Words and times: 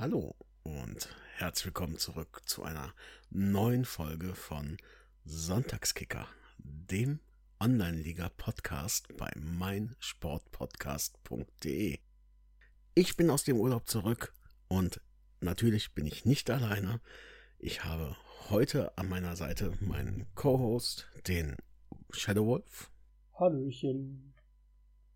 Hallo 0.00 0.34
und 0.62 1.14
herzlich 1.36 1.66
willkommen 1.66 1.98
zurück 1.98 2.40
zu 2.46 2.62
einer 2.62 2.94
neuen 3.28 3.84
Folge 3.84 4.34
von 4.34 4.78
Sonntagskicker, 5.26 6.26
dem 6.56 7.20
Online-Liga-Podcast 7.60 9.14
bei 9.18 9.30
meinsportpodcast.de. 9.36 11.98
Ich 12.94 13.16
bin 13.18 13.28
aus 13.28 13.44
dem 13.44 13.60
Urlaub 13.60 13.90
zurück 13.90 14.32
und 14.68 15.02
natürlich 15.40 15.92
bin 15.92 16.06
ich 16.06 16.24
nicht 16.24 16.48
alleine. 16.48 17.02
Ich 17.58 17.84
habe 17.84 18.16
heute 18.48 18.96
an 18.96 19.06
meiner 19.06 19.36
Seite 19.36 19.76
meinen 19.80 20.24
Co-Host, 20.34 21.10
den 21.28 21.56
Shadow 22.10 22.46
Wolf. 22.46 22.90
Hallöchen. 23.38 24.32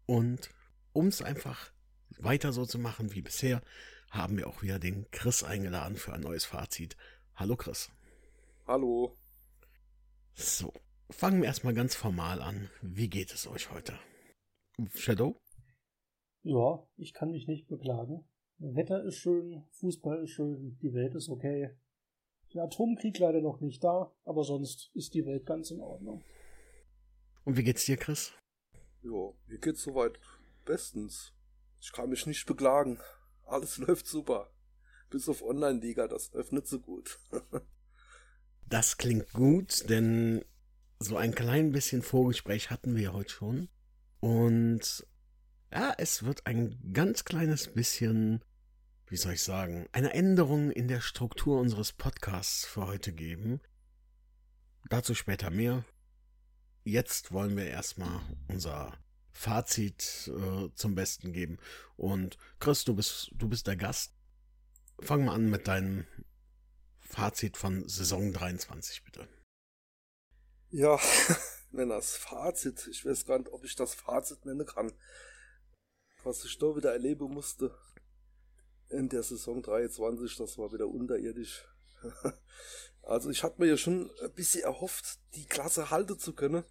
Und 0.04 0.50
um 0.92 1.06
es 1.06 1.22
einfach 1.22 1.72
weiter 2.18 2.52
so 2.52 2.66
zu 2.66 2.78
machen 2.78 3.14
wie 3.14 3.22
bisher, 3.22 3.62
haben 4.14 4.36
wir 4.36 4.46
auch 4.46 4.62
wieder 4.62 4.78
den 4.78 5.10
Chris 5.10 5.42
eingeladen 5.42 5.96
für 5.96 6.12
ein 6.12 6.20
neues 6.20 6.44
Fazit. 6.44 6.96
Hallo 7.34 7.56
Chris. 7.56 7.90
Hallo. 8.66 9.16
So, 10.34 10.72
fangen 11.10 11.40
wir 11.40 11.48
erstmal 11.48 11.74
ganz 11.74 11.94
formal 11.94 12.40
an. 12.40 12.70
Wie 12.80 13.08
geht 13.08 13.32
es 13.32 13.46
euch 13.46 13.70
heute? 13.70 13.98
Shadow? 14.94 15.40
Ja, 16.42 16.86
ich 16.96 17.12
kann 17.12 17.30
mich 17.30 17.46
nicht 17.46 17.66
beklagen. 17.66 18.24
Wetter 18.58 19.02
ist 19.04 19.16
schön, 19.16 19.64
Fußball 19.72 20.22
ist 20.24 20.30
schön, 20.30 20.78
die 20.80 20.92
Welt 20.94 21.14
ist 21.14 21.28
okay. 21.28 21.76
Der 22.52 22.64
Atomkrieg 22.64 23.18
leider 23.18 23.40
noch 23.40 23.60
nicht 23.60 23.82
da, 23.82 24.12
aber 24.24 24.44
sonst 24.44 24.90
ist 24.94 25.14
die 25.14 25.26
Welt 25.26 25.44
ganz 25.44 25.70
in 25.70 25.80
Ordnung. 25.80 26.22
Und 27.44 27.56
wie 27.56 27.64
geht's 27.64 27.84
dir, 27.84 27.96
Chris? 27.96 28.32
Ja, 29.02 29.32
mir 29.46 29.58
geht's 29.58 29.82
soweit 29.82 30.18
bestens. 30.64 31.34
Ich 31.80 31.92
kann 31.92 32.10
mich 32.10 32.26
nicht 32.26 32.46
beklagen. 32.46 33.00
Alles 33.46 33.78
läuft 33.78 34.06
super. 34.06 34.50
Bis 35.10 35.28
auf 35.28 35.42
Online-Liga, 35.42 36.08
das 36.08 36.32
läuft 36.32 36.52
nicht 36.52 36.66
so 36.66 36.80
gut. 36.80 37.18
das 38.68 38.96
klingt 38.96 39.32
gut, 39.32 39.88
denn 39.88 40.44
so 40.98 41.16
ein 41.16 41.34
klein 41.34 41.72
bisschen 41.72 42.02
Vorgespräch 42.02 42.70
hatten 42.70 42.96
wir 42.96 43.12
heute 43.12 43.32
schon. 43.32 43.68
Und 44.20 45.06
ja, 45.72 45.94
es 45.98 46.22
wird 46.22 46.46
ein 46.46 46.92
ganz 46.92 47.24
kleines 47.24 47.72
bisschen, 47.72 48.42
wie 49.06 49.16
soll 49.16 49.34
ich 49.34 49.42
sagen, 49.42 49.86
eine 49.92 50.14
Änderung 50.14 50.70
in 50.70 50.88
der 50.88 51.00
Struktur 51.00 51.60
unseres 51.60 51.92
Podcasts 51.92 52.64
für 52.64 52.86
heute 52.86 53.12
geben. 53.12 53.60
Dazu 54.88 55.14
später 55.14 55.50
mehr. 55.50 55.84
Jetzt 56.84 57.32
wollen 57.32 57.56
wir 57.56 57.66
erstmal 57.66 58.20
unser 58.48 58.92
Fazit 59.34 60.30
äh, 60.34 60.70
zum 60.74 60.94
Besten 60.94 61.32
geben. 61.32 61.58
Und 61.96 62.38
Chris, 62.60 62.84
du 62.84 62.94
bist, 62.94 63.30
du 63.34 63.48
bist 63.48 63.66
der 63.66 63.76
Gast. 63.76 64.14
Fang 65.00 65.24
mal 65.24 65.34
an 65.34 65.50
mit 65.50 65.66
deinem 65.68 66.06
Fazit 67.00 67.56
von 67.56 67.86
Saison 67.88 68.32
23, 68.32 69.04
bitte. 69.04 69.28
Ja, 70.70 70.98
wenn 71.72 71.88
das 71.90 72.16
Fazit, 72.16 72.86
ich 72.86 73.04
weiß 73.04 73.26
gar 73.26 73.38
nicht, 73.38 73.52
ob 73.52 73.64
ich 73.64 73.74
das 73.76 73.94
Fazit 73.94 74.46
nennen 74.46 74.66
kann, 74.66 74.92
was 76.22 76.44
ich 76.44 76.56
da 76.58 76.74
wieder 76.74 76.92
erleben 76.92 77.32
musste 77.32 77.76
in 78.88 79.08
der 79.08 79.22
Saison 79.22 79.62
23, 79.62 80.36
das 80.36 80.56
war 80.58 80.72
wieder 80.72 80.88
unterirdisch. 80.88 81.66
Also 83.06 83.28
ich 83.28 83.42
hatte 83.42 83.60
mir 83.60 83.68
ja 83.68 83.76
schon 83.76 84.10
ein 84.22 84.32
bisschen 84.32 84.62
erhofft, 84.62 85.18
die 85.34 85.44
Klasse 85.44 85.90
halten 85.90 86.18
zu 86.18 86.32
können 86.32 86.64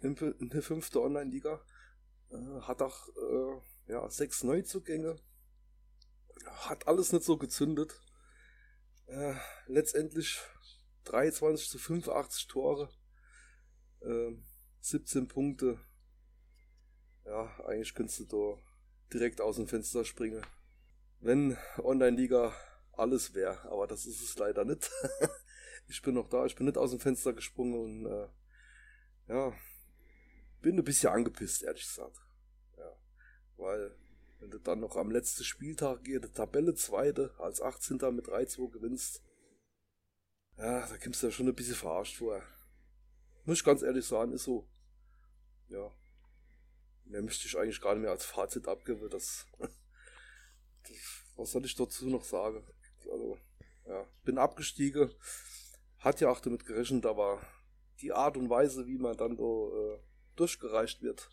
in 0.00 0.16
der 0.48 0.60
fünften 0.60 0.98
Online-Liga. 0.98 1.60
Äh, 2.30 2.60
hat 2.62 2.82
auch 2.82 3.08
äh, 3.08 3.92
ja, 3.92 4.08
sechs 4.10 4.42
Neuzugänge. 4.42 5.16
Hat 6.46 6.86
alles 6.86 7.12
nicht 7.12 7.24
so 7.24 7.36
gezündet. 7.36 8.00
Äh, 9.06 9.34
letztendlich 9.66 10.40
23 11.04 11.68
zu 11.68 11.78
85 11.78 12.46
Tore. 12.48 12.90
Äh, 14.00 14.32
17 14.80 15.28
Punkte. 15.28 15.80
Ja, 17.24 17.58
eigentlich 17.66 17.94
könntest 17.94 18.20
du 18.20 18.24
da 18.24 18.62
direkt 19.12 19.40
aus 19.40 19.56
dem 19.56 19.66
Fenster 19.66 20.04
springen. 20.04 20.44
Wenn 21.20 21.56
Online-Liga 21.78 22.54
alles 22.92 23.34
wäre, 23.34 23.60
aber 23.70 23.86
das 23.86 24.06
ist 24.06 24.22
es 24.22 24.36
leider 24.38 24.64
nicht. 24.64 24.90
ich 25.88 26.02
bin 26.02 26.14
noch 26.14 26.28
da, 26.28 26.46
ich 26.46 26.54
bin 26.56 26.66
nicht 26.66 26.78
aus 26.78 26.90
dem 26.90 27.00
Fenster 27.00 27.32
gesprungen 27.32 27.74
und 27.74 28.06
äh, 28.06 28.28
ja, 29.28 29.52
bin 30.66 30.78
ein 30.78 30.84
bisschen 30.84 31.10
angepisst, 31.10 31.62
ehrlich 31.62 31.84
gesagt. 31.84 32.20
Ja. 32.76 32.92
Weil, 33.56 33.96
wenn 34.40 34.50
du 34.50 34.58
dann 34.58 34.80
noch 34.80 34.96
am 34.96 35.12
letzten 35.12 35.44
Spieltag 35.44 36.08
jede 36.08 36.32
Tabelle 36.32 36.74
zweite 36.74 37.32
als 37.38 37.62
18. 37.62 37.98
mit 38.12 38.26
3-2 38.26 38.72
gewinnst, 38.72 39.22
ja, 40.56 40.84
da 40.88 40.98
kommst 40.98 41.22
du 41.22 41.28
ja 41.28 41.32
schon 41.32 41.46
ein 41.46 41.54
bisschen 41.54 41.76
verarscht 41.76 42.16
vor. 42.16 42.42
Muss 43.44 43.58
ich 43.58 43.64
ganz 43.64 43.82
ehrlich 43.82 44.04
sagen, 44.04 44.32
ist 44.32 44.42
so. 44.42 44.68
Ja. 45.68 45.88
Mehr 47.04 47.22
möchte 47.22 47.46
ich 47.46 47.56
eigentlich 47.56 47.80
gar 47.80 47.94
nicht 47.94 48.02
mehr 48.02 48.10
als 48.10 48.24
Fazit 48.24 48.66
abgeben. 48.66 49.08
Das, 49.08 49.46
was 51.36 51.52
soll 51.52 51.64
ich 51.64 51.76
dazu 51.76 52.10
noch 52.10 52.24
sagen? 52.24 52.66
Also, 53.04 53.38
ja, 53.84 54.04
bin 54.24 54.36
abgestiegen. 54.36 55.14
Hat 55.98 56.20
ja 56.20 56.28
auch 56.28 56.40
damit 56.40 56.66
gerechnet, 56.66 57.06
aber 57.06 57.40
die 58.00 58.12
Art 58.12 58.36
und 58.36 58.50
Weise, 58.50 58.88
wie 58.88 58.98
man 58.98 59.16
dann 59.16 59.36
so 59.36 59.72
äh, 59.72 60.15
durchgereicht 60.36 61.02
wird. 61.02 61.30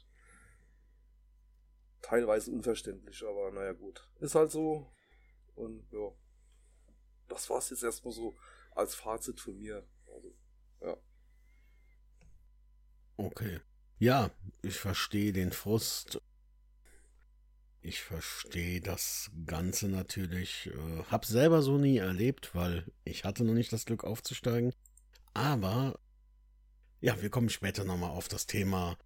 Teilweise 2.01 2.51
unverständlich, 2.51 3.23
aber 3.23 3.51
naja 3.51 3.73
gut. 3.73 4.09
Ist 4.19 4.35
halt 4.35 4.51
so. 4.51 4.91
Und 5.55 5.91
ja. 5.91 6.11
Das 7.27 7.49
war's 7.49 7.69
jetzt 7.69 7.83
erstmal 7.83 8.13
so 8.13 8.35
als 8.71 8.95
Fazit 8.95 9.39
von 9.39 9.57
mir. 9.57 9.87
Also, 10.13 10.35
ja. 10.81 10.97
Okay. 13.17 13.59
Ja, 13.99 14.31
ich 14.61 14.77
verstehe 14.77 15.31
den 15.31 15.51
Frust. 15.51 16.21
Ich 17.81 18.01
verstehe 18.01 18.81
das 18.81 19.31
Ganze 19.45 19.87
natürlich. 19.87 20.67
Äh, 20.67 21.03
hab 21.09 21.25
selber 21.25 21.61
so 21.61 21.77
nie 21.77 21.97
erlebt, 21.97 22.55
weil 22.55 22.85
ich 23.03 23.23
hatte 23.23 23.43
noch 23.43 23.53
nicht 23.53 23.71
das 23.73 23.85
Glück 23.85 24.03
aufzusteigen. 24.03 24.73
Aber 25.33 25.99
ja, 27.03 27.21
wir 27.21 27.29
kommen 27.29 27.49
später 27.49 27.83
nochmal 27.83 28.11
auf 28.11 28.29
das 28.29 28.47
Thema 28.47 28.97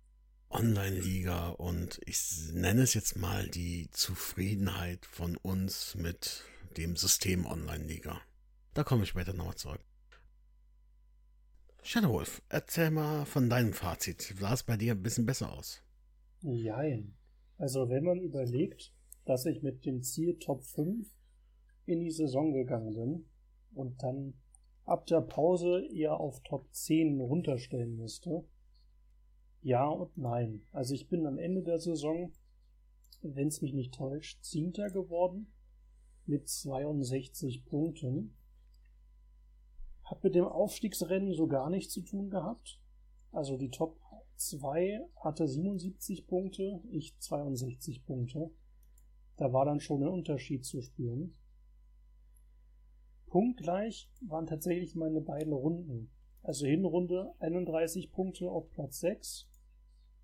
Online-Liga 0.51 1.49
und 1.49 1.99
ich 2.05 2.53
nenne 2.53 2.83
es 2.83 2.93
jetzt 2.93 3.15
mal 3.15 3.47
die 3.47 3.89
Zufriedenheit 3.89 5.03
von 5.07 5.35
uns 5.37 5.95
mit 5.95 6.43
dem 6.77 6.95
System 6.95 7.47
Online-Liga. 7.47 8.21
Da 8.75 8.83
komme 8.83 9.01
ich 9.01 9.09
später 9.09 9.33
nochmal 9.33 9.55
zurück. 9.55 9.83
Shadow 11.81 12.09
Wolf, 12.09 12.43
erzähl 12.49 12.91
mal 12.91 13.25
von 13.25 13.49
deinem 13.49 13.73
Fazit. 13.73 14.35
Sah 14.39 14.53
es 14.53 14.61
bei 14.61 14.77
dir 14.77 14.93
ein 14.93 15.01
bisschen 15.01 15.25
besser 15.25 15.51
aus? 15.51 15.81
Jein. 16.43 17.15
Also 17.57 17.89
wenn 17.89 18.03
man 18.03 18.19
überlegt, 18.19 18.93
dass 19.25 19.47
ich 19.47 19.63
mit 19.63 19.87
dem 19.87 20.03
Ziel 20.03 20.37
Top 20.37 20.63
5 20.63 21.07
in 21.87 22.01
die 22.01 22.11
Saison 22.11 22.53
gegangen 22.53 22.93
bin 22.93 23.25
und 23.73 24.03
dann 24.03 24.35
ab 24.87 25.05
der 25.05 25.21
Pause 25.21 25.85
eher 25.91 26.19
auf 26.19 26.41
Top 26.43 26.73
10 26.73 27.19
runterstellen 27.19 27.97
müsste. 27.97 28.45
Ja 29.61 29.87
und 29.89 30.17
nein. 30.17 30.65
Also 30.71 30.93
ich 30.93 31.09
bin 31.09 31.25
am 31.27 31.37
Ende 31.37 31.61
der 31.61 31.79
Saison, 31.79 32.31
wenn 33.21 33.49
es 33.49 33.61
mich 33.61 33.73
nicht 33.73 33.93
täuscht, 33.93 34.41
Zehnter 34.43 34.89
geworden 34.89 35.51
mit 36.25 36.47
62 36.47 37.65
Punkten. 37.65 38.37
Hat 40.03 40.23
mit 40.23 40.35
dem 40.35 40.45
Aufstiegsrennen 40.45 41.33
so 41.33 41.47
gar 41.47 41.69
nichts 41.69 41.93
zu 41.93 42.01
tun 42.01 42.29
gehabt. 42.29 42.79
Also 43.31 43.57
die 43.57 43.69
Top 43.69 43.99
2 44.37 45.01
hatte 45.17 45.49
77 45.49 46.27
Punkte, 46.27 46.81
ich 46.89 47.17
62 47.19 48.05
Punkte. 48.05 48.51
Da 49.35 49.51
war 49.51 49.65
dann 49.65 49.81
schon 49.81 50.03
ein 50.03 50.09
Unterschied 50.09 50.63
zu 50.63 50.81
spüren. 50.81 51.35
Punktgleich 53.37 54.09
waren 54.21 54.47
tatsächlich 54.47 54.95
meine 54.95 55.21
beiden 55.21 55.53
Runden. 55.53 56.09
Also 56.41 56.65
Hinrunde 56.65 57.35
31 57.37 58.11
Punkte 58.11 58.49
auf 58.49 58.67
Platz 58.71 58.99
6, 59.01 59.47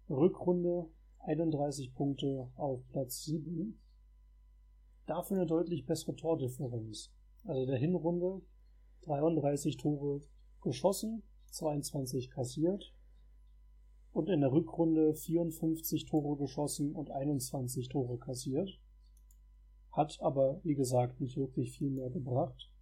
Rückrunde 0.09 0.89
31 1.19 1.93
Punkte 1.93 2.49
auf 2.55 2.81
Platz 2.89 3.23
7. 3.25 3.79
Dafür 5.05 5.37
eine 5.37 5.45
deutlich 5.45 5.85
bessere 5.85 6.15
Tordifferenz. 6.15 7.13
Also 7.43 7.67
der 7.67 7.77
Hinrunde 7.77 8.41
33 9.03 9.77
Tore 9.77 10.21
geschossen, 10.63 11.21
22 11.51 12.31
kassiert. 12.31 12.95
Und 14.11 14.27
in 14.27 14.41
der 14.41 14.51
Rückrunde 14.51 15.13
54 15.13 16.05
Tore 16.07 16.35
geschossen 16.35 16.95
und 16.95 17.11
21 17.11 17.89
Tore 17.89 18.17
kassiert. 18.17 18.81
Hat 19.91 20.19
aber, 20.19 20.61
wie 20.63 20.73
gesagt, 20.73 21.21
nicht 21.21 21.37
wirklich 21.37 21.77
viel 21.77 21.91
mehr 21.91 22.09
gebracht. 22.09 22.72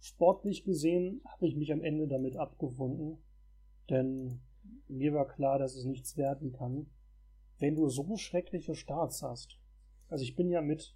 Sportlich 0.00 0.64
gesehen 0.64 1.20
habe 1.26 1.46
ich 1.46 1.56
mich 1.56 1.72
am 1.72 1.82
Ende 1.82 2.06
damit 2.06 2.36
abgefunden, 2.36 3.18
denn 3.90 4.40
mir 4.88 5.12
war 5.14 5.26
klar, 5.26 5.58
dass 5.58 5.74
es 5.74 5.84
nichts 5.84 6.16
werden 6.16 6.52
kann, 6.52 6.86
wenn 7.58 7.74
du 7.74 7.88
so 7.88 8.16
schreckliche 8.16 8.74
Starts 8.74 9.22
hast. 9.22 9.58
Also 10.08 10.22
ich 10.22 10.36
bin 10.36 10.50
ja 10.50 10.60
mit, 10.60 10.94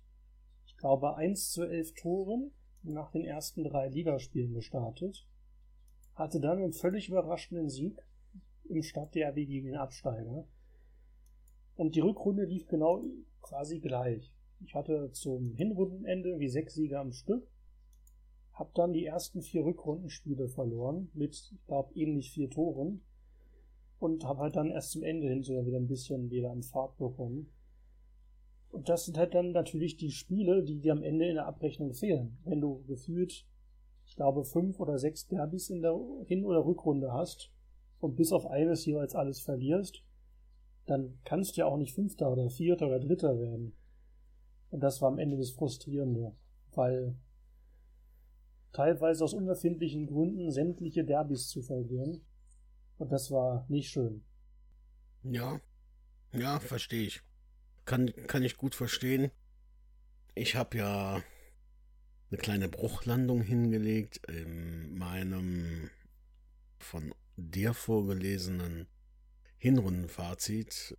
ich 0.67 0.76
glaube, 0.76 1.17
1 1.17 1.50
zu 1.50 1.64
11 1.64 1.94
Toren 1.94 2.52
nach 2.82 3.11
den 3.11 3.25
ersten 3.25 3.64
drei 3.64 3.88
Ligaspielen 3.88 4.55
gestartet. 4.55 5.26
Hatte 6.14 6.41
dann 6.41 6.58
einen 6.58 6.73
völlig 6.73 7.08
überraschenden 7.08 7.69
Sieg 7.69 8.00
im 8.69 8.82
Stadtderby 8.82 9.46
gegen 9.46 9.67
den 9.67 9.76
Absteiger. 9.76 10.46
Und 11.76 11.94
die 11.94 12.00
Rückrunde 12.00 12.44
lief 12.44 12.67
genau 12.67 13.03
quasi 13.41 13.81
gleich. 13.81 14.32
Ich 14.61 14.75
hatte 14.75 15.11
zum 15.12 15.55
Hinrundenende 15.55 16.38
wie 16.38 16.49
sechs 16.49 16.75
Siege 16.75 16.99
am 16.99 17.12
Stück. 17.12 17.49
Hab 18.60 18.74
dann 18.74 18.92
die 18.92 19.06
ersten 19.06 19.40
vier 19.40 19.64
Rückrundenspiele 19.64 20.46
verloren 20.46 21.08
mit, 21.14 21.50
ich 21.50 21.66
glaube, 21.66 21.94
ähnlich 21.94 22.30
vier 22.30 22.50
Toren. 22.50 23.00
Und 23.98 24.22
habe 24.24 24.40
halt 24.40 24.54
dann 24.54 24.70
erst 24.70 24.90
zum 24.90 25.02
Ende 25.02 25.28
hin 25.28 25.42
so 25.42 25.64
wieder 25.64 25.78
ein 25.78 25.88
bisschen 25.88 26.30
wieder 26.30 26.50
an 26.50 26.62
Fahrt 26.62 26.98
bekommen. 26.98 27.50
Und 28.70 28.90
das 28.90 29.06
sind 29.06 29.16
halt 29.16 29.34
dann 29.34 29.52
natürlich 29.52 29.96
die 29.96 30.10
Spiele, 30.10 30.62
die 30.62 30.78
dir 30.78 30.92
am 30.92 31.02
Ende 31.02 31.26
in 31.26 31.36
der 31.36 31.46
Abrechnung 31.46 31.94
fehlen. 31.94 32.36
Wenn 32.44 32.60
du 32.60 32.84
gefühlt, 32.84 33.46
ich 34.04 34.14
glaube, 34.14 34.44
fünf 34.44 34.78
oder 34.78 34.98
sechs 34.98 35.26
Derbys 35.26 35.70
in 35.70 35.80
der 35.80 35.98
Hin- 36.26 36.44
oder 36.44 36.62
Rückrunde 36.62 37.14
hast 37.14 37.50
und 37.98 38.14
bis 38.14 38.30
auf 38.30 38.44
eines 38.44 38.84
jeweils 38.84 39.14
alles 39.14 39.40
verlierst, 39.40 40.04
dann 40.84 41.18
kannst 41.24 41.56
du 41.56 41.60
ja 41.60 41.66
auch 41.66 41.78
nicht 41.78 41.94
Fünfter 41.94 42.30
oder 42.30 42.50
Vierter 42.50 42.88
oder 42.88 43.00
Dritter 43.00 43.38
werden. 43.38 43.72
Und 44.70 44.80
das 44.80 45.00
war 45.00 45.08
am 45.08 45.18
Ende 45.18 45.38
das 45.38 45.50
Frustrierende, 45.50 46.34
weil 46.74 47.16
teilweise 48.72 49.25
aus 49.25 49.34
unerfindlichen 49.34 50.06
Gründen 50.06 50.50
sämtliche 50.50 51.05
Derbys 51.05 51.49
zu 51.49 51.62
verlieren. 51.62 52.25
Und 52.99 53.12
das 53.12 53.31
war 53.31 53.67
nicht 53.69 53.90
schön. 53.90 54.22
Ja, 55.22 55.61
ja, 56.32 56.61
verstehe 56.61 57.06
ich. 57.06 57.22
Kann, 57.84 58.12
kann 58.26 58.43
ich 58.43 58.56
gut 58.56 58.75
verstehen. 58.75 59.31
Ich 60.34 60.55
habe 60.55 60.78
ja 60.78 61.22
eine 62.31 62.38
kleine 62.38 62.69
Bruchlandung 62.69 63.43
hingelegt 63.43 64.20
in 64.28 64.96
meinem 64.96 65.90
von 66.78 67.14
dir 67.37 67.75
vorgelesenen 67.75 68.87
Hinrundenfazit. 69.58 70.96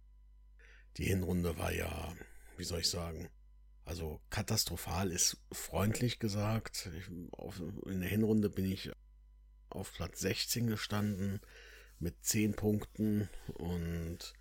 Die 0.97 1.06
Hinrunde 1.06 1.57
war 1.57 1.71
ja, 1.71 2.13
wie 2.57 2.63
soll 2.63 2.79
ich 2.79 2.89
sagen, 2.89 3.29
also 3.91 4.21
katastrophal 4.29 5.11
ist 5.11 5.35
freundlich 5.51 6.17
gesagt. 6.17 6.89
in 7.85 7.99
der 7.99 8.09
Hinrunde 8.09 8.49
bin 8.49 8.63
ich 8.63 8.89
auf 9.69 9.91
Platz 9.93 10.21
16 10.21 10.67
gestanden 10.67 11.41
mit 11.99 12.15
10 12.23 12.53
Punkten 12.53 13.27
und 13.53 14.31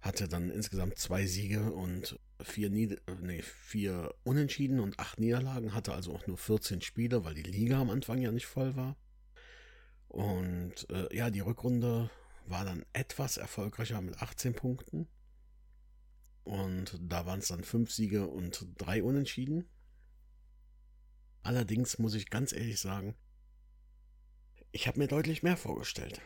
hatte 0.00 0.26
dann 0.26 0.50
insgesamt 0.50 0.98
zwei 0.98 1.26
Siege 1.26 1.70
und 1.70 2.18
vier, 2.42 2.70
Nieder 2.70 2.96
nee, 3.20 3.40
vier 3.42 4.12
Unentschieden 4.24 4.80
und 4.80 4.98
acht 4.98 5.20
Niederlagen, 5.20 5.74
hatte 5.74 5.92
also 5.92 6.12
auch 6.12 6.26
nur 6.26 6.36
14 6.36 6.80
Spiele, 6.80 7.24
weil 7.24 7.34
die 7.34 7.42
Liga 7.42 7.80
am 7.80 7.90
Anfang 7.90 8.20
ja 8.20 8.32
nicht 8.32 8.46
voll 8.46 8.74
war. 8.74 8.96
Und 10.08 10.90
äh, 10.90 11.16
ja, 11.16 11.30
die 11.30 11.40
Rückrunde 11.40 12.10
war 12.46 12.64
dann 12.64 12.84
etwas 12.92 13.36
erfolgreicher 13.36 14.00
mit 14.00 14.20
18 14.20 14.54
Punkten. 14.54 15.06
Und 16.48 16.98
da 16.98 17.26
waren 17.26 17.40
es 17.40 17.48
dann 17.48 17.62
fünf 17.62 17.92
Siege 17.92 18.26
und 18.26 18.66
drei 18.78 19.02
Unentschieden. 19.02 19.68
Allerdings 21.42 21.98
muss 21.98 22.14
ich 22.14 22.30
ganz 22.30 22.54
ehrlich 22.54 22.80
sagen, 22.80 23.14
ich 24.72 24.88
habe 24.88 24.98
mir 24.98 25.08
deutlich 25.08 25.42
mehr 25.42 25.58
vorgestellt. 25.58 26.22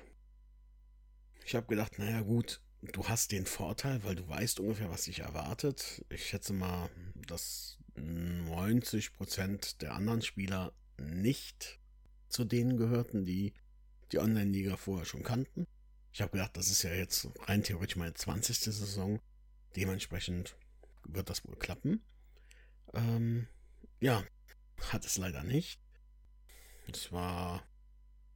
Ich 1.45 1.57
habe 1.57 1.67
gedacht, 1.67 1.99
naja 1.99 2.21
gut, 2.21 2.63
du 2.83 3.09
hast 3.09 3.33
den 3.33 3.47
Vorteil, 3.47 4.05
weil 4.05 4.15
du 4.15 4.29
weißt 4.29 4.61
ungefähr, 4.61 4.91
was 4.91 5.07
dich 5.07 5.19
erwartet. 5.19 6.05
Ich 6.09 6.29
schätze 6.29 6.53
mal, 6.53 6.89
dass 7.27 7.79
90% 7.97 9.79
der 9.79 9.95
anderen 9.95 10.23
Spieler 10.23 10.73
nicht 10.99 11.81
zu 12.29 12.45
denen 12.45 12.77
gehörten, 12.77 13.25
die 13.25 13.55
die 14.13 14.21
Online-Liga 14.21 14.77
vorher 14.77 15.05
schon 15.05 15.25
kannten. 15.25 15.67
Ich 16.13 16.23
habe 16.23 16.31
gedacht, 16.31 16.57
das 16.57 16.71
ist 16.71 16.85
ja 16.85 16.95
jetzt 16.95 17.29
rein 17.49 17.65
theoretisch 17.65 17.97
meine 17.97 18.15
20. 18.15 18.57
Saison. 18.57 19.21
Dementsprechend 19.77 20.57
wird 21.05 21.31
das 21.31 21.45
wohl 21.45 21.57
klappen. 21.57 22.03
Ähm, 22.95 23.49
ja, 24.01 24.25
hat 24.91 25.05
es 25.05 25.17
leider 25.17 25.43
nicht. 25.43 25.81
Es 26.93 27.13
war 27.13 27.67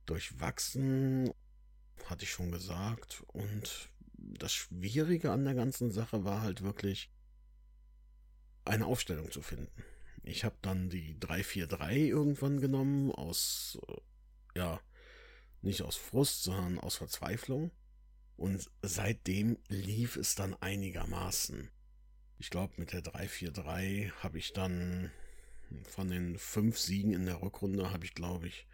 durchwachsen, 0.07 1.33
hatte 2.07 2.25
ich 2.25 2.31
schon 2.31 2.53
gesagt. 2.53 3.23
Und 3.29 3.91
das 4.15 4.53
Schwierige 4.53 5.33
an 5.33 5.45
der 5.45 5.55
ganzen 5.55 5.91
Sache 5.91 6.25
war 6.25 6.43
halt 6.43 6.63
wirklich, 6.63 7.11
eine 8.65 8.87
Aufstellung 8.87 9.31
zu 9.31 9.43
finden. 9.43 9.71
Ich 10.23 10.45
habe 10.45 10.57
dann 10.61 10.91
die 10.91 11.19
343 11.21 12.09
irgendwann 12.09 12.61
genommen, 12.61 13.13
aus, 13.13 13.79
äh, 13.89 14.59
ja, 14.59 14.81
nicht 15.63 15.83
aus 15.83 15.97
Frust, 15.97 16.43
sondern 16.43 16.79
aus 16.79 16.97
Verzweiflung. 16.97 17.71
Und 18.37 18.71
seitdem 18.83 19.59
lief 19.69 20.17
es 20.17 20.35
dann 20.35 20.55
einigermaßen. 20.55 21.71
Ich 22.39 22.51
glaube, 22.51 22.75
mit 22.77 22.93
der 22.93 23.03
343 23.03 24.13
habe 24.23 24.39
ich 24.39 24.53
dann 24.53 25.11
von 25.85 26.09
den 26.09 26.39
fünf 26.39 26.79
Siegen 26.79 27.13
in 27.13 27.27
der 27.27 27.43
Rückrunde 27.43 27.91
habe 27.91 28.05
ich, 28.05 28.15
glaube 28.15 28.47
ich, 28.47 28.67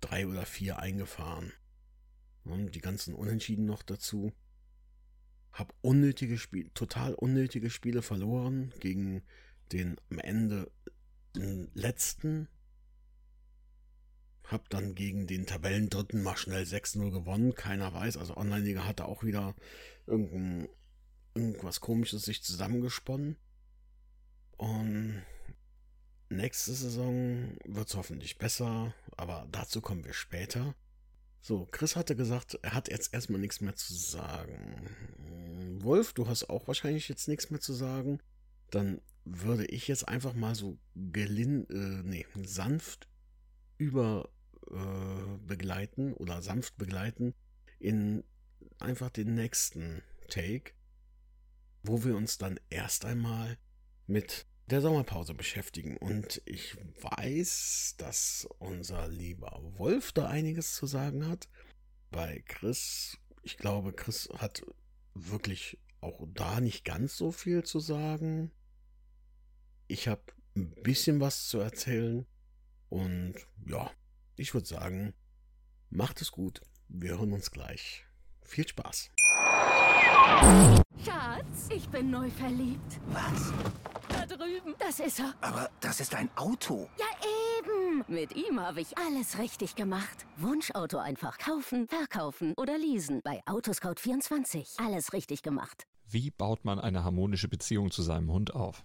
drei 0.00 0.26
oder 0.26 0.46
vier 0.46 0.78
eingefahren. 0.78 1.52
Und 2.44 2.74
die 2.74 2.80
ganzen 2.80 3.14
Unentschieden 3.14 3.66
noch 3.66 3.82
dazu. 3.82 4.32
Hab 5.52 5.74
unnötige 5.82 6.38
Spiele, 6.38 6.72
total 6.72 7.14
unnötige 7.14 7.70
Spiele 7.70 8.02
verloren 8.02 8.72
gegen 8.80 9.22
den 9.72 9.96
am 10.10 10.18
Ende 10.18 10.70
letzten. 11.34 12.48
Hab 14.52 14.68
dann 14.68 14.94
gegen 14.94 15.26
den 15.26 15.46
Tabellendritten 15.46 16.22
mal 16.22 16.36
schnell 16.36 16.64
6-0 16.64 17.10
gewonnen. 17.10 17.54
Keiner 17.54 17.94
weiß. 17.94 18.18
Also 18.18 18.36
Online-Liga 18.36 18.84
hatte 18.84 19.06
auch 19.06 19.24
wieder 19.24 19.54
irgendein, 20.06 20.68
irgendwas 21.34 21.80
komisches 21.80 22.22
sich 22.22 22.42
zusammengesponnen. 22.42 23.36
Und 24.58 25.22
nächste 26.28 26.74
Saison 26.74 27.56
wird 27.64 27.88
es 27.88 27.96
hoffentlich 27.96 28.36
besser. 28.36 28.94
Aber 29.16 29.48
dazu 29.50 29.80
kommen 29.80 30.04
wir 30.04 30.12
später. 30.12 30.74
So, 31.40 31.66
Chris 31.70 31.96
hatte 31.96 32.14
gesagt, 32.14 32.58
er 32.62 32.74
hat 32.74 32.90
jetzt 32.90 33.14
erstmal 33.14 33.40
nichts 33.40 33.60
mehr 33.62 33.74
zu 33.74 33.94
sagen. 33.94 34.90
Wolf, 35.80 36.12
du 36.12 36.28
hast 36.28 36.50
auch 36.50 36.68
wahrscheinlich 36.68 37.08
jetzt 37.08 37.26
nichts 37.26 37.50
mehr 37.50 37.60
zu 37.60 37.72
sagen. 37.72 38.20
Dann 38.70 39.00
würde 39.24 39.64
ich 39.64 39.88
jetzt 39.88 40.06
einfach 40.06 40.34
mal 40.34 40.54
so 40.54 40.78
gelin, 40.94 41.66
äh, 41.70 42.02
nee, 42.06 42.26
sanft 42.44 43.08
über 43.78 44.28
äh, 44.70 45.38
begleiten 45.46 46.14
oder 46.14 46.42
sanft 46.42 46.76
begleiten 46.76 47.34
in 47.78 48.24
einfach 48.78 49.10
den 49.10 49.34
nächsten 49.34 50.02
Take, 50.28 50.72
wo 51.82 52.04
wir 52.04 52.16
uns 52.16 52.38
dann 52.38 52.58
erst 52.70 53.04
einmal 53.04 53.58
mit 54.06 54.46
der 54.66 54.80
Sommerpause 54.80 55.34
beschäftigen. 55.34 55.96
Und 55.96 56.42
ich 56.44 56.76
weiß, 57.00 57.94
dass 57.98 58.48
unser 58.58 59.08
lieber 59.08 59.60
Wolf 59.76 60.12
da 60.12 60.28
einiges 60.28 60.74
zu 60.74 60.86
sagen 60.86 61.26
hat. 61.26 61.48
Bei 62.10 62.42
Chris, 62.46 63.18
ich 63.42 63.56
glaube, 63.56 63.92
Chris 63.92 64.28
hat 64.38 64.62
wirklich 65.14 65.78
auch 66.00 66.26
da 66.32 66.60
nicht 66.60 66.84
ganz 66.84 67.16
so 67.16 67.32
viel 67.32 67.64
zu 67.64 67.80
sagen. 67.80 68.50
Ich 69.88 70.08
habe 70.08 70.22
ein 70.56 70.70
bisschen 70.82 71.20
was 71.20 71.48
zu 71.48 71.58
erzählen. 71.58 72.26
Und 72.88 73.34
ja, 73.66 73.90
ich 74.36 74.54
würde 74.54 74.66
sagen, 74.66 75.14
macht 75.90 76.20
es 76.20 76.32
gut. 76.32 76.60
Wir 76.88 77.18
hören 77.18 77.32
uns 77.32 77.50
gleich. 77.50 78.04
Viel 78.42 78.66
Spaß. 78.66 79.10
Schatz, 81.04 81.68
ich 81.70 81.88
bin 81.88 82.10
neu 82.10 82.30
verliebt. 82.30 83.00
Was? 83.08 83.52
Da 84.08 84.26
drüben. 84.26 84.74
Das 84.78 85.00
ist 85.00 85.20
er. 85.20 85.34
Aber 85.40 85.70
das 85.80 86.00
ist 86.00 86.14
ein 86.14 86.30
Auto. 86.36 86.88
Ja, 86.98 87.06
eben. 87.58 88.04
Mit 88.08 88.34
ihm 88.34 88.60
habe 88.60 88.80
ich 88.80 88.96
alles 88.98 89.38
richtig 89.38 89.74
gemacht. 89.74 90.26
Wunschauto 90.36 90.98
einfach 90.98 91.38
kaufen, 91.38 91.86
verkaufen 91.88 92.54
oder 92.56 92.78
leasen. 92.78 93.20
Bei 93.22 93.42
Autoscout24. 93.44 94.84
Alles 94.84 95.12
richtig 95.12 95.42
gemacht. 95.42 95.84
Wie 96.08 96.30
baut 96.30 96.64
man 96.64 96.78
eine 96.78 97.04
harmonische 97.04 97.48
Beziehung 97.48 97.90
zu 97.90 98.02
seinem 98.02 98.30
Hund 98.30 98.54
auf? 98.54 98.84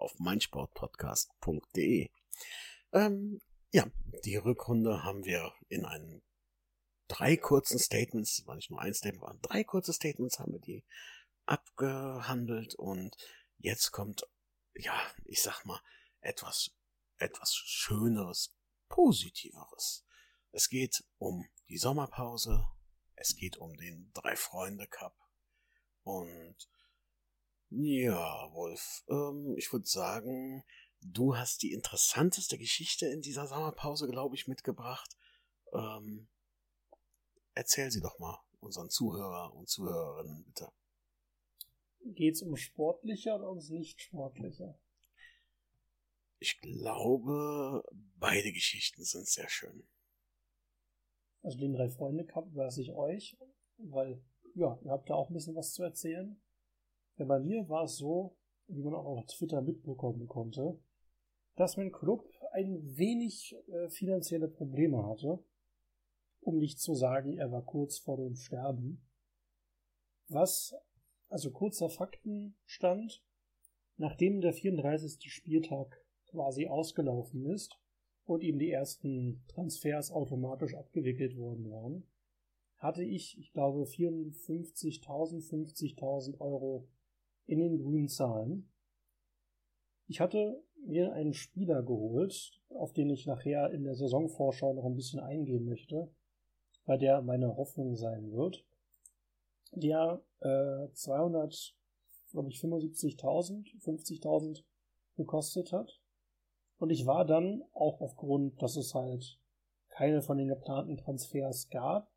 auf 0.00 0.18
meinsportpodcast.de. 0.18 2.10
Ähm, 2.92 3.40
ja, 3.72 3.86
die 4.24 4.36
Rückrunde 4.36 5.02
haben 5.02 5.24
wir 5.24 5.52
in 5.68 5.84
einen 5.84 6.22
drei 7.08 7.36
kurzen 7.36 7.78
Statements, 7.78 8.46
war 8.46 8.56
nicht 8.56 8.70
nur 8.70 8.80
ein 8.80 8.94
Statement, 8.94 9.22
waren 9.22 9.42
drei 9.42 9.64
kurze 9.64 9.92
Statements, 9.92 10.38
haben 10.38 10.52
wir 10.52 10.60
die 10.60 10.84
abgehandelt 11.46 12.74
und 12.74 13.16
jetzt 13.58 13.90
kommt, 13.90 14.26
ja, 14.74 14.94
ich 15.24 15.42
sag 15.42 15.64
mal, 15.64 15.80
etwas, 16.20 16.70
etwas 17.18 17.54
Schöneres, 17.54 18.54
Positiveres. 18.88 20.04
Es 20.52 20.68
geht 20.68 21.04
um 21.18 21.48
die 21.68 21.78
Sommerpause, 21.78 22.66
es 23.16 23.36
geht 23.36 23.56
um 23.56 23.76
den 23.76 24.10
Drei-Freunde-Cup 24.14 25.16
und 26.02 26.56
ja, 27.82 28.52
Wolf, 28.52 29.04
ähm, 29.08 29.54
ich 29.56 29.72
würde 29.72 29.86
sagen, 29.86 30.64
du 31.00 31.36
hast 31.36 31.62
die 31.62 31.72
interessanteste 31.72 32.58
Geschichte 32.58 33.06
in 33.06 33.20
dieser 33.20 33.46
Sommerpause, 33.46 34.08
glaube 34.08 34.34
ich, 34.36 34.46
mitgebracht. 34.48 35.16
Ähm, 35.72 36.28
erzähl 37.54 37.90
sie 37.90 38.00
doch 38.00 38.18
mal 38.18 38.38
unseren 38.60 38.90
Zuhörer 38.90 39.54
und 39.54 39.68
Zuhörerinnen, 39.68 40.44
bitte. 40.44 40.72
Geht 42.04 42.34
es 42.34 42.42
um 42.42 42.56
sportliche 42.56 43.32
oder 43.34 43.48
ums 43.48 43.70
Nicht-Sportliche? 43.70 44.78
Ich 46.38 46.60
glaube, 46.60 47.82
beide 48.18 48.52
Geschichten 48.52 49.04
sind 49.04 49.26
sehr 49.26 49.48
schön. 49.48 49.86
Also 51.42 51.58
den 51.58 51.72
Drei-Freunde-Cup 51.72 52.54
weiß 52.54 52.78
ich 52.78 52.92
euch, 52.92 53.36
weil, 53.78 54.22
ja, 54.54 54.78
ihr 54.82 54.90
habt 54.90 55.08
da 55.08 55.14
auch 55.14 55.30
ein 55.30 55.34
bisschen 55.34 55.54
was 55.54 55.72
zu 55.72 55.82
erzählen. 55.82 56.40
Denn 57.18 57.28
bei 57.28 57.38
mir 57.38 57.68
war 57.68 57.84
es 57.84 57.96
so, 57.96 58.36
wie 58.66 58.82
man 58.82 58.94
auch 58.94 59.04
auf 59.04 59.26
Twitter 59.26 59.60
mitbekommen 59.62 60.26
konnte, 60.26 60.78
dass 61.56 61.76
mein 61.76 61.92
Club 61.92 62.28
ein 62.52 62.96
wenig 62.96 63.54
äh, 63.68 63.88
finanzielle 63.88 64.48
Probleme 64.48 65.06
hatte. 65.06 65.38
Um 66.40 66.58
nicht 66.58 66.78
zu 66.78 66.94
sagen, 66.94 67.36
er 67.36 67.50
war 67.52 67.62
kurz 67.62 67.98
vor 67.98 68.16
dem 68.16 68.36
Sterben. 68.36 69.06
Was, 70.28 70.74
also 71.28 71.50
kurzer 71.50 71.88
Faktenstand, 71.88 73.22
nachdem 73.96 74.40
der 74.40 74.52
34. 74.52 75.32
Spieltag 75.32 76.04
quasi 76.26 76.66
ausgelaufen 76.66 77.46
ist 77.46 77.78
und 78.24 78.42
ihm 78.42 78.58
die 78.58 78.70
ersten 78.70 79.44
Transfers 79.48 80.10
automatisch 80.10 80.74
abgewickelt 80.74 81.36
worden 81.36 81.70
waren, 81.70 82.06
hatte 82.78 83.04
ich, 83.04 83.38
ich 83.38 83.52
glaube, 83.52 83.84
54.000, 83.84 85.48
50.000 85.48 86.40
Euro 86.40 86.88
in 87.46 87.58
den 87.58 87.78
grünen 87.78 88.08
Zahlen. 88.08 88.70
Ich 90.06 90.20
hatte 90.20 90.62
mir 90.86 91.12
einen 91.12 91.34
Spieler 91.34 91.82
geholt, 91.82 92.60
auf 92.68 92.92
den 92.92 93.10
ich 93.10 93.26
nachher 93.26 93.70
in 93.70 93.84
der 93.84 93.94
Saisonvorschau 93.94 94.74
noch 94.74 94.84
ein 94.84 94.96
bisschen 94.96 95.20
eingehen 95.20 95.64
möchte, 95.64 96.10
bei 96.84 96.96
der 96.96 97.22
meine 97.22 97.56
Hoffnung 97.56 97.96
sein 97.96 98.32
wird, 98.32 98.64
der 99.72 100.22
äh, 100.40 100.92
200, 100.92 101.74
glaube 102.30 102.50
ich, 102.50 102.58
75.000, 102.58 103.80
50.000 103.82 104.62
gekostet 105.16 105.72
hat. 105.72 106.00
Und 106.78 106.90
ich 106.90 107.06
war 107.06 107.24
dann, 107.24 107.62
auch 107.72 108.00
aufgrund, 108.00 108.60
dass 108.60 108.76
es 108.76 108.94
halt 108.94 109.38
keine 109.88 110.22
von 110.22 110.36
den 110.36 110.48
geplanten 110.48 110.96
Transfers 110.96 111.70
gab, 111.70 112.10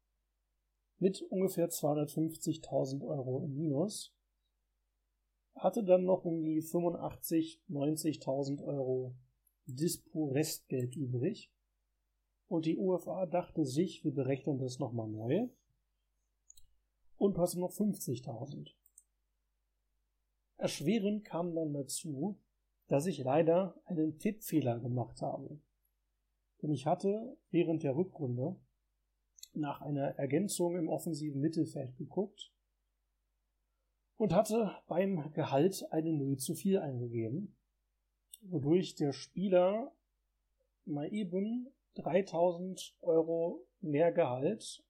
mit 1.00 1.22
ungefähr 1.22 1.70
250.000 1.70 3.06
Euro 3.06 3.44
im 3.44 3.54
Minus 3.54 4.17
hatte 5.58 5.84
dann 5.84 6.06
noch 6.06 6.26
um 6.26 6.44
die 6.44 6.62
85, 6.62 7.64
90.000 7.70 8.64
Euro 8.64 9.16
Dispo-Restgeld 9.66 10.96
übrig. 10.96 11.52
Und 12.48 12.66
die 12.66 12.78
UFA 12.78 13.26
dachte 13.26 13.66
sich, 13.66 14.04
wir 14.04 14.14
berechnen 14.14 14.58
das 14.60 14.80
nochmal 14.80 15.10
neu. 15.10 15.50
Und 17.18 17.38
hatte 17.38 17.60
noch 17.60 17.72
50.000. 17.72 18.70
Erschwerend 20.58 21.26
kam 21.26 21.54
dann 21.54 21.74
dazu, 21.74 22.40
dass 22.88 23.06
ich 23.06 23.20
leider 23.20 23.80
einen 23.86 24.18
Tippfehler 24.18 24.80
gemacht 24.80 25.22
habe. 25.22 25.60
Denn 26.62 26.72
ich 26.72 26.86
hatte 26.86 27.38
während 27.50 27.84
der 27.84 27.96
Rückrunde 27.96 28.56
nach 29.54 29.82
einer 29.82 30.18
Ergänzung 30.18 30.76
im 30.78 30.88
offensiven 30.88 31.42
Mittelfeld 31.42 31.98
geguckt 31.98 32.52
und 34.18 34.34
hatte 34.34 34.76
beim 34.88 35.32
Gehalt 35.34 35.86
eine 35.92 36.12
Null 36.12 36.38
zu 36.38 36.56
viel 36.56 36.80
eingegeben, 36.80 37.56
wodurch 38.42 38.96
der 38.96 39.14
Spieler 39.14 39.92
mal 40.86 41.12
eben 41.14 41.72
3000 41.96 42.96
Euro 43.02 43.68
mehr 43.82 44.12
Gehalt 44.12 44.84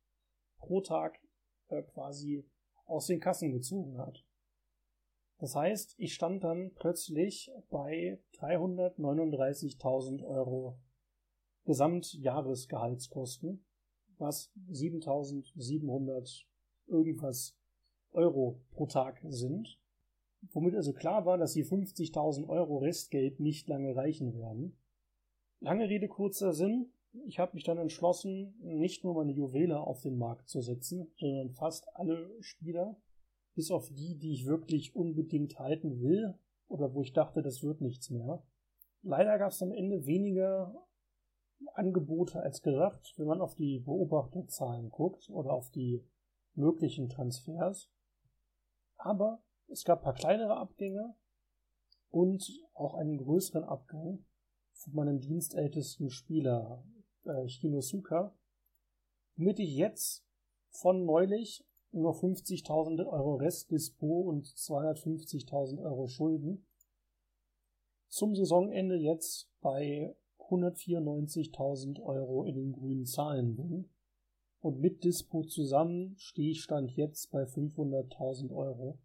pro 0.58 0.82
Tag 0.82 1.20
äh, 1.68 1.84
quasi 1.84 2.46
aus 2.86 3.08
den 3.08 3.20
Kassen 3.20 3.52
gezogen 3.52 3.98
hat. 3.98 4.24
Das 5.40 5.56
heißt, 5.56 5.96
ich 5.98 6.14
stand 6.14 6.44
dann 6.44 6.72
plötzlich 6.76 7.52
bei 7.70 8.20
339.000 8.40 10.26
Euro 10.26 10.80
Gesamtjahresgehaltskosten, 11.66 13.66
was 14.18 14.52
7.700 14.70 16.46
irgendwas 16.88 17.57
Euro 18.18 18.60
pro 18.72 18.88
Tag 18.88 19.22
sind, 19.30 19.80
womit 20.52 20.76
also 20.76 20.92
klar 20.92 21.26
war, 21.26 21.38
dass 21.38 21.54
die 21.54 21.64
50.000 21.64 22.50
Euro 22.50 22.80
Restgeld 22.80 23.40
nicht 23.40 23.68
lange 23.70 23.96
reichen 23.96 24.34
werden. 24.34 24.78
Lange 25.60 25.88
Rede, 25.88 26.08
kurzer 26.08 26.54
Sinn. 26.54 26.92
Ich 27.26 27.40
habe 27.40 27.54
mich 27.54 27.64
dann 27.64 27.78
entschlossen, 27.78 28.56
nicht 28.60 29.04
nur 29.04 29.16
meine 29.16 29.32
Juwele 29.32 29.80
auf 29.80 30.02
den 30.02 30.18
Markt 30.18 30.50
zu 30.50 30.62
setzen, 30.62 31.12
sondern 31.16 31.52
fast 31.52 31.88
alle 31.96 32.30
Spieler, 32.42 32.98
bis 33.56 33.72
auf 33.72 33.90
die, 33.90 34.18
die 34.18 34.34
ich 34.34 34.46
wirklich 34.46 34.96
unbedingt 34.96 35.58
halten 35.58 36.02
will 36.02 36.36
oder 36.68 36.94
wo 36.94 37.02
ich 37.02 37.14
dachte, 37.14 37.42
das 37.42 37.64
wird 37.64 37.82
nichts 37.82 38.10
mehr. 38.10 38.44
Leider 39.04 39.38
gab 39.38 39.52
es 39.52 39.62
am 39.62 39.72
Ende 39.72 40.06
weniger 40.06 40.88
Angebote 41.74 42.42
als 42.42 42.62
gedacht, 42.62 43.14
wenn 43.18 43.28
man 43.28 43.42
auf 43.42 43.56
die 43.56 43.80
Beobachterzahlen 43.80 44.90
guckt 44.90 45.30
oder 45.30 45.54
auf 45.54 45.72
die 45.72 46.04
möglichen 46.54 47.10
Transfers. 47.10 47.90
Aber 48.98 49.44
es 49.68 49.84
gab 49.84 50.00
ein 50.00 50.04
paar 50.04 50.14
kleinere 50.14 50.58
Abgänge 50.58 51.16
und 52.10 52.50
auch 52.74 52.96
einen 52.96 53.18
größeren 53.18 53.64
Abgang 53.64 54.26
von 54.74 54.94
meinem 54.94 55.20
dienstältesten 55.20 56.10
Spieler, 56.10 56.84
äh, 57.24 57.48
Shinosuka, 57.48 58.36
womit 59.36 59.60
ich 59.60 59.76
jetzt 59.76 60.26
von 60.70 61.06
neulich 61.06 61.66
nur 61.92 62.14
50.000 62.14 63.08
Euro 63.08 63.36
Restdispo 63.36 64.22
und 64.22 64.46
250.000 64.46 65.82
Euro 65.84 66.08
Schulden 66.08 66.68
zum 68.08 68.36
Saisonende 68.36 68.96
jetzt 68.96 69.50
bei 69.62 70.16
194.000 70.40 72.02
Euro 72.02 72.46
in 72.46 72.56
den 72.56 72.72
grünen 72.72 73.06
Zahlen 73.06 73.56
bin 73.56 73.90
und 74.62 74.80
mit 74.80 75.04
Dispo 75.04 75.44
zusammen 75.44 76.16
stehe 76.18 76.52
ich 76.52 76.62
Stand 76.62 76.92
jetzt 76.96 77.32
bei 77.32 77.44
500.000 77.44 78.54
Euro. 78.54 79.00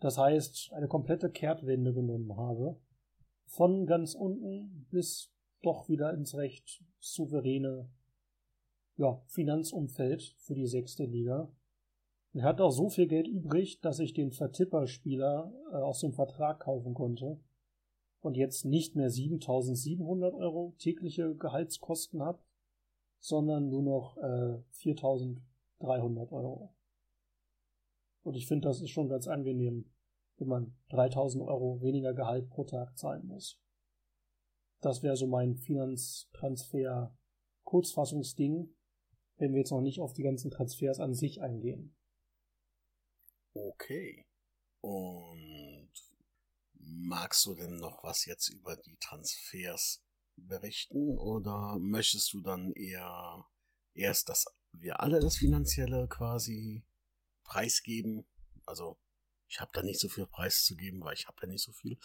Das 0.00 0.18
heißt, 0.18 0.72
eine 0.72 0.88
komplette 0.88 1.30
Kehrtwende 1.30 1.94
genommen 1.94 2.36
habe. 2.36 2.78
Von 3.46 3.86
ganz 3.86 4.14
unten 4.14 4.86
bis 4.90 5.30
doch 5.62 5.88
wieder 5.88 6.12
ins 6.12 6.36
recht 6.36 6.84
souveräne 6.98 7.88
ja, 8.96 9.22
Finanzumfeld 9.26 10.34
für 10.38 10.54
die 10.54 10.66
sechste 10.66 11.04
Liga. 11.04 11.50
Er 12.32 12.44
hat 12.44 12.60
auch 12.60 12.70
so 12.70 12.88
viel 12.88 13.06
Geld 13.06 13.28
übrig, 13.28 13.80
dass 13.80 14.00
ich 14.00 14.12
den 14.12 14.32
Vertipperspieler 14.32 15.52
äh, 15.70 15.76
aus 15.76 16.00
dem 16.00 16.12
Vertrag 16.12 16.60
kaufen 16.60 16.94
konnte 16.94 17.38
und 18.20 18.36
jetzt 18.36 18.64
nicht 18.64 18.96
mehr 18.96 19.10
7700 19.10 20.34
Euro 20.34 20.74
tägliche 20.78 21.34
Gehaltskosten 21.36 22.22
habe, 22.22 22.40
sondern 23.24 23.70
nur 23.70 23.82
noch 23.82 24.18
äh, 24.18 24.62
4.300 24.74 26.30
Euro. 26.30 26.74
Und 28.22 28.34
ich 28.36 28.46
finde, 28.46 28.68
das 28.68 28.82
ist 28.82 28.90
schon 28.90 29.08
ganz 29.08 29.26
angenehm, 29.26 29.90
wenn 30.36 30.48
man 30.48 30.76
3.000 30.90 31.42
Euro 31.46 31.80
weniger 31.80 32.12
Gehalt 32.12 32.50
pro 32.50 32.64
Tag 32.64 32.98
zahlen 32.98 33.26
muss. 33.26 33.58
Das 34.82 35.02
wäre 35.02 35.16
so 35.16 35.26
mein 35.26 35.56
Finanztransfer 35.56 37.16
Kurzfassungsding, 37.62 38.76
wenn 39.38 39.52
wir 39.52 39.60
jetzt 39.60 39.70
noch 39.70 39.80
nicht 39.80 40.00
auf 40.00 40.12
die 40.12 40.22
ganzen 40.22 40.50
Transfers 40.50 41.00
an 41.00 41.14
sich 41.14 41.40
eingehen. 41.40 41.96
Okay. 43.54 44.26
Und 44.82 45.90
magst 46.74 47.46
du 47.46 47.54
denn 47.54 47.76
noch 47.76 48.04
was 48.04 48.26
jetzt 48.26 48.50
über 48.50 48.76
die 48.76 48.98
Transfers 48.98 50.03
berichten 50.36 51.18
oder 51.18 51.78
möchtest 51.78 52.32
du 52.32 52.40
dann 52.40 52.72
eher 52.72 53.44
erst, 53.94 54.28
dass 54.28 54.46
wir 54.72 55.00
alle 55.00 55.20
das 55.20 55.36
Finanzielle 55.36 56.08
quasi 56.08 56.84
preisgeben? 57.44 58.26
Also 58.66 58.98
ich 59.48 59.60
habe 59.60 59.70
da 59.74 59.82
nicht 59.82 60.00
so 60.00 60.08
viel 60.08 60.26
Preis 60.26 60.64
zu 60.64 60.74
geben, 60.74 61.00
weil 61.02 61.14
ich 61.14 61.26
habe 61.26 61.36
ja 61.42 61.48
nicht 61.48 61.62
so 61.62 61.72
viel. 61.72 61.98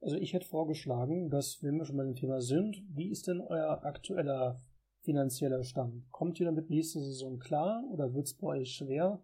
Also 0.00 0.16
ich 0.16 0.32
hätte 0.32 0.46
vorgeschlagen, 0.46 1.28
dass, 1.28 1.62
wenn 1.62 1.76
wir 1.76 1.84
schon 1.84 1.96
bei 1.96 2.04
dem 2.04 2.14
Thema 2.14 2.40
sind, 2.40 2.82
wie 2.88 3.10
ist 3.10 3.26
denn 3.26 3.40
euer 3.40 3.84
aktueller 3.84 4.58
finanzieller 5.02 5.62
Stand? 5.62 6.10
Kommt 6.10 6.40
ihr 6.40 6.46
damit 6.46 6.70
nächste 6.70 7.00
Saison 7.00 7.38
klar 7.38 7.84
oder 7.90 8.14
wird 8.14 8.26
es 8.26 8.34
bei 8.34 8.46
euch 8.46 8.72
schwer? 8.72 9.22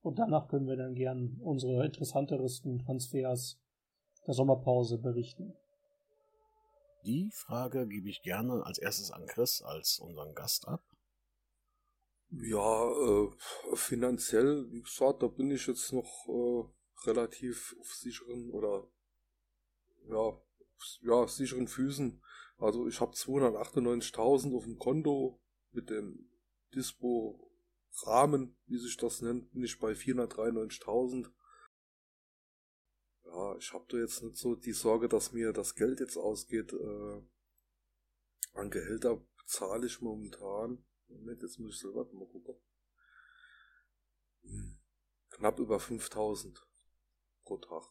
Und 0.00 0.18
danach 0.18 0.48
können 0.48 0.68
wir 0.68 0.76
dann 0.76 0.94
gern 0.94 1.36
unsere 1.40 1.84
interessantesten 1.84 2.78
Transfers 2.78 3.60
der 4.26 4.34
Sommerpause 4.34 4.98
berichten. 4.98 5.54
Die 7.06 7.30
Frage 7.32 7.86
gebe 7.86 8.08
ich 8.08 8.22
gerne 8.22 8.66
als 8.66 8.78
erstes 8.78 9.12
an 9.12 9.26
Chris 9.26 9.62
als 9.62 10.00
unseren 10.00 10.34
Gast 10.34 10.66
ab. 10.66 10.84
Ja, 12.30 12.90
äh, 12.90 13.30
finanziell, 13.74 14.66
wie 14.72 14.82
gesagt, 14.82 15.22
da 15.22 15.28
bin 15.28 15.52
ich 15.52 15.68
jetzt 15.68 15.92
noch 15.92 16.26
äh, 16.26 17.08
relativ 17.08 17.76
auf 17.78 17.94
sicheren 17.94 18.50
oder 18.50 18.88
ja, 20.08 20.36
ja, 21.02 21.28
sicheren 21.28 21.68
Füßen. 21.68 22.20
Also 22.58 22.88
ich 22.88 23.00
habe 23.00 23.12
298.000 23.12 24.56
auf 24.56 24.64
dem 24.64 24.76
Konto 24.76 25.40
mit 25.70 25.90
dem 25.90 26.28
Dispo-Rahmen, 26.74 28.56
wie 28.66 28.78
sich 28.78 28.96
das 28.96 29.22
nennt, 29.22 29.52
bin 29.52 29.62
ich 29.62 29.78
bei 29.78 29.92
493.000. 29.92 31.30
Ja, 33.26 33.56
ich 33.56 33.72
habe 33.72 33.84
da 33.88 33.98
jetzt 33.98 34.22
nicht 34.22 34.36
so 34.36 34.54
die 34.54 34.72
Sorge, 34.72 35.08
dass 35.08 35.32
mir 35.32 35.52
das 35.52 35.74
Geld 35.74 36.00
jetzt 36.00 36.16
ausgeht. 36.16 36.72
Äh, 36.72 37.22
an 38.52 38.70
Gehälter 38.70 39.20
zahle 39.46 39.86
ich 39.86 40.00
momentan. 40.00 40.84
Moment, 41.08 41.42
jetzt 41.42 41.58
muss 41.58 41.74
ich 41.74 41.80
selber 41.80 42.04
mal 42.12 42.28
gucken. 42.28 42.56
Hm, 44.42 44.78
knapp 45.30 45.58
über 45.58 45.80
5000 45.80 46.66
pro 47.44 47.58
Tag. 47.58 47.84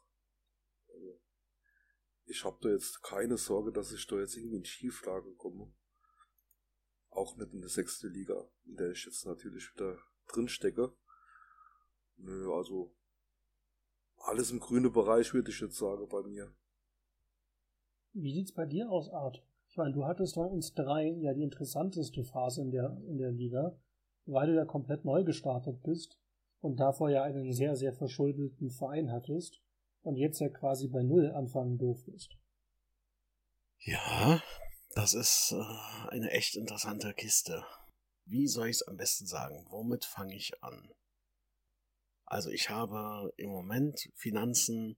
Also, 0.88 1.22
ich 2.26 2.44
habe 2.44 2.58
da 2.62 2.70
jetzt 2.70 3.04
keine 3.04 3.38
Sorge, 3.38 3.72
dass 3.72 3.92
ich 3.92 4.08
da 4.08 4.18
jetzt 4.18 4.36
irgendwie 4.36 4.58
in 4.58 4.66
Schieflage 4.66 5.34
komme. 5.36 5.74
Auch 7.10 7.36
nicht 7.38 7.54
in 7.54 7.62
der 7.62 7.70
sechste 7.70 8.08
Liga, 8.08 8.50
in 8.66 8.76
der 8.78 8.92
ich 8.92 9.06
jetzt 9.06 9.26
natürlich 9.26 9.72
wieder 9.74 9.98
drin 10.28 10.48
stecke. 10.48 10.96
Nö, 12.18 12.54
also 12.54 12.96
alles 14.28 14.52
im 14.52 14.60
grünen 14.60 14.92
Bereich, 14.92 15.34
würde 15.34 15.52
ich 15.52 15.60
jetzt 15.60 15.78
sagen, 15.78 16.08
bei 16.10 16.22
mir. 16.24 16.54
Wie 18.14 18.34
sieht's 18.34 18.54
bei 18.54 18.66
dir 18.66 18.90
aus, 18.90 19.10
Art? 19.10 19.44
Ich 19.70 19.78
meine, 19.78 19.94
du 19.94 20.06
hattest 20.06 20.36
bei 20.36 20.46
uns 20.46 20.74
drei 20.74 21.10
ja 21.20 21.34
die 21.34 21.44
interessanteste 21.44 22.24
Phase 22.24 22.62
in 22.62 22.72
der, 22.72 22.98
in 23.08 23.18
der 23.18 23.32
Liga, 23.32 23.78
weil 24.26 24.48
du 24.48 24.56
ja 24.56 24.66
komplett 24.66 25.06
neu 25.06 25.24
gestartet 25.24 25.84
bist 25.84 26.18
und 26.62 26.80
davor 26.80 27.10
ja 27.10 27.24
einen 27.24 27.52
sehr, 27.52 27.76
sehr 27.76 27.94
verschuldeten 27.94 28.70
Verein 28.70 29.12
hattest 29.12 29.62
und 30.02 30.16
jetzt 30.16 30.40
ja 30.40 30.50
quasi 30.50 30.88
bei 30.88 31.04
Null 31.04 31.32
anfangen 31.32 31.78
durftest. 31.78 32.38
Ja, 33.80 34.42
das 34.92 35.14
ist 35.14 35.54
äh, 35.54 36.10
eine 36.10 36.32
echt 36.32 36.56
interessante 36.56 37.14
Kiste. 37.14 37.64
Wie 38.26 38.48
soll 38.48 38.70
ich 38.70 38.78
es 38.78 38.88
am 38.88 38.98
besten 38.98 39.28
sagen? 39.28 39.68
Womit 39.70 40.06
fange 40.06 40.36
ich 40.36 40.64
an? 40.64 40.90
Also 42.26 42.50
ich 42.50 42.70
habe 42.70 43.34
im 43.38 43.52
Moment 43.52 44.12
Finanzen 44.16 44.98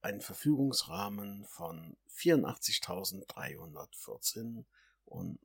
einen 0.00 0.20
Verfügungsrahmen 0.20 1.44
von 1.46 1.96
84.314 2.10 4.64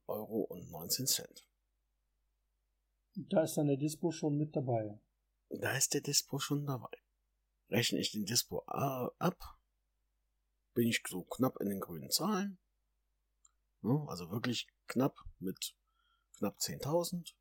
Euro 0.07 0.41
und 0.41 0.69
19 0.69 1.07
Cent. 1.07 1.47
Da 3.15 3.43
ist 3.43 3.55
dann 3.55 3.67
der 3.67 3.77
Dispo 3.77 4.11
schon 4.11 4.37
mit 4.37 4.53
dabei. 4.55 4.99
Da 5.49 5.77
ist 5.77 5.93
der 5.93 6.01
Dispo 6.01 6.39
schon 6.39 6.65
dabei. 6.65 6.89
Rechne 7.69 7.99
ich 7.99 8.11
den 8.11 8.25
Dispo 8.25 8.63
ab, 8.65 9.57
bin 10.73 10.87
ich 10.87 11.01
so 11.07 11.23
knapp 11.23 11.61
in 11.61 11.69
den 11.69 11.79
grünen 11.79 12.11
Zahlen. 12.11 12.57
Also 13.83 14.31
wirklich 14.31 14.67
knapp 14.87 15.23
mit 15.39 15.75
knapp 16.37 16.57
10.000 16.57 17.33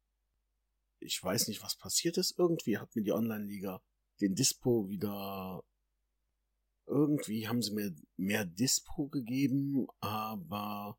ich 1.03 1.23
weiß 1.23 1.49
nicht, 1.49 1.63
was 1.63 1.77
passiert 1.77 2.17
ist. 2.17 2.39
Irgendwie 2.39 2.79
hat 2.79 2.95
mir 2.95 3.03
die 3.03 3.13
Online-Liga 3.13 3.83
den 4.21 4.35
Dispo 4.35 4.89
wieder. 4.89 5.63
Irgendwie 6.87 7.49
haben 7.49 7.63
sie 7.63 7.73
mir 7.73 7.95
mehr 8.17 8.45
Dispo 8.45 9.09
gegeben, 9.09 9.87
aber 10.01 10.99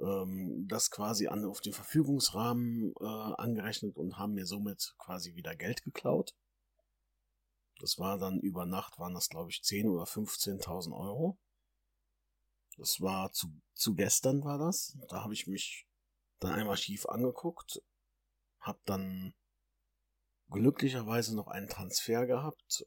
ähm, 0.00 0.66
das 0.68 0.90
quasi 0.90 1.26
an, 1.28 1.44
auf 1.44 1.60
den 1.60 1.72
Verfügungsrahmen 1.72 2.92
äh, 3.00 3.04
angerechnet 3.04 3.96
und 3.96 4.18
haben 4.18 4.34
mir 4.34 4.46
somit 4.46 4.94
quasi 4.98 5.34
wieder 5.34 5.56
Geld 5.56 5.82
geklaut. 5.82 6.34
Das 7.80 7.98
war 7.98 8.18
dann 8.18 8.40
über 8.40 8.66
Nacht, 8.66 8.98
waren 8.98 9.14
das 9.14 9.28
glaube 9.28 9.50
ich 9.50 9.62
10 9.62 9.88
oder 9.88 10.04
15.000 10.04 10.92
Euro. 10.92 11.38
Das 12.76 13.00
war 13.00 13.32
zu, 13.32 13.48
zu 13.74 13.94
gestern 13.94 14.44
war 14.44 14.58
das. 14.58 14.96
Da 15.08 15.22
habe 15.22 15.32
ich 15.32 15.46
mich 15.46 15.86
dann 16.40 16.52
einmal 16.52 16.76
schief 16.76 17.06
angeguckt, 17.06 17.82
hab 18.66 18.84
dann 18.84 19.32
glücklicherweise 20.50 21.34
noch 21.34 21.46
einen 21.46 21.68
Transfer 21.68 22.26
gehabt. 22.26 22.84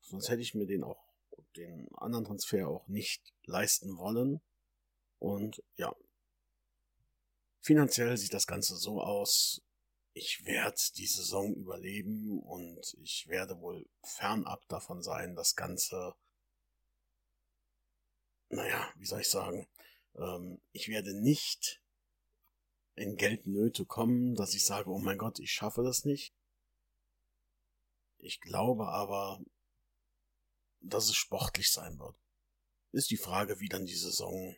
Sonst 0.00 0.28
hätte 0.28 0.42
ich 0.42 0.54
mir 0.54 0.66
den 0.66 0.82
auch, 0.82 1.00
den 1.56 1.88
anderen 1.94 2.24
Transfer 2.24 2.68
auch 2.68 2.88
nicht 2.88 3.32
leisten 3.44 3.96
wollen. 3.96 4.40
Und 5.18 5.62
ja, 5.76 5.94
finanziell 7.60 8.16
sieht 8.16 8.34
das 8.34 8.48
Ganze 8.48 8.76
so 8.76 9.00
aus. 9.00 9.62
Ich 10.12 10.44
werde 10.44 10.76
die 10.96 11.06
Saison 11.06 11.54
überleben 11.54 12.40
und 12.40 12.94
ich 13.00 13.28
werde 13.28 13.60
wohl 13.60 13.86
fernab 14.02 14.66
davon 14.68 15.02
sein, 15.02 15.36
das 15.36 15.54
Ganze, 15.54 16.14
naja, 18.48 18.92
wie 18.96 19.06
soll 19.06 19.20
ich 19.20 19.30
sagen, 19.30 19.68
ähm, 20.16 20.60
ich 20.72 20.88
werde 20.88 21.14
nicht 21.14 21.81
in 22.94 23.16
Geldnöte 23.16 23.86
kommen, 23.86 24.34
dass 24.34 24.54
ich 24.54 24.64
sage, 24.64 24.90
oh 24.90 24.98
mein 24.98 25.18
Gott, 25.18 25.38
ich 25.38 25.52
schaffe 25.52 25.82
das 25.82 26.04
nicht. 26.04 26.34
Ich 28.18 28.40
glaube 28.40 28.88
aber, 28.88 29.40
dass 30.80 31.08
es 31.08 31.16
sportlich 31.16 31.70
sein 31.70 31.98
wird. 31.98 32.16
Ist 32.92 33.10
die 33.10 33.16
Frage, 33.16 33.60
wie 33.60 33.68
dann 33.68 33.86
die 33.86 33.94
Saison 33.94 34.54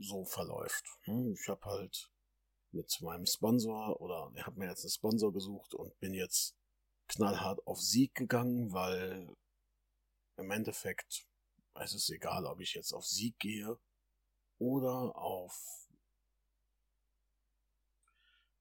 so 0.00 0.24
verläuft. 0.24 0.84
Hm, 1.02 1.32
ich 1.32 1.48
habe 1.48 1.64
halt 1.64 2.10
mit 2.72 3.00
meinem 3.00 3.26
Sponsor 3.26 4.00
oder 4.00 4.30
ich 4.34 4.44
habe 4.44 4.58
mir 4.58 4.68
jetzt 4.68 4.84
einen 4.84 4.90
Sponsor 4.90 5.32
gesucht 5.32 5.74
und 5.74 5.98
bin 6.00 6.12
jetzt 6.12 6.54
knallhart 7.06 7.66
auf 7.66 7.80
Sieg 7.80 8.14
gegangen, 8.14 8.72
weil 8.72 9.34
im 10.36 10.50
Endeffekt 10.50 11.26
es 11.80 11.94
ist 11.94 12.10
egal, 12.10 12.44
ob 12.46 12.60
ich 12.60 12.74
jetzt 12.74 12.92
auf 12.92 13.06
Sieg 13.06 13.38
gehe 13.38 13.78
oder 14.58 15.16
auf 15.16 15.87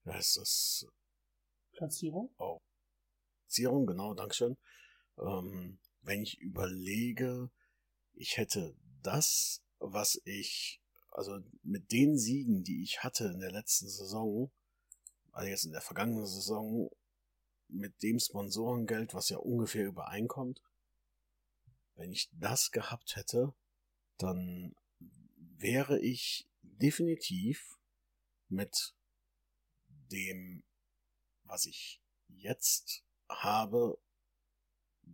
wie 0.07 0.13
heißt 0.13 0.37
das? 0.37 0.87
Platzierung? 1.73 2.33
Oh. 2.39 2.61
Platzierung, 3.41 3.85
genau, 3.85 4.13
Dankeschön. 4.13 4.57
Ähm, 5.19 5.79
wenn 6.01 6.21
ich 6.21 6.39
überlege, 6.39 7.51
ich 8.13 8.37
hätte 8.37 8.75
das, 9.03 9.63
was 9.79 10.21
ich, 10.25 10.81
also 11.11 11.39
mit 11.63 11.91
den 11.91 12.17
Siegen, 12.17 12.63
die 12.63 12.83
ich 12.83 13.03
hatte 13.03 13.25
in 13.25 13.39
der 13.39 13.51
letzten 13.51 13.89
Saison, 13.89 14.51
also 15.31 15.49
jetzt 15.49 15.65
in 15.65 15.71
der 15.71 15.81
vergangenen 15.81 16.25
Saison, 16.25 16.89
mit 17.67 18.01
dem 18.01 18.19
Sponsorengeld, 18.19 19.13
was 19.13 19.29
ja 19.29 19.37
ungefähr 19.37 19.85
übereinkommt, 19.85 20.63
wenn 21.95 22.11
ich 22.11 22.29
das 22.31 22.71
gehabt 22.71 23.17
hätte, 23.17 23.53
dann 24.17 24.73
wäre 25.35 25.99
ich 25.99 26.47
definitiv 26.61 27.77
mit 28.47 28.96
dem, 30.11 30.63
was 31.43 31.65
ich 31.65 32.01
jetzt 32.27 33.03
habe, 33.29 33.97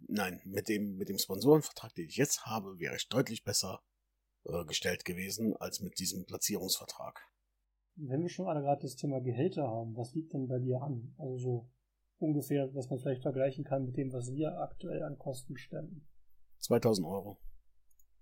nein, 0.08 0.42
mit 0.46 0.70
dem, 0.70 0.96
mit 0.96 1.10
dem 1.10 1.18
Sponsorenvertrag, 1.18 1.94
den 1.96 2.08
ich 2.08 2.18
jetzt 2.18 2.46
habe, 2.46 2.80
wäre 2.80 2.96
ich 2.96 3.08
deutlich 3.10 3.44
besser 3.44 3.84
äh, 4.46 4.66
gestellt 4.66 5.06
gewesen 5.06 5.56
als 5.58 5.80
mit 5.80 6.00
diesem 6.00 6.26
Platzierungsvertrag. 6.26 7.22
Wenn 7.96 8.22
wir 8.22 8.30
schon 8.30 8.48
alle 8.48 8.62
gerade 8.62 8.82
das 8.82 8.96
Thema 8.96 9.22
Gehälter 9.22 9.68
haben, 9.68 9.96
was 9.96 10.14
liegt 10.14 10.34
denn 10.34 10.48
bei 10.48 10.60
dir 10.60 10.82
an? 10.82 11.14
Also 11.18 11.38
so 11.38 11.72
ungefähr, 12.18 12.68
dass 12.68 12.90
man 12.90 13.00
vielleicht 13.00 13.22
vergleichen 13.22 13.64
kann 13.64 13.86
mit 13.86 13.98
dem, 13.98 14.12
was 14.12 14.32
wir 14.34 14.58
aktuell 14.60 15.04
an 15.04 15.18
Kosten 15.20 15.58
stemmen. 15.58 16.08
2000 16.60 17.06
Euro. 17.06 17.38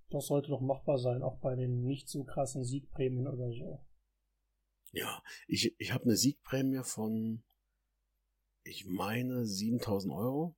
Das 0.10 0.26
sollte 0.26 0.50
doch 0.50 0.60
machbar 0.60 0.98
sein, 0.98 1.22
auch 1.22 1.40
bei 1.40 1.56
den 1.56 1.84
nicht 1.84 2.10
so 2.10 2.24
krassen 2.24 2.64
Siegprämien 2.64 3.28
oder 3.28 3.52
so. 3.52 3.86
Ja, 4.92 5.24
ich, 5.48 5.74
ich 5.80 5.94
habe 5.94 6.06
eine 6.06 6.18
Siegprämie 6.18 6.84
von, 6.84 7.44
ich 8.64 8.86
meine, 8.86 9.46
7000 9.46 10.14
Euro. 10.14 10.56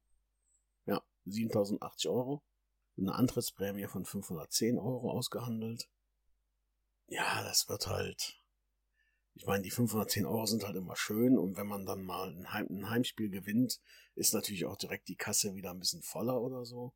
Ja, 0.85 1.03
7080 1.25 2.09
Euro. 2.09 2.43
Eine 2.97 3.13
Antrittsprämie 3.15 3.87
von 3.87 4.05
510 4.05 4.77
Euro 4.77 5.11
ausgehandelt. 5.11 5.89
Ja, 7.07 7.43
das 7.43 7.69
wird 7.69 7.87
halt. 7.87 8.39
Ich 9.35 9.45
meine, 9.45 9.63
die 9.63 9.71
510 9.71 10.25
Euro 10.25 10.45
sind 10.45 10.63
halt 10.63 10.75
immer 10.75 10.95
schön 10.95 11.37
und 11.37 11.57
wenn 11.57 11.67
man 11.67 11.85
dann 11.85 12.03
mal 12.03 12.29
ein, 12.29 12.53
Heim, 12.53 12.67
ein 12.69 12.89
Heimspiel 12.89 13.29
gewinnt, 13.29 13.79
ist 14.15 14.33
natürlich 14.33 14.65
auch 14.65 14.77
direkt 14.77 15.07
die 15.07 15.15
Kasse 15.15 15.55
wieder 15.55 15.71
ein 15.71 15.79
bisschen 15.79 16.03
voller 16.03 16.39
oder 16.39 16.65
so. 16.65 16.93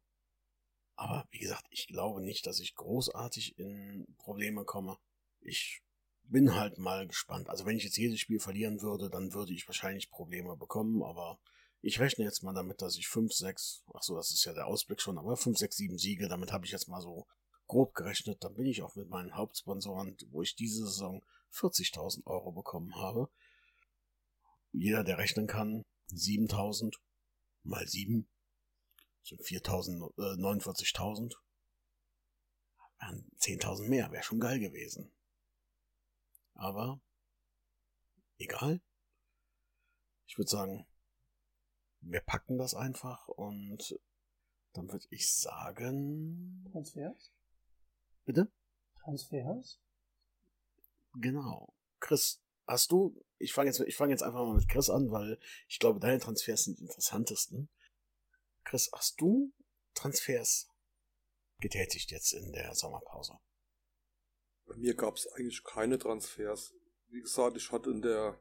Aber 0.95 1.28
wie 1.32 1.39
gesagt, 1.39 1.65
ich 1.69 1.88
glaube 1.88 2.21
nicht, 2.21 2.45
dass 2.47 2.60
ich 2.60 2.76
großartig 2.76 3.58
in 3.58 4.08
Probleme 4.17 4.65
komme. 4.65 4.97
Ich 5.41 5.82
bin 6.30 6.56
halt 6.56 6.78
mal 6.78 7.08
gespannt. 7.08 7.50
Also 7.50 7.66
wenn 7.66 7.78
ich 7.78 7.84
jetzt 7.84 7.98
jedes 7.98 8.20
Spiel 8.20 8.40
verlieren 8.40 8.82
würde, 8.82 9.10
dann 9.10 9.34
würde 9.34 9.54
ich 9.54 9.68
wahrscheinlich 9.68 10.10
Probleme 10.10 10.56
bekommen, 10.56 11.04
aber 11.04 11.40
ich 11.82 12.00
rechne 12.00 12.26
jetzt 12.26 12.44
mal 12.44 12.54
damit, 12.54 12.82
dass 12.82 12.98
ich 12.98 13.08
5, 13.08 13.32
6, 13.32 13.84
ach 13.94 14.02
so, 14.02 14.16
das 14.16 14.32
ist 14.32 14.44
ja 14.46 14.54
der 14.54 14.68
Ausblick 14.68 15.00
schon, 15.02 15.18
aber 15.18 15.38
5, 15.38 15.58
6, 15.58 15.76
7 15.76 15.98
Siege, 15.98 16.28
damit 16.28 16.52
habe 16.52 16.66
ich 16.66 16.72
jetzt 16.72 16.88
mal 16.88 17.02
so 17.02 17.28
grob 17.68 17.94
gerechnet. 17.94 18.44
Dann 18.44 18.56
bin 18.56 18.66
ich 18.66 18.82
auch 18.82 18.96
mit 18.96 19.10
meinen 19.10 19.36
Hauptsponsoren, 19.36 20.18
wo 20.30 20.42
ich 20.42 20.56
diese 20.56 20.86
Saison 20.86 21.24
40.000 21.54 22.26
Euro 22.26 22.52
bekommen 22.52 22.96
habe. 22.96 23.30
Jeder, 24.72 25.04
der 25.04 25.18
rechnen 25.18 25.48
kann, 25.48 25.84
7.000 26.12 26.96
mal 27.63 27.88
7 27.88 28.28
sind 29.24 29.42
4.000, 29.42 30.13
äh, 30.18 30.42
49.000. 30.42 31.36
10.000 33.40 33.88
mehr, 33.88 34.12
wäre 34.12 34.24
schon 34.24 34.40
geil 34.40 34.60
gewesen. 34.60 35.12
Aber 36.58 37.00
egal. 38.39 38.82
Ich 40.26 40.38
würde 40.38 40.50
sagen, 40.50 40.88
wir 42.02 42.20
packen 42.22 42.58
das 42.58 42.74
einfach 42.74 43.28
und 43.28 44.00
dann 44.74 44.91
würde 44.91 45.06
ich 45.12 45.32
sagen. 45.34 46.67
Transfers? 46.72 47.32
Bitte? 48.26 48.52
Transfers? 48.96 49.80
Genau. 51.13 51.74
Chris, 52.00 52.41
hast 52.65 52.91
du, 52.91 53.24
ich 53.38 53.54
fange 53.54 53.70
jetzt, 53.70 53.80
ich 53.80 53.96
fange 53.96 54.12
jetzt 54.12 54.24
einfach 54.24 54.43
mal 54.43 54.56
mit 54.56 54.67
Chris 54.67 54.89
an, 54.89 55.12
weil 55.12 55.39
ich 55.67 55.80
glaube, 55.80 56.00
deine 56.00 56.20
Transfers 56.20 56.65
sind 56.65 56.80
die 56.80 56.84
interessantesten. 56.84 57.70
Chris, 58.63 58.89
hast 58.93 59.22
du 59.22 59.54
Transfers 59.93 60.70
getätigt 61.60 62.12
jetzt 62.12 62.34
in 62.34 62.52
der 62.52 62.76
Sommerpause? 62.76 63.39
Bei 64.68 64.76
mir 64.76 64.94
gab 64.94 65.16
es 65.16 65.28
eigentlich 65.28 65.64
keine 65.64 65.98
Transfers. 65.98 66.74
Wie 67.08 67.22
gesagt, 67.22 67.56
ich 67.56 67.72
hatte 67.72 67.90
in 67.90 68.02
der 68.02 68.40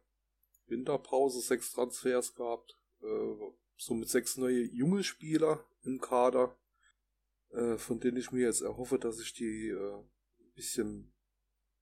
Winterpause 0.66 1.40
sechs 1.40 1.72
Transfers 1.72 2.34
gehabt. 2.34 2.76
Äh, 3.00 3.52
somit 3.76 4.08
sechs 4.08 4.36
neue 4.36 4.62
junge 4.62 5.04
Spieler 5.04 5.64
im 5.82 6.00
Kader, 6.00 6.58
äh, 7.50 7.76
von 7.76 8.00
denen 8.00 8.16
ich 8.16 8.32
mir 8.32 8.46
jetzt 8.46 8.62
erhoffe, 8.62 8.98
dass 8.98 9.20
ich 9.20 9.34
die 9.34 9.68
äh, 9.68 9.98
ein 9.98 10.52
bisschen 10.54 11.14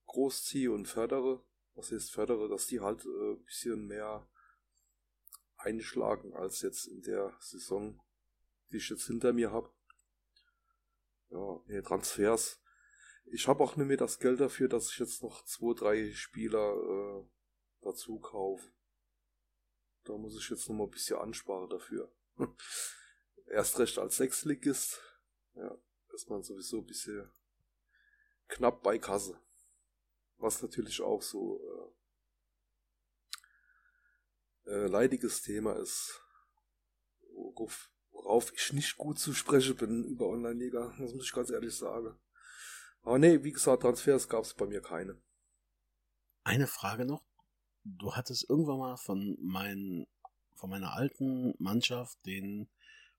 großziehe 0.05 0.71
und 0.71 0.87
fördere. 0.87 1.43
Was 1.73 1.91
heißt 1.91 2.11
fördere, 2.11 2.47
dass 2.47 2.67
die 2.67 2.81
halt 2.81 3.03
äh, 3.05 3.33
ein 3.33 3.43
bisschen 3.43 3.87
mehr 3.87 4.29
einschlagen 5.57 6.33
als 6.33 6.61
jetzt 6.61 6.85
in 6.85 7.01
der 7.01 7.35
Saison, 7.39 7.99
die 8.71 8.77
ich 8.77 8.89
jetzt 8.89 9.07
hinter 9.07 9.33
mir 9.33 9.51
habe. 9.51 9.71
Ja, 11.31 11.59
nee, 11.65 11.81
Transfers. 11.81 12.61
Ich 13.25 13.47
habe 13.47 13.63
auch 13.63 13.75
nicht 13.75 13.87
mehr 13.87 13.97
das 13.97 14.19
Geld 14.19 14.39
dafür, 14.39 14.67
dass 14.67 14.91
ich 14.91 14.99
jetzt 14.99 15.23
noch 15.23 15.43
zwei, 15.45 15.73
drei 15.73 16.11
Spieler 16.13 16.75
äh, 16.75 17.25
dazu 17.81 18.19
kaufe. 18.19 18.71
Da 20.03 20.13
muss 20.17 20.37
ich 20.37 20.49
jetzt 20.49 20.69
noch 20.69 20.75
mal 20.75 20.83
ein 20.85 20.91
bisschen 20.91 21.17
ansparen 21.17 21.69
dafür. 21.69 22.13
Erst 23.47 23.79
recht 23.79 23.97
als 23.97 24.17
Sechsligist. 24.17 25.01
Ja, 25.55 25.77
ist 26.13 26.29
man 26.29 26.43
sowieso 26.43 26.79
ein 26.79 26.85
bisschen 26.85 27.31
knapp 28.47 28.83
bei 28.83 28.99
Kasse. 28.99 29.39
Was 30.37 30.61
natürlich 30.61 31.01
auch 31.01 31.21
so 31.21 31.93
äh, 34.65 34.71
äh, 34.71 34.87
leidiges 34.87 35.41
Thema 35.41 35.73
ist. 35.73 36.21
Worauf, 38.11 38.53
ich 38.53 38.73
nicht 38.73 38.97
gut 38.97 39.19
zu 39.19 39.33
sprechen 39.33 39.75
bin 39.75 40.03
über 40.03 40.27
Online-Liga. 40.27 40.95
Das 40.99 41.13
muss 41.13 41.25
ich 41.25 41.33
ganz 41.33 41.49
ehrlich 41.49 41.75
sagen. 41.75 42.17
Aber 43.05 43.17
nee, 43.19 43.43
wie 43.43 43.51
gesagt, 43.51 43.83
Transfers 43.83 44.27
gab 44.27 44.43
es 44.43 44.53
bei 44.53 44.65
mir 44.65 44.81
keine. 44.81 45.21
Eine 46.43 46.67
Frage 46.67 47.05
noch 47.05 47.23
du 47.85 48.13
hattest 48.13 48.49
irgendwann 48.49 48.79
mal 48.79 48.97
von 48.97 49.37
meinen, 49.41 50.07
von 50.55 50.69
meiner 50.69 50.93
alten 50.93 51.53
Mannschaft 51.59 52.25
den, 52.25 52.69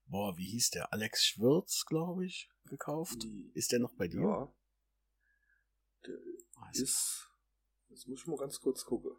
boah, 0.06 0.36
wie 0.36 0.50
hieß 0.50 0.70
der? 0.70 0.92
Alex 0.92 1.24
Schwirz, 1.24 1.84
glaube 1.86 2.26
ich, 2.26 2.50
gekauft. 2.64 3.22
Die, 3.22 3.50
ist 3.54 3.72
der 3.72 3.78
noch 3.78 3.94
bei 3.94 4.08
dir? 4.08 4.20
Ja. 4.20 4.54
Der 6.06 6.14
Weiß 6.60 6.78
ist, 6.80 7.30
jetzt 7.88 8.06
muss 8.08 8.20
ich 8.20 8.26
mal 8.26 8.36
ganz 8.36 8.60
kurz 8.60 8.84
gucken. 8.84 9.12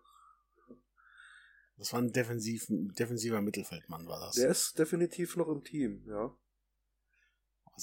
Das 1.77 1.93
war 1.93 2.01
ein 2.01 2.12
defensiv, 2.12 2.65
defensiver 2.69 3.39
Mittelfeldmann, 3.39 4.08
war 4.08 4.19
das. 4.19 4.36
Der 4.36 4.49
ist 4.49 4.80
definitiv 4.80 5.36
noch 5.38 5.47
im 5.47 5.63
Team, 5.63 6.03
ja. 6.08 6.36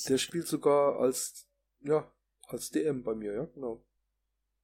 Der 0.08 0.18
spielt 0.18 0.48
sogar 0.48 0.98
als, 0.98 1.48
ja, 1.80 2.12
als 2.48 2.70
DM 2.70 3.02
bei 3.02 3.14
mir, 3.14 3.32
ja, 3.32 3.44
genau. 3.46 3.84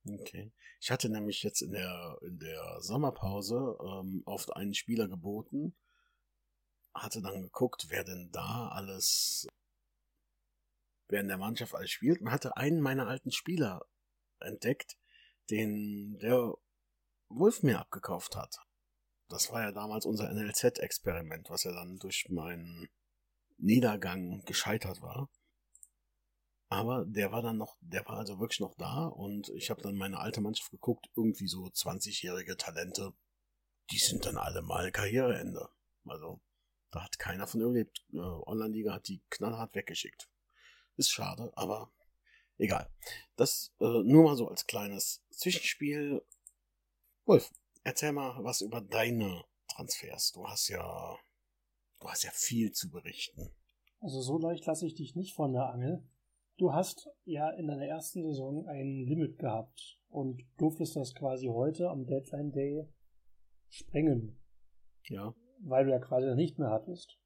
Okay. 0.09 0.53
Ich 0.81 0.91
hatte 0.91 1.11
nämlich 1.11 1.43
jetzt 1.43 1.61
in 1.61 1.73
der, 1.73 2.19
in 2.23 2.39
der 2.39 2.81
Sommerpause 2.81 3.77
ähm, 3.81 4.23
auf 4.25 4.51
einen 4.57 4.75
Spieler 4.75 5.09
geboten, 5.09 5.75
hatte 6.95 7.21
dann 7.21 7.43
geguckt, 7.43 7.87
wer 7.89 8.03
denn 8.03 8.31
da 8.33 8.69
alles, 8.69 9.47
wer 11.09 11.21
in 11.21 11.29
der 11.29 11.37
Mannschaft 11.37 11.75
alles 11.75 11.91
spielt 11.91 12.21
und 12.21 12.31
hatte 12.31 12.57
einen 12.57 12.81
meiner 12.81 13.09
alten 13.09 13.31
Spieler 13.31 13.87
entdeckt, 14.41 14.97
den 15.51 16.19
der 16.19 16.55
Wolf 17.29 17.63
mir 17.63 17.79
abgekauft 17.79 18.37
hat. 18.37 18.57
Das 19.29 19.53
war 19.53 19.63
ja 19.63 19.71
damals 19.71 20.07
unser 20.07 20.33
NLZ-Experiment, 20.33 21.51
was 21.51 21.65
ja 21.65 21.73
dann 21.73 21.99
durch 21.99 22.27
meinen 22.31 22.89
Niedergang 23.59 24.43
gescheitert 24.45 25.03
war. 25.03 25.31
Aber 26.71 27.05
der 27.05 27.33
war 27.33 27.43
dann 27.43 27.59
noch, 27.59 27.77
der 27.81 28.07
war 28.07 28.19
also 28.19 28.39
wirklich 28.39 28.61
noch 28.61 28.77
da 28.77 29.07
und 29.07 29.49
ich 29.51 29.71
habe 29.71 29.83
dann 29.83 29.97
meine 29.97 30.21
alte 30.21 30.41
Mannschaft 30.41 30.71
geguckt, 30.71 31.11
irgendwie 31.17 31.49
so 31.49 31.65
20-jährige 31.65 32.57
Talente, 32.57 33.13
die 33.91 33.99
sind 33.99 34.25
dann 34.25 34.37
alle 34.37 34.63
mal 34.63 34.93
Karriereende. 34.93 35.69
Also 36.05 36.41
da 36.93 37.03
hat 37.03 37.19
keiner 37.19 37.49
von 37.49 37.61
überlebt. 37.61 38.07
Äh, 38.13 38.19
Online-Liga 38.19 38.95
hat 38.95 39.09
die 39.09 39.21
knallhart 39.31 39.75
weggeschickt. 39.75 40.31
Ist 40.97 41.11
schade, 41.11 41.53
aber 41.57 41.93
egal. 42.57 42.89
Das 43.35 43.73
äh, 43.81 44.05
nur 44.05 44.23
mal 44.23 44.37
so 44.37 44.47
als 44.47 44.65
kleines 44.65 45.25
Zwischenspiel. 45.31 46.25
Wolf, 47.25 47.51
erzähl 47.83 48.13
mal 48.13 48.45
was 48.45 48.61
über 48.61 48.81
deine 48.81 49.45
Transfers. 49.67 50.31
Du 50.31 50.47
hast 50.47 50.69
ja, 50.69 51.19
du 51.99 52.09
hast 52.09 52.23
ja 52.23 52.31
viel 52.33 52.71
zu 52.71 52.91
berichten. 52.91 53.53
Also 53.99 54.23
so 54.23 54.39
leicht 54.39 54.67
lasse 54.67 54.87
ich 54.87 54.95
dich 54.95 55.17
nicht 55.17 55.35
von 55.35 55.53
der 55.53 55.67
Angel. 55.67 56.09
Du 56.61 56.75
hast 56.75 57.09
ja 57.25 57.49
in 57.49 57.69
deiner 57.69 57.87
ersten 57.87 58.23
Saison 58.23 58.67
ein 58.69 59.07
Limit 59.07 59.39
gehabt 59.39 59.99
und 60.11 60.43
durftest 60.59 60.95
das 60.95 61.15
quasi 61.15 61.47
heute 61.47 61.89
am 61.89 62.05
Deadline 62.05 62.53
Day 62.53 62.87
sprengen. 63.71 64.39
Ja. 65.05 65.35
Weil 65.63 65.87
du 65.87 65.91
ja 65.93 65.99
quasi 65.99 66.35
nicht 66.35 66.59
mehr 66.59 66.69
hattest. 66.69 67.19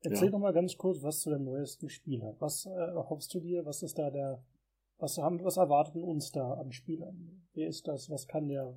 Erzähl 0.00 0.26
ja. 0.26 0.30
doch 0.32 0.40
mal 0.40 0.52
ganz 0.52 0.76
kurz 0.76 1.00
was 1.00 1.20
zu 1.20 1.30
deinem 1.30 1.44
neuesten 1.44 1.88
Spieler. 1.90 2.34
Was 2.40 2.66
äh, 2.66 2.94
hoffst 2.96 3.32
du 3.32 3.38
dir? 3.38 3.64
Was 3.64 3.84
ist 3.84 4.00
da 4.00 4.10
der, 4.10 4.44
was 4.98 5.16
haben, 5.16 5.44
was 5.44 5.58
erwarten 5.58 6.02
uns 6.02 6.32
da 6.32 6.54
an 6.54 6.72
Spielern? 6.72 7.46
Wer 7.52 7.68
ist 7.68 7.86
das? 7.86 8.10
Was 8.10 8.26
kann 8.26 8.48
der? 8.48 8.76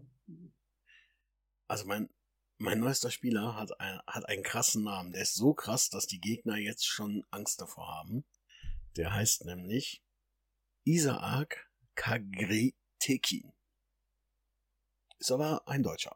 Also 1.68 1.88
mein, 1.88 2.10
mein 2.60 2.80
neuester 2.80 3.10
Spieler 3.10 3.56
hat, 3.56 3.72
ein, 3.80 4.00
hat 4.06 4.30
einen 4.30 4.44
krassen 4.44 4.84
Namen. 4.84 5.14
Der 5.14 5.24
ist 5.24 5.34
so 5.34 5.56
krass, 5.56 5.90
dass 5.90 6.06
die 6.06 6.20
Gegner 6.20 6.58
jetzt 6.58 6.86
schon 6.86 7.24
Angst 7.32 7.60
davor 7.60 7.88
haben. 7.88 8.24
Der 8.98 9.14
heißt 9.14 9.46
nämlich 9.46 10.02
Isaac 10.84 11.70
Kagretekin. 11.96 13.54
Ist 15.20 15.32
aber 15.32 15.68
ein 15.68 15.84
Deutscher. 15.84 16.16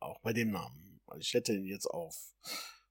Auch 0.00 0.20
bei 0.20 0.32
dem 0.32 0.50
Namen. 0.50 1.00
Also 1.06 1.20
ich 1.20 1.32
hätte 1.34 1.54
ihn 1.54 1.64
jetzt 1.64 1.86
auf, 1.86 2.34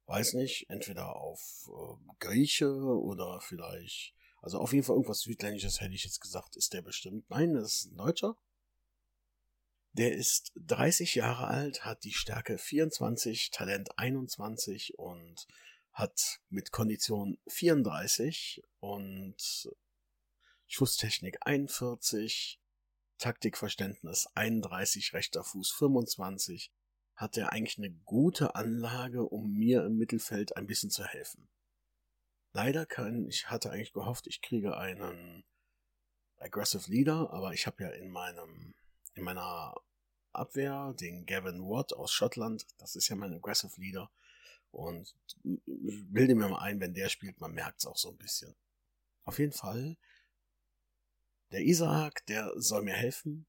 weiß 0.05 0.33
nicht, 0.33 0.69
entweder 0.69 1.15
auf 1.15 1.67
äh, 1.67 2.13
Grieche 2.19 2.69
oder 2.69 3.39
vielleicht, 3.41 4.15
also 4.41 4.59
auf 4.59 4.73
jeden 4.73 4.85
Fall 4.85 4.95
irgendwas 4.95 5.21
Südländisches 5.21 5.81
hätte 5.81 5.93
ich 5.93 6.03
jetzt 6.03 6.21
gesagt, 6.21 6.55
ist 6.55 6.73
der 6.73 6.81
bestimmt. 6.81 7.29
Nein, 7.29 7.53
das 7.53 7.73
ist 7.73 7.91
ein 7.91 7.97
Deutscher. 7.97 8.37
Der 9.93 10.13
ist 10.13 10.51
30 10.55 11.15
Jahre 11.15 11.47
alt, 11.47 11.85
hat 11.85 12.03
die 12.03 12.13
Stärke 12.13 12.57
24, 12.57 13.49
Talent 13.51 13.97
21 13.97 14.97
und 14.99 15.47
hat 15.97 16.41
mit 16.49 16.71
Kondition 16.71 17.39
34 17.47 18.61
und 18.79 19.67
Schusstechnik 20.67 21.39
41, 21.41 22.59
Taktikverständnis 23.17 24.27
31, 24.35 25.13
rechter 25.13 25.43
Fuß 25.43 25.71
25, 25.71 26.71
hat 27.15 27.35
er 27.35 27.51
eigentlich 27.51 27.79
eine 27.79 27.89
gute 27.89 28.53
Anlage, 28.53 29.23
um 29.23 29.51
mir 29.51 29.85
im 29.85 29.97
Mittelfeld 29.97 30.55
ein 30.55 30.67
bisschen 30.67 30.91
zu 30.91 31.03
helfen. 31.03 31.49
Leider 32.53 32.85
kann, 32.85 33.27
ich 33.27 33.49
hatte 33.49 33.71
eigentlich 33.71 33.93
gehofft, 33.93 34.27
ich 34.27 34.43
kriege 34.43 34.77
einen 34.77 35.45
Aggressive 36.37 36.91
Leader, 36.91 37.33
aber 37.33 37.53
ich 37.53 37.65
habe 37.65 37.83
ja 37.83 37.89
in 37.89 38.11
meinem, 38.11 38.75
in 39.15 39.23
meiner 39.23 39.73
Abwehr 40.31 40.93
den 40.93 41.25
Gavin 41.25 41.63
Watt 41.63 41.93
aus 41.93 42.11
Schottland, 42.11 42.67
das 42.77 42.95
ist 42.95 43.07
ja 43.07 43.15
mein 43.15 43.33
Aggressive 43.33 43.81
Leader, 43.81 44.11
und 44.71 45.15
bilde 45.65 46.35
mir 46.35 46.49
mal 46.49 46.61
ein, 46.61 46.79
wenn 46.79 46.93
der 46.93 47.09
spielt, 47.09 47.39
man 47.39 47.53
merkt 47.53 47.79
es 47.79 47.85
auch 47.85 47.97
so 47.97 48.11
ein 48.11 48.17
bisschen. 48.17 48.55
auf 49.23 49.39
jeden 49.39 49.53
Fall, 49.53 49.97
der 51.51 51.61
Isaac, 51.61 52.25
der 52.27 52.51
soll 52.55 52.83
mir 52.83 52.93
helfen, 52.93 53.47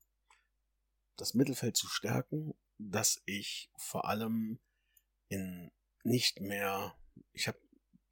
das 1.17 1.35
Mittelfeld 1.35 1.77
zu 1.77 1.89
stärken, 1.89 2.55
dass 2.79 3.23
ich 3.27 3.71
vor 3.77 4.09
allem 4.09 4.61
in 5.29 5.71
nicht 6.05 6.41
mehr, 6.41 6.97
ich 7.33 7.49
habe 7.49 7.59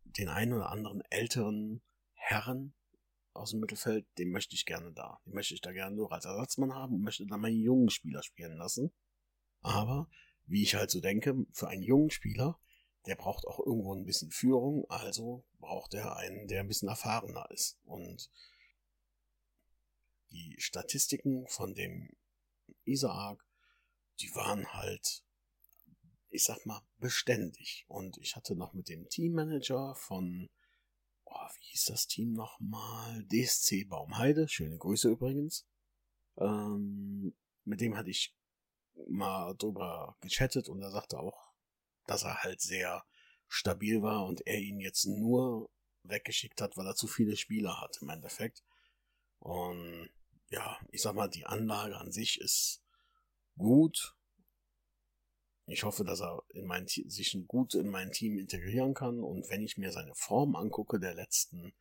den 0.04 0.28
einen 0.28 0.52
oder 0.52 0.70
anderen 0.70 1.02
älteren 1.10 1.82
Herren 2.14 2.74
aus 3.32 3.50
dem 3.50 3.60
Mittelfeld, 3.60 4.06
den 4.18 4.30
möchte 4.30 4.54
ich 4.54 4.66
gerne 4.66 4.92
da. 4.92 5.20
Den 5.26 5.34
möchte 5.34 5.54
ich 5.54 5.60
da 5.60 5.72
gerne 5.72 5.94
nur 5.94 6.10
als 6.12 6.24
Ersatzmann 6.24 6.74
haben 6.74 6.94
und 6.94 7.02
möchte 7.02 7.26
dann 7.26 7.40
meinen 7.40 7.60
jungen 7.60 7.90
Spieler 7.90 8.22
spielen 8.22 8.56
lassen. 8.56 8.92
Aber, 9.60 10.08
wie 10.46 10.62
ich 10.62 10.74
halt 10.74 10.90
so 10.90 11.00
denke, 11.00 11.46
für 11.52 11.68
einen 11.68 11.82
jungen 11.82 12.10
Spieler, 12.10 12.58
der 13.06 13.14
braucht 13.14 13.46
auch 13.46 13.60
irgendwo 13.60 13.94
ein 13.94 14.04
bisschen 14.04 14.30
Führung, 14.30 14.84
also 14.90 15.44
braucht 15.58 15.94
er 15.94 16.16
einen, 16.16 16.48
der 16.48 16.60
ein 16.60 16.68
bisschen 16.68 16.88
erfahrener 16.88 17.48
ist. 17.50 17.78
Und 17.84 18.30
die 20.30 20.56
Statistiken 20.58 21.46
von 21.46 21.74
dem 21.74 22.10
Isaak, 22.84 23.44
die 24.20 24.34
waren 24.34 24.72
halt, 24.72 25.24
ich 26.30 26.44
sag 26.44 26.66
mal, 26.66 26.82
beständig. 26.98 27.84
Und 27.88 28.18
ich 28.18 28.34
hatte 28.34 28.56
noch 28.56 28.72
mit 28.72 28.88
dem 28.88 29.08
Teammanager 29.08 29.94
von, 29.94 30.50
oh, 31.24 31.48
wie 31.58 31.66
hieß 31.70 31.84
das 31.86 32.08
Team 32.08 32.32
nochmal? 32.32 33.24
DSC 33.26 33.84
Baumheide, 33.84 34.48
schöne 34.48 34.78
Grüße 34.78 35.08
übrigens. 35.08 35.64
Ähm, 36.38 37.36
mit 37.64 37.80
dem 37.80 37.96
hatte 37.96 38.10
ich 38.10 38.34
mal 39.08 39.54
drüber 39.54 40.16
gechattet 40.20 40.68
und 40.68 40.82
er 40.82 40.90
sagte 40.90 41.18
auch, 41.18 41.45
dass 42.06 42.22
er 42.22 42.42
halt 42.42 42.60
sehr 42.60 43.04
stabil 43.48 44.02
war 44.02 44.24
und 44.24 44.46
er 44.46 44.58
ihn 44.58 44.80
jetzt 44.80 45.06
nur 45.06 45.70
weggeschickt 46.02 46.60
hat, 46.60 46.76
weil 46.76 46.86
er 46.86 46.94
zu 46.94 47.06
viele 47.06 47.36
Spieler 47.36 47.80
hat 47.80 47.98
im 48.00 48.08
Endeffekt. 48.08 48.62
Und 49.38 50.10
ja, 50.50 50.78
ich 50.90 51.02
sag 51.02 51.14
mal, 51.14 51.28
die 51.28 51.46
Anlage 51.46 51.96
an 51.96 52.12
sich 52.12 52.40
ist 52.40 52.82
gut. 53.56 54.14
Ich 55.66 55.82
hoffe, 55.82 56.04
dass 56.04 56.20
er 56.20 56.42
in 56.50 56.66
mein, 56.66 56.86
sich 56.86 57.36
gut 57.48 57.74
in 57.74 57.88
mein 57.88 58.12
Team 58.12 58.38
integrieren 58.38 58.94
kann. 58.94 59.18
Und 59.18 59.48
wenn 59.50 59.62
ich 59.62 59.76
mir 59.76 59.90
seine 59.90 60.14
Form 60.14 60.54
angucke 60.54 61.00
der 61.00 61.14
letzten, 61.14 61.74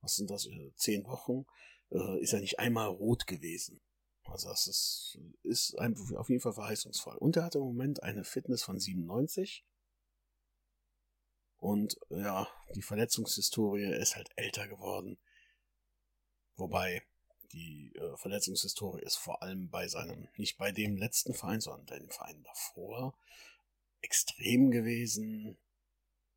was 0.00 0.14
sind 0.14 0.30
das, 0.30 0.46
äh, 0.46 0.72
zehn 0.76 1.04
Wochen, 1.04 1.44
äh, 1.90 2.20
ist 2.20 2.32
er 2.32 2.40
nicht 2.40 2.60
einmal 2.60 2.88
rot 2.88 3.26
gewesen. 3.26 3.80
Also 4.24 4.48
das 4.48 4.66
ist, 4.66 5.18
ist 5.42 5.78
ein, 5.78 5.96
auf 6.16 6.28
jeden 6.28 6.40
Fall 6.40 6.52
verheißungsvoll. 6.52 7.16
Und 7.16 7.36
er 7.36 7.44
hat 7.44 7.54
im 7.54 7.62
Moment 7.62 8.02
eine 8.02 8.24
Fitness 8.24 8.62
von 8.62 8.78
97. 8.78 9.64
Und 11.58 11.98
ja, 12.10 12.48
die 12.74 12.82
Verletzungshistorie 12.82 13.92
ist 13.94 14.16
halt 14.16 14.30
älter 14.36 14.68
geworden. 14.68 15.18
Wobei, 16.56 17.02
die 17.52 17.94
äh, 17.94 18.16
Verletzungshistorie 18.16 19.02
ist 19.02 19.16
vor 19.16 19.42
allem 19.42 19.70
bei 19.70 19.88
seinem, 19.88 20.28
nicht 20.36 20.58
bei 20.58 20.72
dem 20.72 20.96
letzten 20.96 21.34
Verein, 21.34 21.60
sondern 21.60 21.86
bei 21.86 21.98
dem 21.98 22.10
Verein 22.10 22.42
davor, 22.42 23.16
extrem 24.00 24.70
gewesen. 24.70 25.56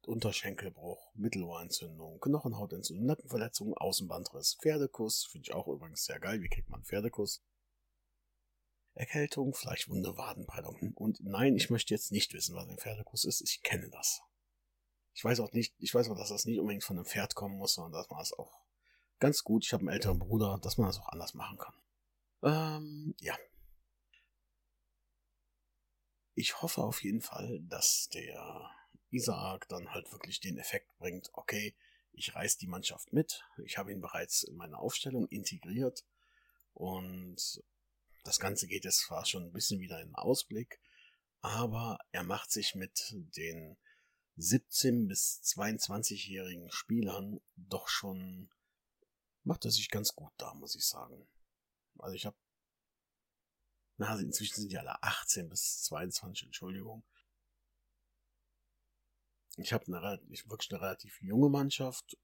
Unterschenkelbruch, 0.05 1.13
Mittelohrentzündung, 1.15 2.21
Knochenhautentzündung, 2.21 3.05
Nackenverletzung, 3.05 3.73
Außenbandriss, 3.73 4.57
Pferdekuss, 4.61 5.25
finde 5.25 5.49
ich 5.49 5.53
auch 5.53 5.67
übrigens 5.67 6.05
sehr 6.05 6.19
geil, 6.21 6.41
wie 6.41 6.47
kriegt 6.47 6.69
man 6.69 6.85
Pferdekuss? 6.85 7.43
Erkältung, 8.97 9.53
Fleischwunde, 9.53 10.17
Wadenprellung. 10.17 10.93
Und 10.95 11.19
nein, 11.21 11.55
ich 11.55 11.69
möchte 11.69 11.93
jetzt 11.93 12.11
nicht 12.11 12.33
wissen, 12.33 12.55
was 12.55 12.67
ein 12.67 12.77
Pferdekuss 12.77 13.25
ist, 13.25 13.41
ich 13.41 13.61
kenne 13.61 13.89
das. 13.89 14.21
Ich 15.13 15.23
weiß 15.23 15.39
auch 15.39 15.51
nicht, 15.51 15.75
ich 15.79 15.93
weiß 15.93 16.09
auch, 16.09 16.17
dass 16.17 16.29
das 16.29 16.45
nicht 16.45 16.59
unbedingt 16.59 16.83
von 16.83 16.97
einem 16.97 17.05
Pferd 17.05 17.35
kommen 17.35 17.57
muss, 17.57 17.75
sondern 17.75 17.93
dass 17.93 18.09
man 18.09 18.21
es 18.21 18.33
auch 18.33 18.59
ganz 19.19 19.43
gut, 19.43 19.65
ich 19.65 19.73
habe 19.73 19.81
einen 19.81 19.89
älteren 19.89 20.19
Bruder, 20.19 20.59
dass 20.61 20.77
man 20.77 20.87
das 20.87 20.99
auch 20.99 21.09
anders 21.09 21.33
machen 21.33 21.57
kann. 21.57 21.73
Ähm, 22.43 23.15
ja. 23.19 23.35
Ich 26.35 26.61
hoffe 26.61 26.83
auf 26.83 27.03
jeden 27.03 27.21
Fall, 27.21 27.59
dass 27.63 28.09
der 28.09 28.71
Isaac 29.09 29.67
dann 29.69 29.91
halt 29.93 30.11
wirklich 30.11 30.39
den 30.39 30.57
Effekt 30.57 30.95
bringt, 30.97 31.29
okay, 31.33 31.75
ich 32.11 32.35
reiß 32.35 32.57
die 32.57 32.67
Mannschaft 32.67 33.13
mit, 33.13 33.43
ich 33.63 33.77
habe 33.77 33.91
ihn 33.91 34.01
bereits 34.01 34.43
in 34.43 34.55
meine 34.55 34.77
Aufstellung 34.77 35.27
integriert 35.27 36.03
und 36.73 37.63
das 38.27 38.39
Ganze 38.39 38.67
geht 38.67 38.85
jetzt 38.85 39.05
zwar 39.05 39.25
schon 39.25 39.43
ein 39.43 39.53
bisschen 39.53 39.79
wieder 39.79 40.01
in 40.01 40.13
Ausblick, 40.15 40.79
aber 41.41 41.99
er 42.11 42.23
macht 42.23 42.51
sich 42.51 42.75
mit 42.75 43.13
den 43.13 43.77
17 44.35 45.07
bis 45.07 45.41
22-jährigen 45.43 46.69
Spielern 46.71 47.39
doch 47.55 47.87
schon 47.87 48.49
macht 49.47 49.65
er 49.65 49.71
sich 49.71 49.89
ganz 49.89 50.13
gut 50.13 50.33
da, 50.37 50.53
muss 50.53 50.75
ich 50.75 50.85
sagen. 50.85 51.27
Also 51.97 52.15
ich 52.15 52.25
habe, 52.25 52.35
na, 53.95 54.19
inzwischen 54.19 54.55
sind 54.55 54.71
die 54.71 54.77
alle 54.77 55.01
18 55.01 55.49
bis 55.49 55.83
22, 55.83 56.47
Entschuldigung. 56.47 57.03
Ich 59.55 59.73
habe 59.73 59.85
eine, 59.87 60.21
ich 60.29 60.47
wirklich 60.49 60.71
eine 60.71 60.81
relativ 60.81 61.19
junge 61.21 61.49
Mannschaft, 61.49 62.17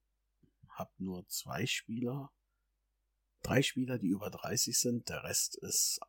habe 0.67 0.91
nur 0.97 1.27
zwei 1.29 1.65
Spieler, 1.65 2.31
drei 3.43 3.61
Spieler, 3.61 3.97
die 3.97 4.07
über 4.07 4.29
30 4.29 4.79
sind. 4.79 5.09
Der 5.09 5.23
Rest 5.23 5.55
ist 5.57 5.99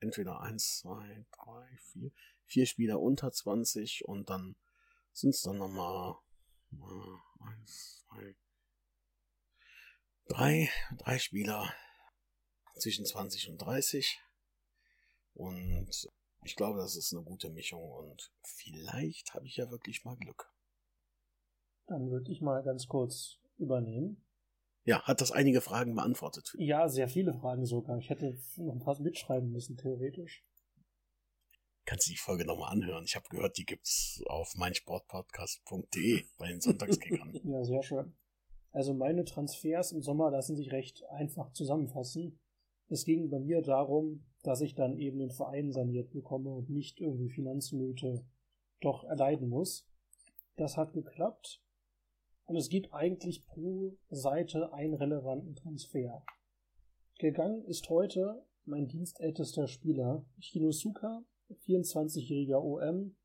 entweder 0.00 0.40
eins, 0.40 0.78
zwei, 0.78 1.26
drei, 1.32 1.78
vier, 1.92 2.10
vier 2.44 2.66
Spieler 2.66 3.00
unter 3.00 3.32
20 3.32 4.04
und 4.06 4.30
dann 4.30 4.56
sind 5.12 5.30
es 5.30 5.42
dann 5.42 5.58
nochmal 5.58 6.14
eins, 7.40 8.04
zwei, 8.06 8.36
drei, 10.28 10.70
drei 10.98 11.18
Spieler 11.18 11.72
zwischen 12.78 13.06
20 13.06 13.48
und 13.50 13.58
30. 13.58 14.20
Und 15.34 16.08
ich 16.44 16.56
glaube, 16.56 16.78
das 16.78 16.96
ist 16.96 17.12
eine 17.12 17.22
gute 17.22 17.50
Mischung 17.50 17.82
und 17.90 18.32
vielleicht 18.42 19.34
habe 19.34 19.46
ich 19.46 19.56
ja 19.56 19.70
wirklich 19.70 20.04
mal 20.04 20.16
Glück. 20.16 20.52
Dann 21.86 22.10
würde 22.10 22.30
ich 22.32 22.40
mal 22.40 22.62
ganz 22.62 22.86
kurz 22.86 23.38
übernehmen. 23.58 24.25
Ja, 24.86 25.02
hat 25.02 25.20
das 25.20 25.32
einige 25.32 25.60
Fragen 25.60 25.96
beantwortet? 25.96 26.54
Ja, 26.58 26.88
sehr 26.88 27.08
viele 27.08 27.34
Fragen 27.34 27.66
sogar. 27.66 27.98
Ich 27.98 28.08
hätte 28.08 28.38
noch 28.56 28.74
ein 28.74 28.78
paar 28.78 29.00
mitschreiben 29.00 29.50
müssen, 29.50 29.76
theoretisch. 29.76 30.46
Kannst 31.84 32.06
du 32.06 32.12
die 32.12 32.16
Folge 32.16 32.44
nochmal 32.44 32.70
anhören? 32.70 33.04
Ich 33.04 33.16
habe 33.16 33.28
gehört, 33.28 33.58
die 33.58 33.64
gibt's 33.64 34.22
auf 34.26 34.54
meinsportpodcast.de 34.54 36.24
bei 36.38 36.48
den 36.48 36.60
Sonntagskickern. 36.60 37.40
ja, 37.42 37.64
sehr 37.64 37.82
schön. 37.82 38.16
Also 38.70 38.94
meine 38.94 39.24
Transfers 39.24 39.90
im 39.90 40.02
Sommer 40.02 40.30
lassen 40.30 40.54
sich 40.54 40.70
recht 40.70 41.02
einfach 41.10 41.52
zusammenfassen. 41.52 42.38
Es 42.88 43.04
ging 43.04 43.28
bei 43.28 43.40
mir 43.40 43.62
darum, 43.62 44.24
dass 44.44 44.60
ich 44.60 44.76
dann 44.76 44.96
eben 44.98 45.18
den 45.18 45.32
Verein 45.32 45.72
saniert 45.72 46.12
bekomme 46.12 46.50
und 46.50 46.70
nicht 46.70 47.00
irgendwie 47.00 47.30
Finanznöte 47.30 48.24
doch 48.80 49.02
erleiden 49.02 49.48
muss. 49.48 49.88
Das 50.54 50.76
hat 50.76 50.92
geklappt. 50.92 51.60
Und 52.46 52.56
es 52.56 52.68
gibt 52.68 52.92
eigentlich 52.92 53.44
pro 53.44 53.96
Seite 54.08 54.72
einen 54.72 54.94
relevanten 54.94 55.56
Transfer. 55.56 56.24
Gegangen 57.18 57.64
ist 57.64 57.90
heute 57.90 58.44
mein 58.64 58.86
dienstältester 58.86 59.66
Spieler, 59.66 60.24
Shinosuka, 60.38 61.24
24-jähriger 61.66 62.62
OM, 62.62 63.16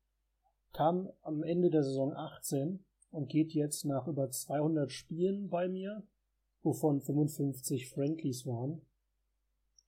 kam 0.72 1.10
am 1.22 1.42
Ende 1.42 1.70
der 1.70 1.84
Saison 1.84 2.12
18 2.12 2.84
und 3.10 3.28
geht 3.28 3.52
jetzt 3.52 3.84
nach 3.84 4.08
über 4.08 4.30
200 4.30 4.90
Spielen 4.90 5.48
bei 5.48 5.68
mir, 5.68 6.02
wovon 6.62 7.00
55 7.00 7.88
Friendlies 7.90 8.46
waren. 8.46 8.82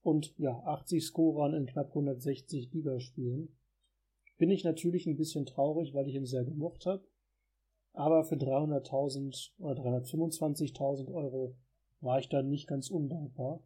Und 0.02 0.34
ja, 0.38 0.52
80 0.64 1.04
Scorern 1.04 1.54
in 1.54 1.66
knapp 1.66 1.88
160 1.88 2.72
Ligaspielen. 2.72 3.56
Bin 4.36 4.50
ich 4.50 4.64
natürlich 4.64 5.06
ein 5.06 5.16
bisschen 5.16 5.46
traurig, 5.46 5.94
weil 5.94 6.06
ich 6.06 6.14
ihn 6.14 6.26
sehr 6.26 6.44
gemocht 6.44 6.86
habe. 6.86 7.04
Aber 7.94 8.24
für 8.24 8.34
300.000 8.34 9.52
oder 9.58 9.80
325.000 9.80 11.14
Euro 11.14 11.56
war 12.00 12.18
ich 12.18 12.28
dann 12.28 12.50
nicht 12.50 12.66
ganz 12.66 12.90
undankbar. 12.90 13.62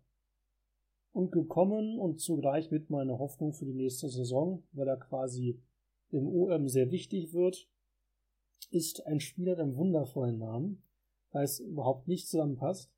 Und 1.13 1.33
gekommen 1.33 1.99
und 1.99 2.21
zugleich 2.21 2.71
mit 2.71 2.91
meiner 2.91 3.19
Hoffnung 3.19 3.55
für 3.55 3.65
die 3.65 3.75
nächste 3.75 4.09
Saison, 4.09 4.63
weil 4.73 4.87
er 4.87 4.99
quasi 4.99 5.61
im 6.11 6.29
OM 6.29 6.69
sehr 6.69 6.91
wichtig 6.91 7.33
wird, 7.33 7.69
ist 8.71 9.07
ein 9.07 9.19
Spieler 9.19 9.53
mit 9.53 9.61
einem 9.61 9.77
wundervollen 9.77 10.39
Namen, 10.39 10.83
weil 11.31 11.45
es 11.45 11.59
überhaupt 11.59 12.07
nicht 12.07 12.29
zusammenpasst. 12.29 12.93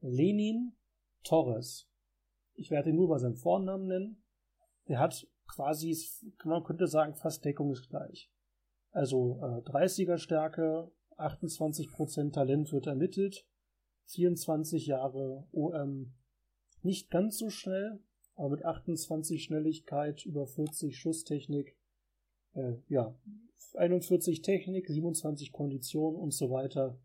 Lenin 0.00 0.72
Torres. 1.22 1.88
Ich 2.54 2.70
werde 2.70 2.90
ihn 2.90 2.96
nur 2.96 3.08
bei 3.08 3.18
seinem 3.18 3.36
Vornamen 3.36 3.86
nennen. 3.86 4.24
Der 4.88 4.98
hat 4.98 5.26
quasi, 5.46 5.96
man 6.44 6.64
könnte 6.64 6.88
sagen, 6.88 7.14
fast 7.14 7.44
deckungsgleich. 7.44 8.33
Also 8.94 9.40
äh, 9.42 9.68
30er 9.68 10.18
Stärke, 10.18 10.88
28% 11.16 12.32
Talent 12.32 12.72
wird 12.72 12.86
ermittelt, 12.86 13.44
24 14.06 14.86
Jahre 14.86 15.48
OM 15.52 16.14
nicht 16.82 17.10
ganz 17.10 17.38
so 17.38 17.50
schnell, 17.50 17.98
aber 18.36 18.50
mit 18.50 18.64
28 18.64 19.42
Schnelligkeit, 19.42 20.24
über 20.24 20.46
40 20.46 20.96
Schusstechnik, 20.96 21.76
äh, 22.52 22.74
ja, 22.88 23.18
41 23.74 24.42
Technik, 24.42 24.86
27 24.86 25.50
Kondition 25.50 26.14
und 26.14 26.32
so 26.32 26.50
weiter. 26.50 26.96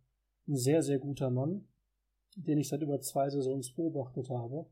Ein 0.47 0.57
sehr, 0.57 0.83
sehr 0.83 0.99
guter 0.99 1.31
Mann. 1.31 1.67
den 2.35 2.59
ich 2.59 2.67
seit 2.67 2.83
über 2.83 3.01
zwei 3.01 3.27
Saisons 3.31 3.73
beobachtet 3.73 4.29
habe. 4.29 4.67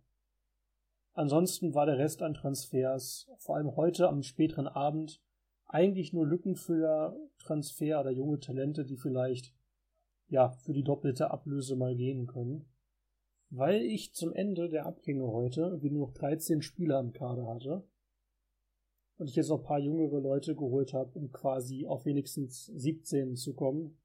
Ansonsten 1.13 1.73
war 1.73 1.88
der 1.88 1.97
Rest 1.97 2.21
an 2.21 2.36
Transfers, 2.36 3.27
vor 3.39 3.56
allem 3.56 3.75
heute 3.75 4.08
am 4.08 4.21
späteren 4.21 4.67
Abend, 4.67 5.19
eigentlich 5.67 6.13
nur 6.13 6.25
Lückenfüller, 6.25 7.17
Transfer 7.39 7.99
oder 7.99 8.12
junge 8.12 8.39
Talente, 8.39 8.86
die 8.86 8.97
vielleicht 8.97 9.53
ja 10.27 10.49
für 10.49 10.73
die 10.73 10.84
doppelte 10.84 11.32
Ablöse 11.32 11.75
mal 11.75 11.95
gehen 11.95 12.27
können. 12.27 12.69
Weil 13.49 13.82
ich 13.82 14.13
zum 14.13 14.34
Ende 14.34 14.69
der 14.69 14.86
Abgänge 14.86 15.27
heute 15.27 15.82
wie 15.82 15.89
nur 15.89 16.08
noch 16.08 16.13
13 16.13 16.62
Spieler 16.62 16.99
im 16.99 17.13
Kader 17.13 17.47
hatte 17.47 17.88
und 19.17 19.30
ich 19.30 19.36
jetzt 19.36 19.49
noch 19.49 19.60
ein 19.60 19.65
paar 19.65 19.80
jüngere 19.80 20.19
Leute 20.19 20.56
geholt 20.56 20.93
habe, 20.93 21.17
um 21.17 21.32
quasi 21.32 21.86
auf 21.86 22.06
wenigstens 22.06 22.65
17 22.65 23.36
zu 23.36 23.53
kommen. 23.53 23.97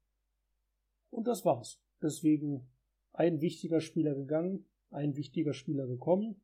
Und 1.09 1.27
das 1.27 1.45
war's. 1.45 1.79
Deswegen 2.01 2.67
ein 3.11 3.41
wichtiger 3.41 3.79
Spieler 3.79 4.15
gegangen, 4.15 4.65
ein 4.89 5.15
wichtiger 5.15 5.53
Spieler 5.53 5.87
gekommen 5.87 6.41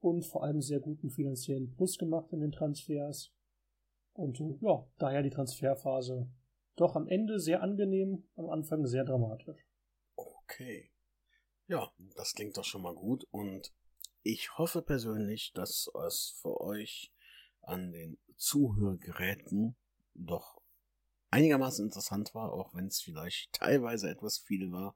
und 0.00 0.24
vor 0.24 0.42
allem 0.42 0.62
sehr 0.62 0.80
guten 0.80 1.10
finanziellen 1.10 1.70
Plus 1.70 1.98
gemacht 1.98 2.32
in 2.32 2.40
den 2.40 2.52
Transfers. 2.52 3.32
Und 4.14 4.40
äh, 4.40 4.58
ja, 4.60 4.86
daher 4.98 5.22
die 5.22 5.30
Transferphase 5.30 6.28
doch 6.76 6.96
am 6.96 7.08
Ende 7.08 7.38
sehr 7.38 7.62
angenehm, 7.62 8.24
am 8.36 8.50
Anfang 8.50 8.86
sehr 8.86 9.04
dramatisch. 9.04 9.66
Okay. 10.16 10.90
Ja, 11.66 11.90
das 12.16 12.32
klingt 12.34 12.56
doch 12.56 12.64
schon 12.64 12.82
mal 12.82 12.94
gut 12.94 13.24
und 13.30 13.72
ich 14.22 14.56
hoffe 14.58 14.82
persönlich, 14.82 15.52
dass 15.54 15.90
es 16.06 16.38
für 16.40 16.60
euch 16.60 17.12
an 17.62 17.92
den 17.92 18.18
Zuhörgeräten 18.36 19.76
doch 20.14 20.60
einigermaßen 21.30 21.86
interessant 21.86 22.34
war, 22.34 22.52
auch 22.52 22.74
wenn 22.74 22.86
es 22.86 23.00
vielleicht 23.00 23.52
teilweise 23.52 24.10
etwas 24.10 24.38
viel 24.38 24.70
war. 24.70 24.94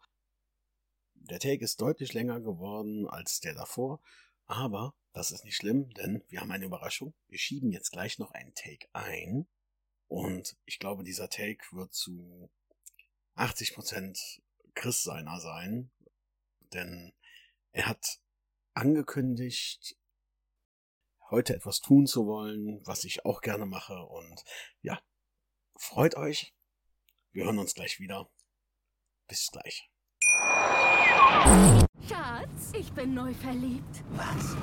Der 1.15 1.41
Take 1.41 1.65
ist 1.65 1.81
deutlich 1.81 2.13
länger 2.13 2.41
geworden 2.41 3.09
als 3.09 3.41
der 3.41 3.55
davor, 3.55 4.01
aber 4.45 4.95
das 5.17 5.31
ist 5.31 5.45
nicht 5.45 5.57
schlimm, 5.57 5.89
denn 5.95 6.23
wir 6.29 6.43
haben 6.43 6.51
eine 6.51 6.67
Überraschung. 6.67 7.15
Wir 7.29 7.39
schieben 7.39 7.73
jetzt 7.73 7.91
gleich 7.91 8.19
noch 8.19 8.33
einen 8.33 8.55
Take 8.55 8.87
ein. 8.93 9.49
Und 10.09 10.59
ich 10.67 10.79
glaube, 10.79 11.05
dieser 11.05 11.31
Take 11.31 11.65
wird 11.73 11.95
zu 11.95 12.51
80% 13.35 14.43
Chris 14.75 15.03
seiner 15.03 15.41
sein. 15.41 15.91
Denn 16.75 17.15
er 17.73 17.87
hat 17.87 18.21
angekündigt, 18.75 19.97
heute 21.31 21.55
etwas 21.55 21.81
tun 21.81 22.07
zu 22.07 22.27
wollen, 22.27 22.87
was 22.87 23.05
ich 23.05 23.25
auch 23.25 23.41
gerne 23.41 23.65
mache. 23.65 23.99
Und 23.99 24.45
ja, 24.83 25.03
freut 25.77 26.15
euch. 26.17 26.55
Wir 27.33 27.47
hören 27.47 27.59
uns 27.59 27.73
gleich 27.73 28.01
wieder. 28.01 28.31
Bis 29.29 29.51
gleich. 29.51 29.91
Schatz, 32.09 32.73
ich 32.73 32.91
bin 32.93 33.15
neu 33.15 33.33
verliebt. 33.35 34.03
Was? 34.11 34.57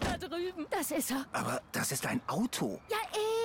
Da 0.00 0.16
drüben. 0.16 0.66
Das 0.70 0.90
ist 0.90 1.10
er. 1.10 1.26
Aber 1.32 1.60
das 1.72 1.92
ist 1.92 2.06
ein 2.06 2.20
Auto. 2.28 2.80
Ja, 2.88 2.96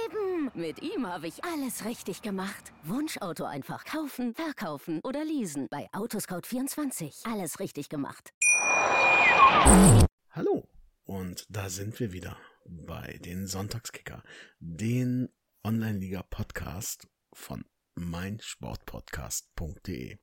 eben. 0.06 0.50
Mit 0.54 0.82
ihm 0.82 1.06
habe 1.08 1.28
ich 1.28 1.44
alles 1.44 1.84
richtig 1.86 2.22
gemacht. 2.22 2.72
Wunschauto 2.84 3.44
einfach 3.46 3.84
kaufen, 3.86 4.34
verkaufen 4.36 5.00
oder 5.04 5.24
leasen. 5.26 5.68
Bei 5.70 5.90
Autoscout24. 5.94 7.28
Alles 7.32 7.60
richtig 7.60 7.90
gemacht. 7.90 8.32
Hallo. 10.32 10.68
Und 11.06 11.46
da 11.50 11.70
sind 11.70 12.00
wir 12.00 12.14
wieder 12.14 12.38
bei 12.66 13.20
den 13.26 13.48
Sonntagskicker, 13.48 14.22
den 14.60 15.30
Online-Liga-Podcast 15.64 17.08
von 17.34 17.66
meinsportpodcast.de. 17.96 20.20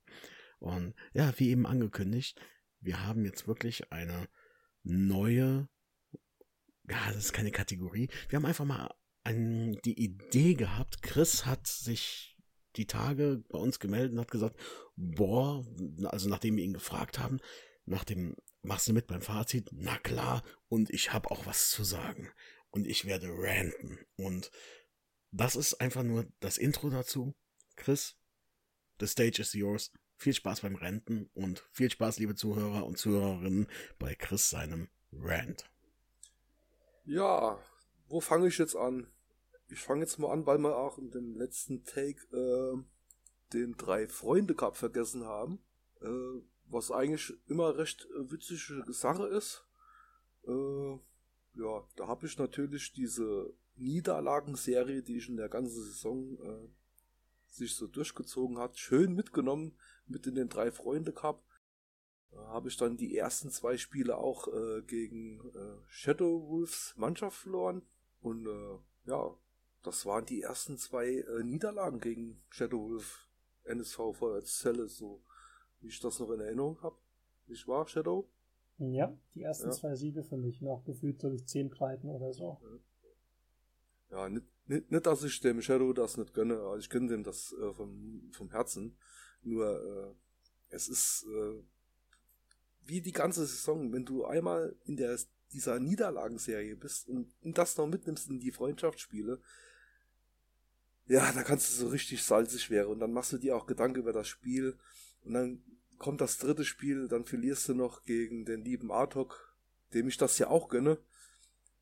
Und 0.59 0.95
ja, 1.13 1.33
wie 1.37 1.49
eben 1.49 1.65
angekündigt, 1.65 2.39
wir 2.79 3.05
haben 3.05 3.25
jetzt 3.25 3.47
wirklich 3.47 3.91
eine 3.91 4.27
neue, 4.83 5.69
ja, 6.89 7.07
das 7.07 7.25
ist 7.25 7.33
keine 7.33 7.51
Kategorie. 7.51 8.09
Wir 8.29 8.37
haben 8.37 8.45
einfach 8.45 8.65
mal 8.65 8.93
ein, 9.23 9.77
die 9.83 10.01
Idee 10.01 10.53
gehabt. 10.53 11.01
Chris 11.01 11.45
hat 11.45 11.67
sich 11.67 12.37
die 12.75 12.87
Tage 12.87 13.43
bei 13.49 13.57
uns 13.57 13.79
gemeldet 13.79 14.13
und 14.13 14.19
hat 14.19 14.31
gesagt, 14.31 14.57
boah, 14.95 15.65
also 16.05 16.29
nachdem 16.29 16.57
wir 16.57 16.63
ihn 16.63 16.73
gefragt 16.73 17.19
haben, 17.19 17.39
nach 17.85 18.03
dem, 18.03 18.35
machst 18.61 18.87
du 18.87 18.93
mit 18.93 19.07
beim 19.07 19.21
Fazit? 19.21 19.69
Na 19.71 19.97
klar, 19.97 20.43
und 20.69 20.89
ich 20.89 21.13
habe 21.13 21.31
auch 21.31 21.45
was 21.45 21.69
zu 21.69 21.83
sagen. 21.83 22.29
Und 22.69 22.85
ich 22.85 23.05
werde 23.05 23.29
ranten. 23.29 23.99
Und 24.15 24.51
das 25.31 25.55
ist 25.55 25.75
einfach 25.81 26.03
nur 26.03 26.27
das 26.39 26.57
Intro 26.57 26.89
dazu. 26.89 27.35
Chris, 27.75 28.15
the 28.99 29.07
stage 29.07 29.41
is 29.41 29.53
yours. 29.53 29.91
Viel 30.17 30.33
Spaß 30.33 30.61
beim 30.61 30.75
Renten 30.75 31.29
und 31.35 31.59
viel 31.71 31.91
Spaß, 31.91 32.17
liebe 32.17 32.33
Zuhörer 32.33 32.85
und 32.87 32.97
Zuhörerinnen, 32.97 33.67
bei 33.99 34.15
Chris 34.15 34.49
seinem 34.49 34.89
Rant. 35.13 35.69
Ja, 37.05 37.59
wo 38.07 38.19
fange 38.19 38.47
ich 38.47 38.57
jetzt 38.57 38.75
an? 38.75 39.07
Ich 39.69 39.79
fange 39.79 40.01
jetzt 40.01 40.17
mal 40.17 40.31
an, 40.31 40.47
weil 40.47 40.57
wir 40.57 40.75
auch 40.75 40.97
in 40.97 41.11
dem 41.11 41.35
letzten 41.35 41.83
Take 41.83 42.19
äh, 42.35 42.83
den 43.53 43.77
Drei-Freunde-Cup 43.77 44.75
vergessen 44.75 45.23
haben. 45.25 45.59
Äh, 46.01 46.41
was 46.65 46.91
eigentlich 46.91 47.33
immer 47.47 47.77
recht 47.77 48.07
äh, 48.15 48.31
witzige 48.31 48.91
Sache 48.91 49.27
ist. 49.27 49.65
Äh, 50.47 50.93
ja, 51.59 51.87
da 51.95 52.07
habe 52.07 52.25
ich 52.25 52.37
natürlich 52.39 52.91
diese 52.91 53.53
Niederlagenserie, 53.75 55.03
die 55.03 55.17
ich 55.17 55.29
in 55.29 55.37
der 55.37 55.49
ganzen 55.49 55.83
Saison 55.83 56.39
äh, 56.41 56.69
sich 57.47 57.75
so 57.75 57.87
durchgezogen 57.87 58.57
hat, 58.57 58.77
schön 58.79 59.13
mitgenommen 59.13 59.77
mit 60.07 60.27
in 60.27 60.35
den 60.35 60.49
drei 60.49 60.71
Freunde 60.71 61.11
Cup. 61.11 61.43
Da 62.31 62.47
habe 62.47 62.67
ich 62.67 62.77
dann 62.77 62.97
die 62.97 63.15
ersten 63.17 63.49
zwei 63.49 63.77
Spiele 63.77 64.17
auch 64.17 64.47
äh, 64.47 64.81
gegen 64.83 65.39
äh, 65.55 65.77
Shadow 65.87 66.47
Wolves 66.47 66.93
Mannschaft 66.97 67.37
verloren 67.37 67.81
und 68.21 68.45
äh, 68.45 69.09
ja, 69.09 69.37
das 69.83 70.05
waren 70.05 70.25
die 70.25 70.41
ersten 70.41 70.77
zwei 70.77 71.07
äh, 71.07 71.43
Niederlagen 71.43 71.99
gegen 71.99 72.41
Shadow 72.49 72.89
Wolf 72.89 73.29
NSV 73.63 73.99
Zelle, 74.43 74.87
so 74.87 75.23
wie 75.79 75.87
ich 75.87 75.99
das 75.99 76.19
noch 76.19 76.31
in 76.31 76.41
Erinnerung 76.41 76.81
habe. 76.81 76.97
Nicht 77.47 77.67
wahr, 77.67 77.87
Shadow? 77.87 78.29
Ja, 78.79 79.17
die 79.33 79.41
ersten 79.41 79.69
ja. 79.69 79.71
zwei 79.71 79.95
Siege 79.95 80.23
für 80.23 80.37
mich 80.37 80.61
noch 80.61 80.83
gefühlt 80.83 81.23
durch 81.23 81.45
zehn 81.47 81.69
Pleiten 81.69 82.09
oder 82.09 82.33
so. 82.33 82.59
Ja, 84.11 84.29
nicht, 84.29 84.45
nicht, 84.67 84.91
nicht, 84.91 85.05
dass 85.05 85.23
ich 85.23 85.39
dem 85.39 85.61
Shadow 85.61 85.93
das 85.93 86.17
nicht 86.17 86.33
gönne, 86.33 86.59
aber 86.59 86.77
ich 86.77 86.89
gönne 86.89 87.07
dem 87.07 87.23
das 87.23 87.53
äh, 87.53 87.73
vom, 87.73 88.29
vom 88.33 88.51
Herzen. 88.51 88.97
Nur, 89.47 90.15
äh, 90.69 90.75
es 90.75 90.87
ist 90.87 91.25
äh, 91.25 91.63
wie 92.85 93.01
die 93.01 93.11
ganze 93.11 93.45
Saison, 93.45 93.91
wenn 93.93 94.05
du 94.05 94.25
einmal 94.25 94.75
in 94.85 94.97
der 94.97 95.17
dieser 95.53 95.79
Niederlagenserie 95.79 96.75
bist 96.75 97.07
und, 97.07 97.33
und 97.41 97.57
das 97.57 97.77
noch 97.77 97.87
mitnimmst 97.87 98.29
in 98.29 98.39
die 98.39 98.51
Freundschaftsspiele, 98.51 99.39
ja, 101.07 101.31
da 101.31 101.43
kannst 101.43 101.69
du 101.69 101.73
so 101.73 101.87
richtig 101.87 102.21
salzig 102.23 102.69
werden 102.69 102.91
und 102.91 102.99
dann 102.99 103.13
machst 103.13 103.31
du 103.31 103.37
dir 103.37 103.55
auch 103.55 103.65
Gedanken 103.65 103.99
über 103.99 104.11
das 104.11 104.27
Spiel 104.27 104.77
und 105.23 105.33
dann 105.33 105.63
kommt 105.97 106.19
das 106.19 106.37
dritte 106.37 106.65
Spiel, 106.65 107.07
dann 107.07 107.25
verlierst 107.25 107.69
du 107.69 107.73
noch 107.73 108.03
gegen 108.03 108.45
den 108.45 108.63
lieben 108.63 108.91
Artok, 108.91 109.55
dem 109.93 110.07
ich 110.09 110.17
das 110.17 110.37
ja 110.37 110.47
auch 110.49 110.67
gönne. 110.67 110.97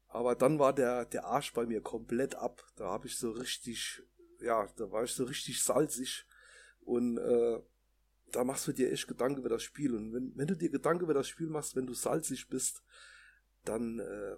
Aber 0.07 0.35
dann 0.35 0.59
war 0.59 0.73
der, 0.73 1.05
der 1.05 1.25
Arsch 1.25 1.53
bei 1.53 1.65
mir 1.65 1.81
komplett 1.81 2.35
ab. 2.35 2.63
Da 2.75 2.85
habe 2.85 3.07
ich 3.07 3.17
so 3.17 3.31
richtig, 3.31 4.03
ja, 4.39 4.67
da 4.77 4.91
war 4.91 5.03
ich 5.03 5.11
so 5.11 5.25
richtig 5.25 5.61
salzig. 5.61 6.25
Und 6.85 7.17
äh, 7.17 7.59
da 8.31 8.43
machst 8.43 8.67
du 8.67 8.71
dir 8.71 8.91
echt 8.91 9.07
Gedanken 9.07 9.39
über 9.39 9.49
das 9.49 9.63
Spiel. 9.63 9.93
Und 9.95 10.13
wenn, 10.13 10.31
wenn 10.35 10.47
du 10.47 10.55
dir 10.55 10.69
Gedanken 10.69 11.03
über 11.03 11.13
das 11.13 11.27
Spiel 11.27 11.47
machst, 11.47 11.75
wenn 11.75 11.87
du 11.87 11.93
salzig 11.93 12.47
bist, 12.47 12.83
dann, 13.63 13.99
äh, 13.99 14.37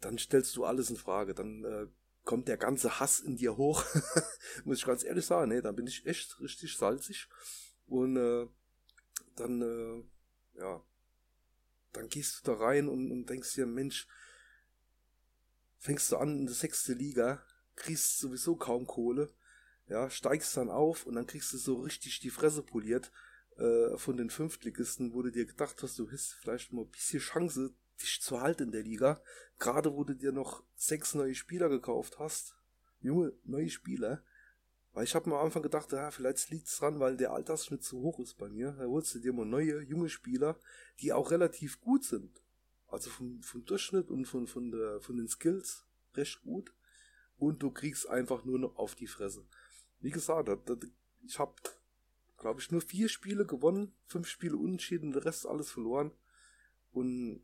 dann 0.00 0.18
stellst 0.18 0.54
du 0.56 0.64
alles 0.64 0.90
in 0.90 0.96
Frage. 0.96 1.34
Dann 1.34 1.64
äh, 1.64 1.86
kommt 2.24 2.48
der 2.48 2.56
ganze 2.56 3.00
Hass 3.00 3.20
in 3.20 3.36
dir 3.36 3.56
hoch. 3.56 3.84
Muss 4.64 4.78
ich 4.78 4.84
ganz 4.84 5.04
ehrlich 5.04 5.24
sagen, 5.24 5.50
nee, 5.50 5.62
dann 5.62 5.76
bin 5.76 5.86
ich 5.86 6.04
echt 6.06 6.40
richtig 6.40 6.76
salzig. 6.76 7.28
Und 7.86 8.16
äh, 8.16 8.48
dann, 9.36 9.62
äh, 9.62 10.58
ja, 10.58 10.84
dann 11.92 12.08
gehst 12.08 12.40
du 12.40 12.52
da 12.52 12.58
rein 12.58 12.88
und, 12.88 13.10
und 13.10 13.26
denkst 13.26 13.54
dir, 13.54 13.66
Mensch, 13.66 14.08
fängst 15.78 16.10
du 16.10 16.16
an 16.16 16.38
in 16.40 16.46
der 16.46 16.54
sechste 16.54 16.94
Liga, 16.94 17.42
kriegst 17.76 18.18
sowieso 18.18 18.56
kaum 18.56 18.86
Kohle, 18.86 19.32
ja, 19.92 20.08
steigst 20.10 20.56
dann 20.56 20.70
auf 20.70 21.06
und 21.06 21.14
dann 21.14 21.26
kriegst 21.26 21.52
du 21.52 21.58
so 21.58 21.80
richtig 21.80 22.20
die 22.20 22.30
Fresse 22.30 22.62
poliert 22.62 23.12
äh, 23.58 23.96
von 23.98 24.16
den 24.16 24.30
Fünftligisten, 24.30 25.12
wo 25.12 25.22
du 25.22 25.30
dir 25.30 25.44
gedacht 25.44 25.82
hast, 25.82 25.98
du 25.98 26.10
hast 26.10 26.32
vielleicht 26.32 26.72
mal 26.72 26.82
ein 26.82 26.90
bisschen 26.90 27.20
Chance, 27.20 27.74
dich 28.00 28.20
zu 28.22 28.40
halten 28.40 28.64
in 28.64 28.72
der 28.72 28.82
Liga, 28.82 29.22
gerade 29.58 29.94
wo 29.94 30.02
du 30.02 30.14
dir 30.14 30.32
noch 30.32 30.64
sechs 30.74 31.14
neue 31.14 31.34
Spieler 31.34 31.68
gekauft 31.68 32.18
hast, 32.18 32.56
junge 33.00 33.34
neue 33.44 33.68
Spieler, 33.68 34.24
weil 34.94 35.04
ich 35.04 35.14
habe 35.14 35.28
mir 35.28 35.36
am 35.36 35.46
Anfang 35.46 35.62
gedacht, 35.62 35.92
ja, 35.92 36.10
vielleicht 36.10 36.50
liegt 36.50 36.68
es 36.68 36.78
dran, 36.78 37.00
weil 37.00 37.16
der 37.16 37.32
Altersschnitt 37.32 37.82
zu 37.82 38.00
hoch 38.00 38.18
ist 38.18 38.36
bei 38.36 38.48
mir. 38.48 38.72
Da 38.72 38.84
holst 38.84 39.14
du 39.14 39.20
dir 39.20 39.32
mal 39.32 39.46
neue, 39.46 39.80
junge 39.80 40.10
Spieler, 40.10 40.58
die 41.00 41.12
auch 41.12 41.30
relativ 41.30 41.80
gut 41.80 42.04
sind. 42.04 42.42
Also 42.88 43.08
vom, 43.08 43.42
vom 43.42 43.64
Durchschnitt 43.64 44.10
und 44.10 44.26
von, 44.26 44.46
von, 44.46 44.70
der, 44.70 45.00
von 45.00 45.16
den 45.16 45.28
Skills 45.28 45.86
recht 46.14 46.42
gut. 46.42 46.74
Und 47.38 47.62
du 47.62 47.70
kriegst 47.70 48.06
einfach 48.06 48.44
nur 48.44 48.58
noch 48.58 48.76
auf 48.76 48.94
die 48.94 49.06
Fresse. 49.06 49.46
Wie 50.02 50.10
gesagt, 50.10 50.48
ich 51.24 51.38
habe 51.38 51.54
glaube 52.42 52.60
ich, 52.60 52.70
nur 52.70 52.82
vier 52.82 53.08
Spiele 53.08 53.46
gewonnen, 53.46 53.94
fünf 54.06 54.28
Spiele 54.28 54.56
unentschieden, 54.56 55.12
der 55.12 55.24
Rest 55.24 55.46
alles 55.46 55.70
verloren. 55.70 56.10
Und 56.92 57.42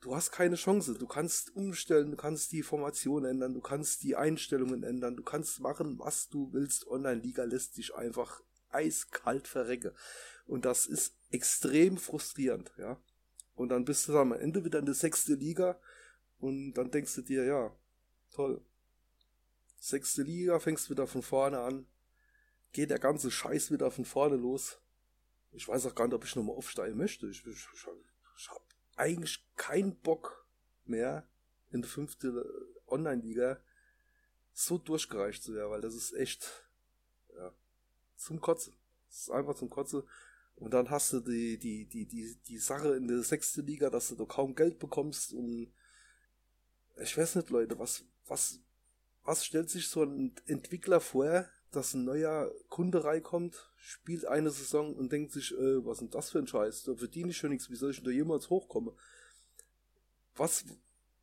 du 0.00 0.14
hast 0.14 0.30
keine 0.30 0.54
Chance. 0.54 0.94
Du 0.94 1.06
kannst 1.08 1.56
umstellen, 1.56 2.12
du 2.12 2.16
kannst 2.16 2.52
die 2.52 2.62
Formation 2.62 3.24
ändern, 3.24 3.54
du 3.54 3.60
kannst 3.60 4.04
die 4.04 4.14
Einstellungen 4.14 4.84
ändern, 4.84 5.16
du 5.16 5.24
kannst 5.24 5.60
machen, 5.60 5.98
was 5.98 6.28
du 6.28 6.52
willst. 6.52 6.86
Online-Liga 6.86 7.44
lässt 7.44 7.76
dich 7.78 7.94
einfach 7.94 8.42
eiskalt 8.70 9.48
verrecke. 9.48 9.94
Und 10.46 10.66
das 10.66 10.86
ist 10.86 11.16
extrem 11.30 11.96
frustrierend, 11.96 12.70
ja. 12.76 13.00
Und 13.56 13.70
dann 13.70 13.84
bist 13.84 14.08
du 14.08 14.18
am 14.18 14.32
Ende 14.32 14.64
wieder 14.64 14.80
in 14.80 14.84
der 14.84 14.94
sechste 14.94 15.34
Liga 15.34 15.80
und 16.38 16.74
dann 16.74 16.90
denkst 16.90 17.14
du 17.14 17.22
dir, 17.22 17.44
ja, 17.44 17.74
toll. 18.32 18.60
Sechste 19.84 20.22
Liga, 20.22 20.58
fängst 20.60 20.88
wieder 20.88 21.06
von 21.06 21.20
vorne 21.20 21.58
an, 21.58 21.86
geht 22.72 22.88
der 22.88 22.98
ganze 22.98 23.30
Scheiß 23.30 23.70
wieder 23.70 23.90
von 23.90 24.06
vorne 24.06 24.36
los. 24.36 24.78
Ich 25.52 25.68
weiß 25.68 25.84
auch 25.84 25.94
gar 25.94 26.06
nicht, 26.06 26.14
ob 26.14 26.24
ich 26.24 26.34
nochmal 26.36 26.56
aufsteigen 26.56 26.96
möchte. 26.96 27.28
Ich, 27.28 27.44
ich, 27.46 27.68
ich, 27.74 27.86
ich 28.38 28.48
habe 28.48 28.64
eigentlich 28.96 29.46
keinen 29.56 29.94
Bock 29.96 30.48
mehr 30.86 31.28
in 31.70 31.82
der 31.82 31.90
fünfte 31.90 32.66
Online-Liga 32.86 33.60
so 34.54 34.78
durchgereicht 34.78 35.42
zu 35.42 35.52
werden, 35.52 35.70
weil 35.70 35.82
das 35.82 35.94
ist 35.94 36.14
echt 36.14 36.66
ja, 37.36 37.52
zum 38.16 38.40
Kotzen. 38.40 38.74
Das 39.10 39.20
ist 39.20 39.30
einfach 39.30 39.54
zum 39.54 39.68
Kotzen. 39.68 40.02
Und 40.56 40.72
dann 40.72 40.88
hast 40.88 41.12
du 41.12 41.20
die, 41.20 41.58
die, 41.58 41.84
die, 41.84 42.06
die, 42.06 42.36
die 42.36 42.58
Sache 42.58 42.96
in 42.96 43.06
der 43.06 43.22
sechsten 43.22 43.66
Liga, 43.66 43.90
dass 43.90 44.08
du 44.08 44.14
da 44.14 44.24
kaum 44.24 44.54
Geld 44.54 44.78
bekommst 44.78 45.34
und 45.34 45.70
ich 46.96 47.18
weiß 47.18 47.34
nicht, 47.34 47.50
Leute, 47.50 47.78
was, 47.78 48.02
was, 48.26 48.63
was 49.24 49.44
stellt 49.44 49.70
sich 49.70 49.88
so 49.88 50.02
ein 50.02 50.34
Entwickler 50.46 51.00
vor, 51.00 51.48
dass 51.70 51.94
ein 51.94 52.04
neuer 52.04 52.52
Kunde 52.68 53.04
reinkommt, 53.04 53.70
spielt 53.76 54.26
eine 54.26 54.50
Saison 54.50 54.94
und 54.94 55.10
denkt 55.10 55.32
sich, 55.32 55.52
äh, 55.52 55.84
was 55.84 55.96
ist 55.96 56.00
denn 56.02 56.10
das 56.10 56.30
für 56.30 56.38
ein 56.38 56.46
Scheiß? 56.46 56.84
Da 56.84 56.94
verdiene 56.94 57.30
ich 57.30 57.36
schon 57.36 57.50
nichts, 57.50 57.70
wie 57.70 57.76
soll 57.76 57.90
ich 57.90 57.96
denn 57.96 58.04
da 58.04 58.10
jemals 58.10 58.50
hochkommen? 58.50 58.94
Was, 60.36 60.64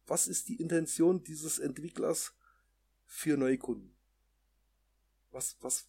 was 0.08 0.28
ist 0.28 0.50
die 0.50 0.60
Intention 0.60 1.24
dieses 1.24 1.60
Entwicklers 1.60 2.34
für 3.06 3.38
Neukunden? 3.38 3.94
Was, 5.32 5.56
was, 5.62 5.88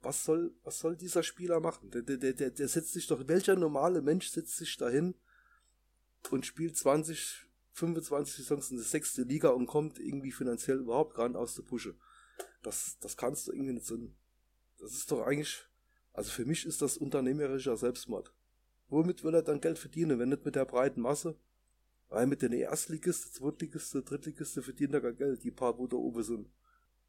was 0.00 0.24
soll, 0.24 0.54
was 0.64 0.78
soll 0.78 0.96
dieser 0.96 1.22
Spieler 1.22 1.60
machen? 1.60 1.90
Der, 1.90 2.02
der, 2.02 2.32
der, 2.32 2.50
der 2.50 2.68
setzt 2.68 2.92
sich 2.92 3.06
doch, 3.06 3.28
welcher 3.28 3.54
normale 3.54 4.02
Mensch 4.02 4.30
setzt 4.30 4.56
sich 4.56 4.76
dahin 4.76 5.14
und 6.30 6.46
spielt 6.46 6.76
20, 6.76 7.45
25 7.76 8.36
Saisons 8.36 8.70
in 8.70 8.78
der 8.78 8.86
sechste 8.86 9.22
Liga 9.22 9.50
und 9.50 9.66
kommt 9.66 9.98
irgendwie 9.98 10.32
finanziell 10.32 10.78
überhaupt 10.78 11.14
gar 11.14 11.28
nicht 11.28 11.36
aus 11.36 11.54
der 11.54 11.62
Pusche. 11.62 11.94
Das, 12.62 12.98
das 13.00 13.16
kannst 13.18 13.46
du 13.46 13.52
irgendwie 13.52 13.74
nicht 13.74 13.86
so. 13.86 13.98
Das 14.78 14.92
ist 14.92 15.10
doch 15.10 15.26
eigentlich, 15.26 15.62
also 16.14 16.30
für 16.30 16.46
mich 16.46 16.64
ist 16.64 16.80
das 16.80 16.96
unternehmerischer 16.96 17.76
Selbstmord. 17.76 18.32
Womit 18.88 19.24
will 19.24 19.34
er 19.34 19.42
dann 19.42 19.60
Geld 19.60 19.78
verdienen, 19.78 20.18
wenn 20.18 20.30
nicht 20.30 20.44
mit 20.44 20.54
der 20.54 20.64
breiten 20.64 21.02
Masse? 21.02 21.38
Weil 22.08 22.26
mit 22.26 22.40
den 22.40 22.52
Erstligisten, 22.52 23.32
Zweitligisten, 23.32 24.04
Drittligisten 24.04 24.62
verdient 24.62 24.94
er 24.94 25.00
gar 25.02 25.12
Geld, 25.12 25.42
die 25.44 25.50
paar, 25.50 25.76
wo 25.76 25.86
da 25.86 25.96
oben 25.96 26.22
sind. 26.22 26.48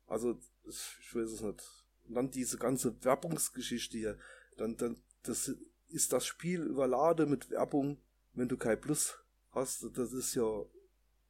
Also, 0.05 0.37
ich 0.67 1.15
weiß 1.15 1.31
es 1.31 1.41
nicht. 1.41 1.63
Und 2.07 2.15
dann 2.15 2.31
diese 2.31 2.57
ganze 2.57 3.03
Werbungsgeschichte 3.03 3.97
hier. 3.97 4.17
Dann, 4.57 4.75
dann, 4.75 4.97
das 5.23 5.55
ist 5.87 6.11
das 6.11 6.25
Spiel 6.25 6.63
überladen 6.63 7.29
mit 7.29 7.51
Werbung, 7.51 8.01
wenn 8.33 8.49
du 8.49 8.57
kein 8.57 8.81
Plus 8.81 9.17
hast. 9.57 9.85
Das 9.97 10.13
ist 10.13 10.35
ja, 10.35 10.63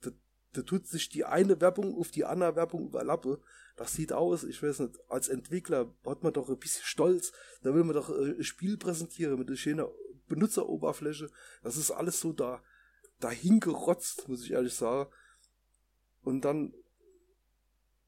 da, 0.01 0.11
da 0.53 0.61
tut 0.61 0.88
sich 0.88 1.09
die 1.09 1.25
eine 1.25 1.59
Werbung 1.59 1.97
auf 1.97 2.11
die 2.11 2.25
andere 2.25 2.55
Werbung 2.55 2.88
überlappen. 2.88 3.38
Das 3.75 3.93
sieht 3.93 4.11
aus, 4.13 4.43
ich 4.43 4.61
weiß 4.61 4.80
nicht, 4.80 4.99
als 5.09 5.28
Entwickler 5.28 5.93
hat 6.05 6.23
man 6.23 6.34
doch 6.34 6.49
ein 6.49 6.57
bisschen 6.57 6.84
Stolz. 6.84 7.32
Da 7.61 7.73
will 7.73 7.84
man 7.84 7.95
doch 7.95 8.09
äh, 8.09 8.36
ein 8.38 8.43
Spiel 8.43 8.78
präsentieren 8.78 9.38
mit 9.38 9.47
einer 9.47 9.57
schönen 9.57 9.88
Benutzeroberfläche. 10.28 11.30
Das 11.63 11.78
ist 11.78 11.91
alles 11.91 12.19
so 12.19 12.34
da, 12.34 12.63
dahin 13.19 13.59
gerotzt, 13.59 14.28
muss 14.28 14.43
ich 14.43 14.51
ehrlich 14.51 14.73
sagen. 14.73 15.11
Und 16.23 16.41
dann, 16.41 16.73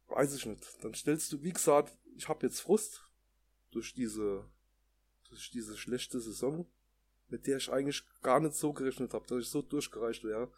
weiß 0.08 0.36
ich 0.36 0.46
nicht, 0.46 0.84
dann 0.84 0.94
stellst 0.94 1.32
du, 1.32 1.42
wie 1.44 1.54
gesagt, 1.54 1.98
ich 2.16 2.28
habe 2.28 2.46
jetzt 2.46 2.60
Frust 2.60 3.06
durch 3.72 3.94
diese, 3.94 4.46
durch 5.30 5.52
diese 5.52 5.78
schlechte 5.78 6.20
Saison, 6.20 6.68
mit 7.30 7.48
der 7.48 7.58
ich 7.58 7.72
eigentlich 7.72 8.04
gar 8.22 8.40
nicht 8.40 8.56
so 8.56 8.74
gerechnet 8.74 9.14
habe, 9.14 9.26
dass 9.28 9.40
ich 9.40 9.50
so 9.50 9.62
durchgereicht 9.62 10.24
wäre. 10.24 10.52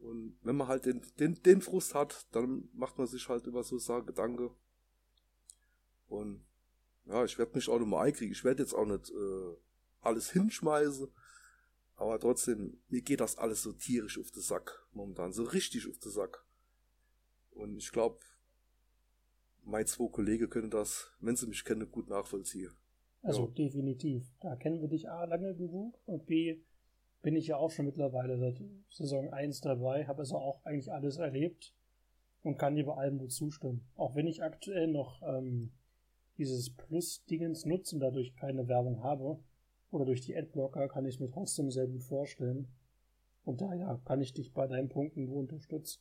Und 0.00 0.38
wenn 0.42 0.56
man 0.56 0.68
halt 0.68 0.86
den, 0.86 1.02
den, 1.18 1.42
den 1.42 1.60
Frust 1.60 1.94
hat, 1.94 2.26
dann 2.32 2.68
macht 2.72 2.98
man 2.98 3.06
sich 3.06 3.28
halt 3.28 3.46
über 3.46 3.64
so 3.64 3.78
Sachen 3.78 4.06
Gedanken. 4.06 4.50
Und 6.06 6.44
ja, 7.06 7.24
ich 7.24 7.38
werde 7.38 7.54
mich 7.54 7.68
auch 7.68 7.78
nochmal 7.78 8.06
einkriegen. 8.06 8.32
Ich 8.32 8.44
werde 8.44 8.62
jetzt 8.62 8.74
auch 8.74 8.86
nicht 8.86 9.10
äh, 9.10 9.56
alles 10.00 10.30
hinschmeißen. 10.30 11.08
Aber 11.96 12.20
trotzdem, 12.20 12.80
mir 12.88 13.02
geht 13.02 13.20
das 13.20 13.38
alles 13.38 13.62
so 13.62 13.72
tierisch 13.72 14.18
auf 14.20 14.30
den 14.30 14.42
Sack 14.42 14.86
momentan. 14.92 15.32
So 15.32 15.42
richtig 15.42 15.88
auf 15.88 15.98
den 15.98 16.12
Sack. 16.12 16.44
Und 17.50 17.76
ich 17.78 17.90
glaube, 17.90 18.20
meine 19.64 19.86
zwei 19.86 20.08
Kollegen 20.08 20.48
können 20.48 20.70
das, 20.70 21.10
wenn 21.18 21.34
sie 21.34 21.48
mich 21.48 21.64
kennen, 21.64 21.90
gut 21.90 22.08
nachvollziehen. 22.08 22.72
Also 23.22 23.46
ja. 23.46 23.52
definitiv. 23.52 24.30
Da 24.40 24.56
kennen 24.56 24.80
wir 24.80 24.88
dich 24.88 25.08
A 25.10 25.24
lange 25.24 25.54
genug 25.54 25.98
und 26.06 26.26
B 26.26 26.60
bin 27.22 27.34
ich 27.34 27.48
ja 27.48 27.56
auch 27.56 27.70
schon 27.70 27.86
mittlerweile 27.86 28.38
seit 28.38 28.62
Saison 28.90 29.32
1 29.32 29.60
dabei, 29.60 30.06
habe 30.06 30.20
also 30.20 30.36
auch 30.36 30.64
eigentlich 30.64 30.92
alles 30.92 31.18
erlebt 31.18 31.74
und 32.42 32.58
kann 32.58 32.76
dir 32.76 32.86
bei 32.86 32.94
allem 32.94 33.16
nur 33.16 33.28
zustimmen. 33.28 33.86
Auch 33.96 34.14
wenn 34.14 34.26
ich 34.26 34.42
aktuell 34.42 34.86
noch 34.86 35.20
ähm, 35.22 35.72
dieses 36.36 36.70
Plus-Dingens 36.70 37.64
nutze 37.64 37.96
und 37.96 38.00
dadurch 38.00 38.34
keine 38.36 38.68
Werbung 38.68 39.02
habe 39.02 39.40
oder 39.90 40.04
durch 40.04 40.20
die 40.20 40.36
Adblocker, 40.36 40.88
kann 40.88 41.06
ich 41.06 41.18
mir 41.18 41.30
trotzdem 41.30 41.70
sehr 41.70 41.88
gut 41.88 42.04
vorstellen. 42.04 42.68
Und 43.44 43.60
daher 43.60 44.00
kann 44.04 44.20
ich 44.20 44.32
dich 44.32 44.52
bei 44.52 44.66
deinen 44.66 44.88
Punkten 44.88 45.24
nur 45.24 45.36
unterstützen. 45.36 46.00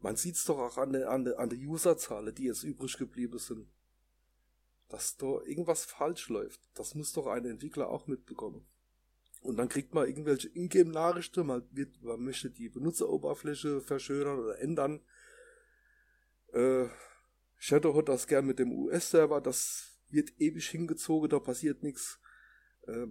Man 0.00 0.16
sieht 0.16 0.34
es 0.34 0.44
doch 0.44 0.58
auch 0.58 0.76
an 0.76 0.92
der, 0.92 1.10
an 1.10 1.24
der, 1.24 1.38
an 1.38 1.48
der 1.48 1.58
Userzahlen, 1.58 2.34
die 2.34 2.44
jetzt 2.44 2.62
übrig 2.62 2.98
geblieben 2.98 3.38
sind. 3.38 3.66
Dass 4.88 5.16
da 5.16 5.40
irgendwas 5.44 5.84
falsch 5.84 6.28
läuft. 6.28 6.60
Das 6.74 6.94
muss 6.94 7.12
doch 7.12 7.26
ein 7.26 7.44
Entwickler 7.44 7.88
auch 7.88 8.06
mitbekommen. 8.06 8.66
Und 9.40 9.56
dann 9.56 9.68
kriegt 9.68 9.92
man 9.92 10.06
irgendwelche 10.08 10.48
Ingame-Nachrichten, 10.48 11.46
man, 11.46 11.68
man 12.00 12.20
möchte 12.20 12.50
die 12.50 12.70
Benutzeroberfläche 12.70 13.82
verschönern 13.82 14.38
oder 14.38 14.58
ändern. 14.58 15.00
Äh, 16.52 16.86
Shadow 17.56 17.94
hat 17.94 18.08
das 18.08 18.26
gern 18.26 18.46
mit 18.46 18.58
dem 18.58 18.72
US-Server, 18.72 19.40
das 19.40 19.98
wird 20.08 20.32
ewig 20.40 20.66
hingezogen, 20.68 21.28
da 21.28 21.40
passiert 21.40 21.82
nichts. 21.82 22.20
Äh, 22.86 23.08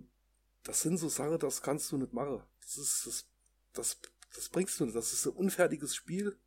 das 0.64 0.82
sind 0.82 0.98
so 0.98 1.10
Sachen, 1.10 1.38
das 1.38 1.62
kannst 1.62 1.92
du 1.92 1.98
nicht 1.98 2.14
machen. 2.14 2.42
Das 2.62 2.78
ist, 2.78 3.06
das, 3.06 3.30
das, 3.74 4.02
das 4.36 4.50
bringst 4.50 4.80
du 4.80 4.86
nicht. 4.86 4.96
Das 4.96 5.14
ist 5.14 5.28
ein 5.28 5.34
unfertiges 5.34 5.94
Spiel 5.96 6.40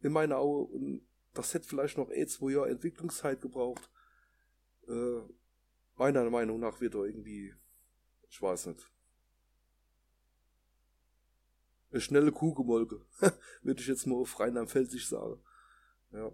in 0.00 0.12
meiner 0.12 0.38
Augen 0.38 0.72
und 0.72 1.08
das 1.32 1.54
hätte 1.54 1.68
vielleicht 1.68 1.96
noch 1.96 2.10
eh 2.10 2.26
zwei 2.26 2.52
Jahre 2.52 2.70
Entwicklungszeit 2.70 3.40
gebraucht. 3.40 3.88
Äh, 4.90 5.22
meiner 5.96 6.28
Meinung 6.30 6.58
nach 6.58 6.80
wird 6.80 6.94
da 6.94 7.04
irgendwie, 7.04 7.54
ich 8.28 8.42
weiß 8.42 8.66
nicht, 8.66 8.90
eine 11.92 12.00
schnelle 12.00 12.32
Kuh 12.32 12.54
gemolke. 12.54 13.04
Würde 13.62 13.80
ich 13.80 13.86
jetzt 13.86 14.06
mal 14.06 14.16
auf 14.16 14.38
Rheinland-Pfälzisch 14.38 15.08
sagen. 15.08 15.40
Ja, 16.12 16.32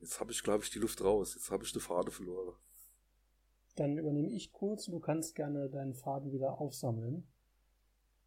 jetzt 0.00 0.20
habe 0.20 0.32
ich, 0.32 0.42
glaube 0.42 0.64
ich, 0.64 0.70
die 0.70 0.78
Luft 0.78 1.02
raus. 1.02 1.34
Jetzt 1.34 1.50
habe 1.50 1.64
ich 1.64 1.72
die 1.72 1.80
Fade 1.80 2.10
verloren. 2.10 2.54
Dann 3.76 3.98
übernehme 3.98 4.30
ich 4.30 4.52
kurz 4.52 4.86
du 4.86 5.00
kannst 5.00 5.34
gerne 5.34 5.68
deinen 5.68 5.94
Faden 5.94 6.32
wieder 6.32 6.60
aufsammeln. 6.60 7.26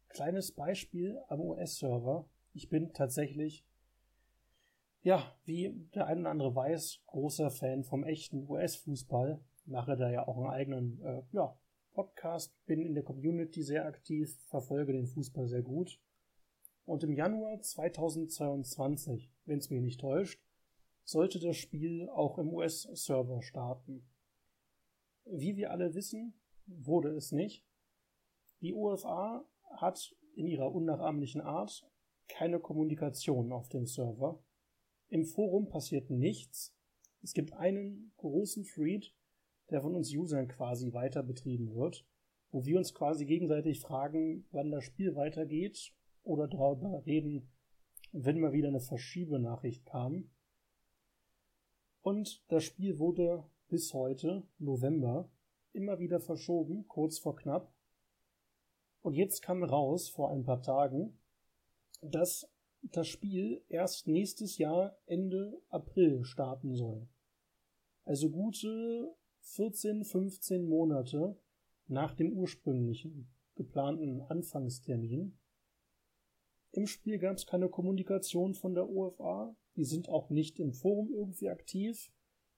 Kleines 0.08 0.52
Beispiel 0.52 1.18
am 1.28 1.40
US-Server. 1.40 2.28
Ich 2.52 2.68
bin 2.68 2.92
tatsächlich 2.92 3.64
ja, 5.02 5.34
wie 5.44 5.88
der 5.94 6.06
eine 6.06 6.20
oder 6.20 6.30
andere 6.30 6.54
weiß, 6.54 7.00
großer 7.06 7.50
Fan 7.50 7.84
vom 7.84 8.04
echten 8.04 8.48
US-Fußball. 8.48 9.40
Mache 9.68 9.96
da 9.96 10.10
ja 10.10 10.26
auch 10.26 10.36
einen 10.36 10.50
eigenen 10.50 11.02
äh, 11.02 11.22
ja, 11.32 11.56
Podcast, 11.92 12.54
bin 12.66 12.80
in 12.80 12.94
der 12.94 13.02
Community 13.02 13.62
sehr 13.62 13.86
aktiv, 13.86 14.36
verfolge 14.46 14.92
den 14.92 15.06
Fußball 15.06 15.48
sehr 15.48 15.62
gut. 15.62 16.00
Und 16.84 17.04
im 17.04 17.12
Januar 17.12 17.60
2022, 17.60 19.30
wenn 19.44 19.58
es 19.58 19.70
mich 19.70 19.82
nicht 19.82 20.00
täuscht, 20.00 20.40
sollte 21.04 21.38
das 21.38 21.56
Spiel 21.56 22.08
auch 22.08 22.38
im 22.38 22.52
US-Server 22.52 23.42
starten. 23.42 24.06
Wie 25.24 25.56
wir 25.56 25.70
alle 25.70 25.94
wissen, 25.94 26.34
wurde 26.66 27.10
es 27.10 27.32
nicht. 27.32 27.64
Die 28.60 28.74
UFA 28.74 29.44
hat 29.76 30.14
in 30.34 30.46
ihrer 30.46 30.72
unnachahmlichen 30.74 31.40
Art 31.40 31.86
keine 32.28 32.58
Kommunikation 32.58 33.52
auf 33.52 33.68
dem 33.68 33.86
Server 33.86 34.42
im 35.10 35.24
Forum 35.24 35.68
passiert 35.68 36.10
nichts. 36.10 36.74
Es 37.22 37.32
gibt 37.32 37.54
einen 37.54 38.12
großen 38.18 38.64
Thread, 38.64 39.14
der 39.70 39.80
von 39.80 39.94
uns 39.94 40.14
Usern 40.14 40.48
quasi 40.48 40.92
weiter 40.92 41.22
betrieben 41.22 41.74
wird, 41.74 42.06
wo 42.50 42.64
wir 42.64 42.78
uns 42.78 42.94
quasi 42.94 43.26
gegenseitig 43.26 43.80
fragen, 43.80 44.46
wann 44.50 44.70
das 44.70 44.84
Spiel 44.84 45.14
weitergeht 45.14 45.92
oder 46.22 46.48
darüber 46.48 47.04
reden, 47.04 47.50
wenn 48.12 48.40
mal 48.40 48.52
wieder 48.52 48.68
eine 48.68 48.80
Verschiebenachricht 48.80 49.84
kam. 49.84 50.30
Und 52.00 52.42
das 52.48 52.64
Spiel 52.64 52.98
wurde 52.98 53.44
bis 53.68 53.92
heute, 53.92 54.44
November, 54.58 55.30
immer 55.72 55.98
wieder 55.98 56.20
verschoben, 56.20 56.88
kurz 56.88 57.18
vor 57.18 57.36
knapp. 57.36 57.72
Und 59.02 59.14
jetzt 59.14 59.42
kam 59.42 59.62
raus, 59.62 60.08
vor 60.08 60.32
ein 60.32 60.44
paar 60.44 60.62
Tagen, 60.62 61.18
dass 62.00 62.50
das 62.82 63.08
Spiel 63.08 63.62
erst 63.68 64.06
nächstes 64.06 64.58
Jahr 64.58 64.96
Ende 65.06 65.60
April 65.68 66.24
starten 66.24 66.74
soll. 66.74 67.08
Also 68.04 68.30
gute 68.30 69.14
14, 69.54 70.04
15 70.04 70.68
Monate 70.68 71.36
nach 71.86 72.14
dem 72.14 72.32
ursprünglichen 72.32 73.30
geplanten 73.54 74.20
Anfangstermin. 74.20 75.38
Im 76.72 76.86
Spiel 76.86 77.18
gab 77.18 77.36
es 77.36 77.46
keine 77.46 77.68
Kommunikation 77.68 78.54
von 78.54 78.74
der 78.74 78.88
OFA. 78.88 79.56
Die 79.76 79.84
sind 79.84 80.08
auch 80.08 80.28
nicht 80.30 80.60
im 80.60 80.72
Forum 80.72 81.12
irgendwie 81.12 81.48
aktiv. 81.48 82.12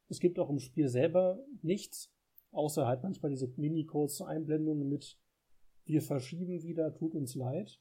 Es 0.09 0.19
gibt 0.19 0.39
auch 0.39 0.51
im 0.51 0.59
Spiel 0.59 0.89
selber 0.89 1.45
nichts, 1.63 2.13
außer 2.51 2.87
halt 2.87 3.03
manchmal 3.03 3.31
diese 3.31 3.53
mini-kurzen 3.57 4.27
Einblendungen 4.27 4.89
mit 4.89 5.19
wir 5.85 6.03
verschieben 6.03 6.63
wieder, 6.63 6.93
tut 6.95 7.15
uns 7.15 7.35
leid. 7.35 7.81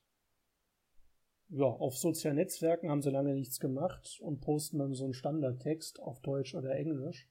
Ja, 1.49 1.65
auf 1.65 1.97
sozialen 1.97 2.37
Netzwerken 2.37 2.89
haben 2.89 3.01
sie 3.01 3.09
lange 3.09 3.33
nichts 3.33 3.59
gemacht 3.59 4.19
und 4.21 4.39
posten 4.39 4.77
dann 4.77 4.93
so 4.93 5.03
einen 5.03 5.13
Standardtext 5.13 5.99
auf 5.99 6.21
Deutsch 6.21 6.53
oder 6.53 6.75
Englisch. 6.75 7.27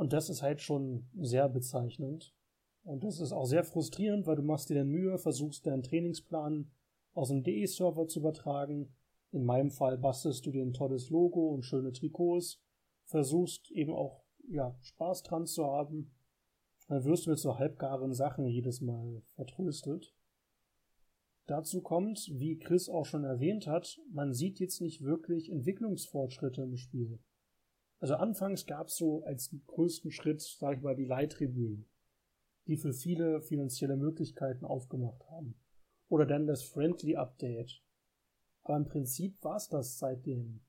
Und 0.00 0.14
das 0.14 0.30
ist 0.30 0.40
halt 0.40 0.62
schon 0.62 1.10
sehr 1.14 1.46
bezeichnend. 1.50 2.34
Und 2.84 3.04
das 3.04 3.20
ist 3.20 3.32
auch 3.32 3.44
sehr 3.44 3.64
frustrierend, 3.64 4.26
weil 4.26 4.36
du 4.36 4.42
machst 4.42 4.70
dir 4.70 4.76
dann 4.76 4.88
Mühe, 4.88 5.18
versuchst 5.18 5.66
deinen 5.66 5.82
Trainingsplan 5.82 6.70
aus 7.12 7.28
dem 7.28 7.42
DE-Server 7.42 8.06
zu 8.06 8.20
übertragen. 8.20 8.94
In 9.30 9.44
meinem 9.44 9.70
Fall 9.70 9.98
bastelst 9.98 10.46
du 10.46 10.52
dir 10.52 10.64
ein 10.64 10.72
tolles 10.72 11.10
Logo 11.10 11.50
und 11.50 11.66
schöne 11.66 11.92
Trikots, 11.92 12.62
versuchst 13.04 13.70
eben 13.72 13.92
auch 13.92 14.24
ja, 14.48 14.74
Spaß 14.80 15.22
dran 15.24 15.44
zu 15.44 15.66
haben. 15.66 16.10
Dann 16.88 17.04
wirst 17.04 17.26
du 17.26 17.30
mit 17.32 17.38
so 17.38 17.58
halbgaren 17.58 18.14
Sachen 18.14 18.46
jedes 18.46 18.80
Mal 18.80 19.20
vertröstet. 19.34 20.14
Dazu 21.44 21.82
kommt, 21.82 22.26
wie 22.32 22.58
Chris 22.58 22.88
auch 22.88 23.04
schon 23.04 23.24
erwähnt 23.24 23.66
hat, 23.66 24.00
man 24.10 24.32
sieht 24.32 24.60
jetzt 24.60 24.80
nicht 24.80 25.02
wirklich 25.02 25.50
Entwicklungsfortschritte 25.50 26.62
im 26.62 26.78
Spiel. 26.78 27.18
Also 28.00 28.14
anfangs 28.14 28.66
gab 28.66 28.88
es 28.88 28.96
so 28.96 29.22
als 29.24 29.54
größten 29.66 30.10
Schritt, 30.10 30.40
sag 30.40 30.78
ich 30.78 30.82
mal, 30.82 30.96
die 30.96 31.04
Leihtribünen 31.04 31.86
die 32.70 32.76
für 32.76 32.92
viele 32.92 33.40
finanzielle 33.40 33.96
Möglichkeiten 33.96 34.64
aufgemacht 34.64 35.28
haben. 35.28 35.56
Oder 36.08 36.24
dann 36.24 36.46
das 36.46 36.62
Friendly 36.62 37.16
Update. 37.16 37.82
Aber 38.62 38.76
im 38.76 38.84
Prinzip 38.84 39.42
war 39.42 39.56
es 39.56 39.68
das 39.68 39.98
seitdem. 39.98 40.60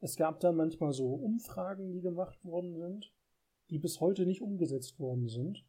Es 0.00 0.16
gab 0.16 0.40
dann 0.40 0.56
manchmal 0.56 0.92
so 0.92 1.14
Umfragen, 1.14 1.92
die 1.92 2.02
gemacht 2.02 2.44
worden 2.44 2.76
sind, 2.76 3.10
die 3.70 3.78
bis 3.78 4.00
heute 4.00 4.26
nicht 4.26 4.42
umgesetzt 4.42 4.98
worden 4.98 5.28
sind. 5.28 5.64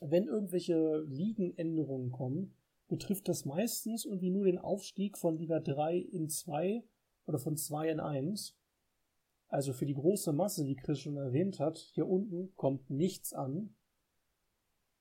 Wenn 0.00 0.26
irgendwelche 0.26 1.00
Ligenänderungen 1.08 2.12
kommen, 2.12 2.54
betrifft 2.88 3.28
das 3.28 3.46
meistens 3.46 4.04
irgendwie 4.04 4.30
nur 4.30 4.44
den 4.44 4.58
Aufstieg 4.58 5.16
von 5.16 5.38
Liga 5.38 5.60
3 5.60 5.96
in 5.96 6.28
2 6.28 6.84
oder 7.26 7.38
von 7.38 7.56
2 7.56 7.88
in 7.88 8.00
1. 8.00 8.54
Also 9.48 9.72
für 9.72 9.86
die 9.86 9.94
große 9.94 10.32
Masse, 10.32 10.64
die 10.64 10.76
Chris 10.76 11.00
schon 11.00 11.16
erwähnt 11.16 11.58
hat, 11.58 11.78
hier 11.78 12.06
unten 12.06 12.54
kommt 12.54 12.88
nichts 12.90 13.32
an. 13.32 13.74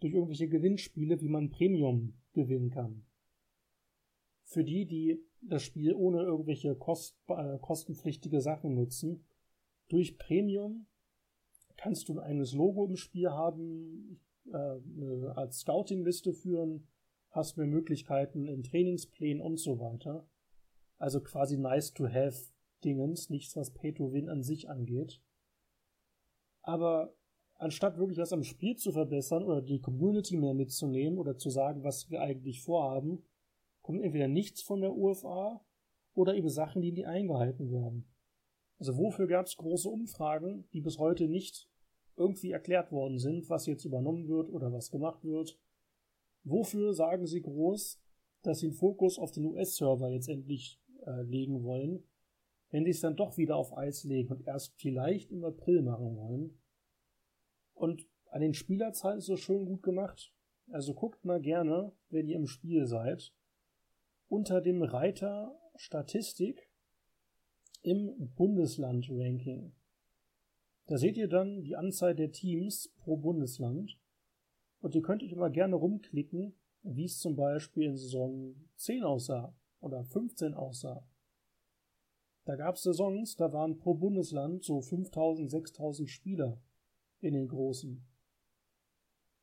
durch 0.00 0.14
irgendwelche 0.14 0.48
Gewinnspiele, 0.48 1.20
wie 1.20 1.28
man 1.28 1.50
Premium 1.50 2.14
gewinnen 2.32 2.70
kann. 2.70 3.04
Für 4.44 4.64
die, 4.64 4.86
die 4.86 5.22
das 5.42 5.62
Spiel 5.62 5.94
ohne 5.94 6.22
irgendwelche 6.22 6.74
kost 6.74 7.18
äh, 7.28 7.58
kostenpflichtige 7.58 8.40
Sachen 8.40 8.74
nutzen, 8.74 9.26
durch 9.88 10.16
Premium 10.18 10.86
kannst 11.78 12.08
du 12.08 12.14
ein 12.14 12.18
eigenes 12.18 12.52
Logo 12.52 12.84
im 12.84 12.96
Spiel 12.96 13.30
haben, 13.30 14.20
äh, 14.46 14.56
eine 14.56 15.32
Art 15.36 15.54
Scouting-Liste 15.54 16.34
führen, 16.34 16.86
hast 17.30 17.56
mehr 17.56 17.66
Möglichkeiten 17.66 18.46
in 18.46 18.62
Trainingsplänen 18.62 19.40
und 19.40 19.58
so 19.58 19.78
weiter. 19.78 20.28
Also 20.98 21.20
quasi 21.22 21.56
nice 21.56 21.94
to 21.94 22.08
have 22.08 22.36
Dingens, 22.84 23.30
nichts 23.30 23.56
was 23.56 23.72
Pay 23.72 23.94
to 23.94 24.12
Win 24.12 24.28
an 24.28 24.42
sich 24.42 24.68
angeht. 24.68 25.22
Aber 26.62 27.14
anstatt 27.54 27.98
wirklich 27.98 28.18
was 28.18 28.32
am 28.32 28.42
Spiel 28.42 28.76
zu 28.76 28.92
verbessern 28.92 29.44
oder 29.44 29.62
die 29.62 29.80
Community 29.80 30.36
mehr 30.36 30.54
mitzunehmen 30.54 31.18
oder 31.18 31.36
zu 31.36 31.50
sagen, 31.50 31.84
was 31.84 32.10
wir 32.10 32.20
eigentlich 32.20 32.62
vorhaben, 32.62 33.24
kommt 33.82 34.02
entweder 34.02 34.28
nichts 34.28 34.62
von 34.62 34.80
der 34.80 34.94
UFA 34.94 35.64
oder 36.14 36.34
eben 36.34 36.48
Sachen, 36.48 36.82
die 36.82 36.92
nie 36.92 37.06
eingehalten 37.06 37.70
werden. 37.70 38.08
Also 38.78 38.96
wofür 38.96 39.26
gab 39.26 39.46
es 39.46 39.56
große 39.56 39.88
Umfragen, 39.88 40.68
die 40.72 40.80
bis 40.80 40.98
heute 40.98 41.28
nicht 41.28 41.68
irgendwie 42.16 42.52
erklärt 42.52 42.90
worden 42.92 43.18
sind, 43.18 43.48
was 43.48 43.66
jetzt 43.66 43.84
übernommen 43.84 44.28
wird 44.28 44.50
oder 44.50 44.72
was 44.72 44.90
gemacht 44.90 45.24
wird 45.24 45.58
Wofür 46.44 46.94
sagen 46.94 47.26
sie 47.26 47.42
groß, 47.42 48.00
dass 48.42 48.60
sie 48.60 48.68
den 48.68 48.74
Fokus 48.74 49.18
auf 49.18 49.32
den 49.32 49.44
US-Server 49.44 50.08
jetzt 50.08 50.28
endlich 50.28 50.80
äh, 51.04 51.22
legen 51.22 51.62
wollen, 51.62 52.04
wenn 52.70 52.84
sie 52.84 52.90
es 52.90 53.00
dann 53.00 53.16
doch 53.16 53.36
wieder 53.36 53.56
auf 53.56 53.76
Eis 53.76 54.04
legen 54.04 54.32
und 54.32 54.46
erst 54.46 54.74
vielleicht 54.76 55.30
im 55.30 55.44
April 55.44 55.82
machen 55.82 56.16
wollen? 56.16 56.58
Und 57.74 58.06
an 58.30 58.40
den 58.40 58.54
Spielerzahlen 58.54 59.18
ist 59.18 59.26
so 59.26 59.36
schön 59.36 59.66
gut 59.66 59.82
gemacht. 59.82 60.32
Also 60.70 60.94
guckt 60.94 61.24
mal 61.24 61.40
gerne, 61.40 61.92
wenn 62.10 62.28
ihr 62.28 62.36
im 62.36 62.46
Spiel 62.46 62.86
seid, 62.86 63.32
unter 64.28 64.60
dem 64.60 64.82
Reiter 64.82 65.58
Statistik 65.76 66.67
im 67.82 68.32
Bundesland-Ranking. 68.36 69.72
Da 70.86 70.96
seht 70.96 71.16
ihr 71.16 71.28
dann 71.28 71.62
die 71.62 71.76
Anzahl 71.76 72.14
der 72.14 72.32
Teams 72.32 72.92
pro 72.98 73.16
Bundesland 73.16 73.98
und 74.80 74.94
ihr 74.94 75.02
könnt 75.02 75.22
euch 75.22 75.32
immer 75.32 75.50
gerne 75.50 75.76
rumklicken, 75.76 76.54
wie 76.82 77.04
es 77.04 77.18
zum 77.18 77.36
Beispiel 77.36 77.84
in 77.84 77.96
Saison 77.96 78.54
10 78.76 79.04
aussah 79.04 79.54
oder 79.80 80.04
15 80.04 80.54
aussah. 80.54 81.06
Da 82.44 82.56
gab 82.56 82.76
es 82.76 82.82
Saisons, 82.82 83.36
da 83.36 83.52
waren 83.52 83.76
pro 83.76 83.94
Bundesland 83.94 84.64
so 84.64 84.80
5000, 84.80 85.50
6000 85.50 86.08
Spieler 86.08 86.58
in 87.20 87.34
den 87.34 87.48
großen. 87.48 88.02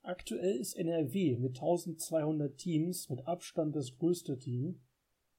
Aktuell 0.01 0.57
ist 0.57 0.75
NRW 0.75 1.37
mit 1.37 1.57
1200 1.57 2.57
Teams 2.57 3.09
mit 3.09 3.27
Abstand 3.27 3.75
das 3.75 3.95
größte 3.95 4.39
Team 4.39 4.81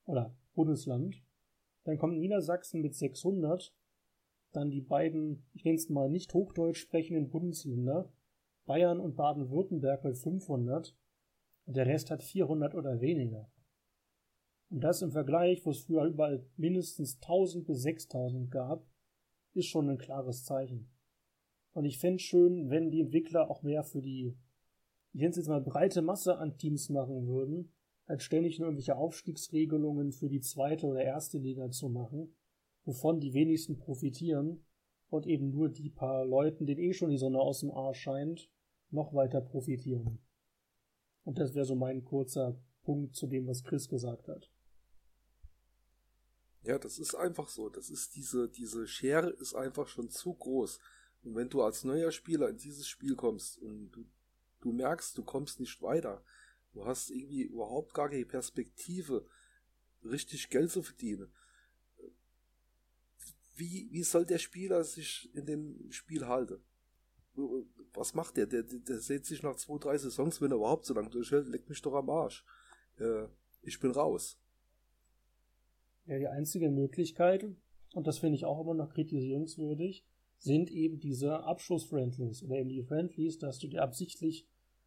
oder 0.05 0.37
Bundesland. 0.55 1.23
Dann 1.87 1.99
kommt 1.99 2.19
Niedersachsen 2.19 2.81
mit 2.81 2.97
600. 2.97 3.73
Dann 4.53 4.71
die 4.71 4.81
beiden, 4.81 5.47
ich 5.53 5.65
nenne 5.65 5.77
es 5.77 5.89
mal 5.89 6.11
nicht 6.11 6.35
hochdeutsch 6.35 6.81
sprechenden 6.81 7.31
Bundesländer 7.31 8.13
Bayern 8.65 8.99
und 8.99 9.15
Baden-Württemberg 9.15 10.03
mit 10.03 10.19
500 10.19 10.97
und 11.67 11.77
der 11.77 11.87
Rest 11.87 12.11
hat 12.11 12.25
400 12.25 12.75
oder 12.75 13.01
weniger. 13.01 13.49
Und 14.69 14.81
das 14.81 15.03
im 15.03 15.13
Vergleich, 15.13 15.65
wo 15.65 15.71
es 15.71 15.85
früher 15.85 16.05
überall 16.05 16.45
mindestens 16.57 17.21
1000 17.23 17.65
bis 17.65 17.83
6000 17.83 18.51
gab, 18.51 18.85
ist 19.55 19.67
schon 19.67 19.89
ein 19.89 19.99
klares 19.99 20.45
Zeichen. 20.45 20.91
Und 21.73 21.85
ich 21.85 21.99
fände 21.99 22.17
es 22.17 22.23
schön, 22.23 22.69
wenn 22.69 22.91
die 22.91 23.03
Entwickler 23.03 23.49
auch 23.49 23.63
mehr 23.63 23.85
für 23.85 24.03
die, 24.03 24.37
ich 25.13 25.21
nenne 25.21 25.31
es 25.31 25.37
jetzt 25.37 25.49
mal 25.49 25.61
breite 25.61 26.03
Masse 26.03 26.37
an 26.37 26.59
Teams 26.59 26.89
machen 26.89 27.29
würden, 27.29 27.73
als 28.07 28.23
ständig 28.23 28.59
nur 28.59 28.69
irgendwelche 28.69 28.97
Aufstiegsregelungen 28.97 30.13
für 30.13 30.29
die 30.29 30.41
zweite 30.41 30.87
oder 30.87 31.03
erste 31.03 31.39
Liga 31.39 31.71
zu 31.71 31.89
machen, 31.89 32.35
wovon 32.85 33.21
die 33.21 33.35
wenigsten 33.35 33.79
profitieren 33.79 34.65
und 35.09 35.27
eben 35.27 35.51
nur 35.51 35.69
die 35.69 35.91
paar 35.91 36.25
Leuten, 36.25 36.67
denen 36.67 36.81
eh 36.81 36.93
schon 36.93 37.11
die 37.11 37.19
Sonne 37.19 37.41
aus 37.41 37.61
dem 37.61 37.71
Arsch 37.71 38.01
scheint, 38.01 38.49
noch 38.91 39.13
weiter 39.13 39.41
profitieren. 39.41 40.21
Und 41.25 41.39
das 41.39 41.55
wäre 41.55 41.65
so 41.65 41.75
mein 41.75 42.05
kurzer 42.05 42.57
Punkt 42.83 43.17
zu 43.17 43.27
dem, 43.27 43.47
was 43.49 43.65
Chris 43.65 43.89
gesagt 43.89 44.29
hat. 44.29 44.49
Ja, 46.63 46.79
das 46.79 46.99
ist 46.99 47.15
einfach 47.15 47.49
so. 47.49 47.69
Das 47.69 47.91
ist 47.91 48.15
diese, 48.15 48.49
diese 48.49 48.87
Schere 48.87 49.31
ist 49.31 49.55
einfach 49.55 49.89
schon 49.89 50.09
zu 50.09 50.35
groß. 50.35 50.79
Und 51.23 51.35
wenn 51.35 51.49
du 51.49 51.63
als 51.63 51.85
neuer 51.85 52.13
Spieler 52.13 52.49
in 52.49 52.57
dieses 52.57 52.87
Spiel 52.87 53.17
kommst 53.17 53.59
und 53.59 53.91
du, 53.91 54.05
du 54.61 54.73
merkst, 54.73 55.19
du 55.19 55.25
kommst 55.25 55.59
nicht 55.59 55.83
weiter, 55.83 56.23
du 56.77 56.85
hast 56.85 57.11
irgendwie 57.11 57.43
überhaupt 57.43 57.95
gar 57.95 58.11
keine 58.11 58.27
Perspektive, 58.27 59.27
richtig 60.05 60.51
Geld 60.51 60.71
zu 60.71 60.83
verdienen. 60.83 61.33
Wie, 63.55 63.89
wie 63.91 64.03
soll 64.03 64.27
der 64.27 64.39
Spieler 64.39 64.85
sich 64.85 65.35
in 65.35 65.47
dem 65.47 65.91
Spiel 65.91 66.27
halten? 66.27 66.61
was 67.93 68.15
macht 68.15 68.37
der? 68.37 68.47
Der, 68.47 68.63
der, 68.63 68.79
der 68.79 68.99
setzt 68.99 69.29
sich 69.29 69.43
nach 69.43 69.57
zwei, 69.57 69.79
drei 69.79 69.99
Saisons, 69.99 70.41
wenn 70.41 70.51
er 70.51 70.57
überhaupt 70.57 70.87
so 70.87 70.95
lange 70.95 71.11
durchhält, 71.11 71.49
leckt 71.49 71.69
mich 71.69 71.83
doch 71.83 71.95
am 71.95 72.11
Arsch. 72.11 72.45
Äh, 72.99 73.27
ich 73.63 73.79
bin 73.79 73.91
raus. 73.91 74.39
Ja, 76.07 76.19
die 76.19 76.29
einzige 76.29 76.71
Möglichkeit, 76.71 77.45
und 77.95 78.07
das 78.07 78.19
finde 78.19 78.37
ich 78.37 78.45
auch 78.45 78.61
immer 78.61 78.75
noch 78.75 78.93
kritisierungswürdig, 78.95 80.07
sind 80.39 80.71
eben 80.71 81.01
diese 81.01 81.43
Abschlussfriendlies 81.43 82.43
oder 82.43 82.57
eben 82.57 82.69
die 82.69 82.83
Friendlies, 82.83 83.39
dass 83.39 83.59
du 83.59 83.69
dir 83.69 83.83
absichtlich 83.83 84.47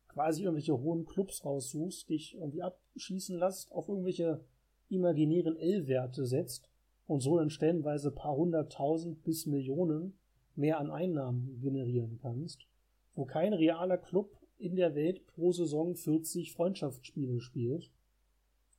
quasi 0.10 0.44
irgendwelche 0.44 0.78
hohen 0.78 1.06
Clubs 1.06 1.46
raussuchst, 1.46 2.10
dich 2.10 2.36
irgendwie 2.36 2.64
abschießen 2.64 3.38
lässt, 3.38 3.72
auf 3.72 3.88
irgendwelche 3.88 4.44
imaginären 4.90 5.56
L-Werte 5.56 6.26
setzt 6.26 6.70
und 7.08 7.22
so 7.22 7.38
dann 7.38 7.50
stellenweise 7.50 8.12
paar 8.12 8.36
hunderttausend 8.36 9.24
bis 9.24 9.46
Millionen 9.46 10.18
mehr 10.56 10.80
an 10.80 10.92
Einnahmen 10.92 11.60
generieren 11.62 12.20
kannst, 12.22 12.68
wo 13.16 13.26
kein 13.26 13.54
realer 13.54 13.98
Club 13.98 14.36
in 14.58 14.76
der 14.76 14.94
Welt 14.94 15.26
pro 15.28 15.52
Saison 15.52 15.96
40 15.96 16.52
Freundschaftsspiele 16.52 17.40
spielt. 17.40 17.90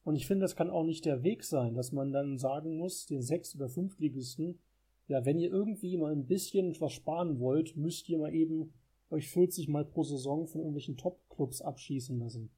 Und 0.04 0.16
ich 0.16 0.26
finde, 0.26 0.44
das 0.44 0.56
kann 0.56 0.70
auch 0.70 0.84
nicht 0.84 1.04
der 1.04 1.22
Weg 1.22 1.44
sein, 1.44 1.74
dass 1.74 1.92
man 1.92 2.12
dann 2.12 2.38
sagen 2.38 2.76
muss, 2.76 3.06
den 3.06 3.22
Sechs- 3.22 3.54
oder 3.54 3.68
Fünftligisten, 3.68 4.58
ja, 5.08 5.24
wenn 5.24 5.38
ihr 5.38 5.50
irgendwie 5.50 5.96
mal 5.96 6.12
ein 6.12 6.26
bisschen 6.26 6.78
was 6.80 6.92
sparen 6.92 7.40
wollt, 7.40 7.76
müsst 7.76 8.08
ihr 8.08 8.18
mal 8.18 8.34
eben 8.34 8.72
euch 9.10 9.28
40 9.28 9.68
Mal 9.68 9.84
pro 9.84 10.02
Saison 10.02 10.46
von 10.46 10.60
irgendwelchen 10.60 10.96
Top-Clubs 10.96 11.62
abschießen 11.62 12.18
lassen. 12.18 12.50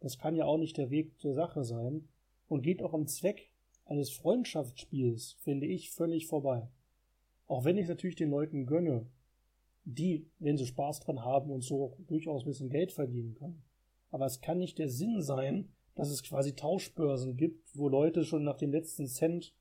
Das 0.00 0.18
kann 0.18 0.36
ja 0.36 0.44
auch 0.44 0.58
nicht 0.58 0.76
der 0.76 0.90
Weg 0.90 1.18
der 1.18 1.34
Sache 1.34 1.64
sein 1.64 2.08
und 2.48 2.62
geht 2.62 2.82
auch 2.82 2.94
am 2.94 3.06
Zweck 3.06 3.50
eines 3.84 4.10
Freundschaftsspiels, 4.10 5.36
finde 5.40 5.66
ich, 5.66 5.90
völlig 5.90 6.26
vorbei. 6.26 6.68
Auch 7.46 7.64
wenn 7.64 7.78
ich 7.78 7.88
natürlich 7.88 8.16
den 8.16 8.30
Leuten 8.30 8.66
gönne, 8.66 9.06
die, 9.84 10.26
wenn 10.38 10.58
sie 10.58 10.66
Spaß 10.66 11.00
dran 11.00 11.24
haben 11.24 11.50
und 11.50 11.62
so 11.62 11.96
durchaus 12.06 12.42
ein 12.42 12.48
bisschen 12.48 12.68
Geld 12.68 12.92
verdienen 12.92 13.34
können. 13.34 13.62
Aber 14.10 14.26
es 14.26 14.40
kann 14.40 14.58
nicht 14.58 14.78
der 14.78 14.88
Sinn 14.88 15.22
sein, 15.22 15.70
dass 15.94 16.10
es 16.10 16.22
quasi 16.22 16.54
Tauschbörsen 16.54 17.36
gibt, 17.36 17.74
wo 17.74 17.88
Leute 17.88 18.24
schon 18.24 18.44
nach 18.44 18.56
dem 18.56 18.70
letzten 18.70 19.06
Cent 19.06 19.54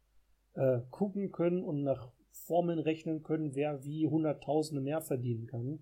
äh, 0.53 0.81
gucken 0.91 1.31
können 1.31 1.63
und 1.63 1.83
nach 1.83 2.11
Formeln 2.31 2.79
rechnen 2.79 3.23
können, 3.23 3.55
wer 3.55 3.83
wie 3.83 4.07
Hunderttausende 4.07 4.81
mehr 4.81 5.01
verdienen 5.01 5.47
kann. 5.47 5.79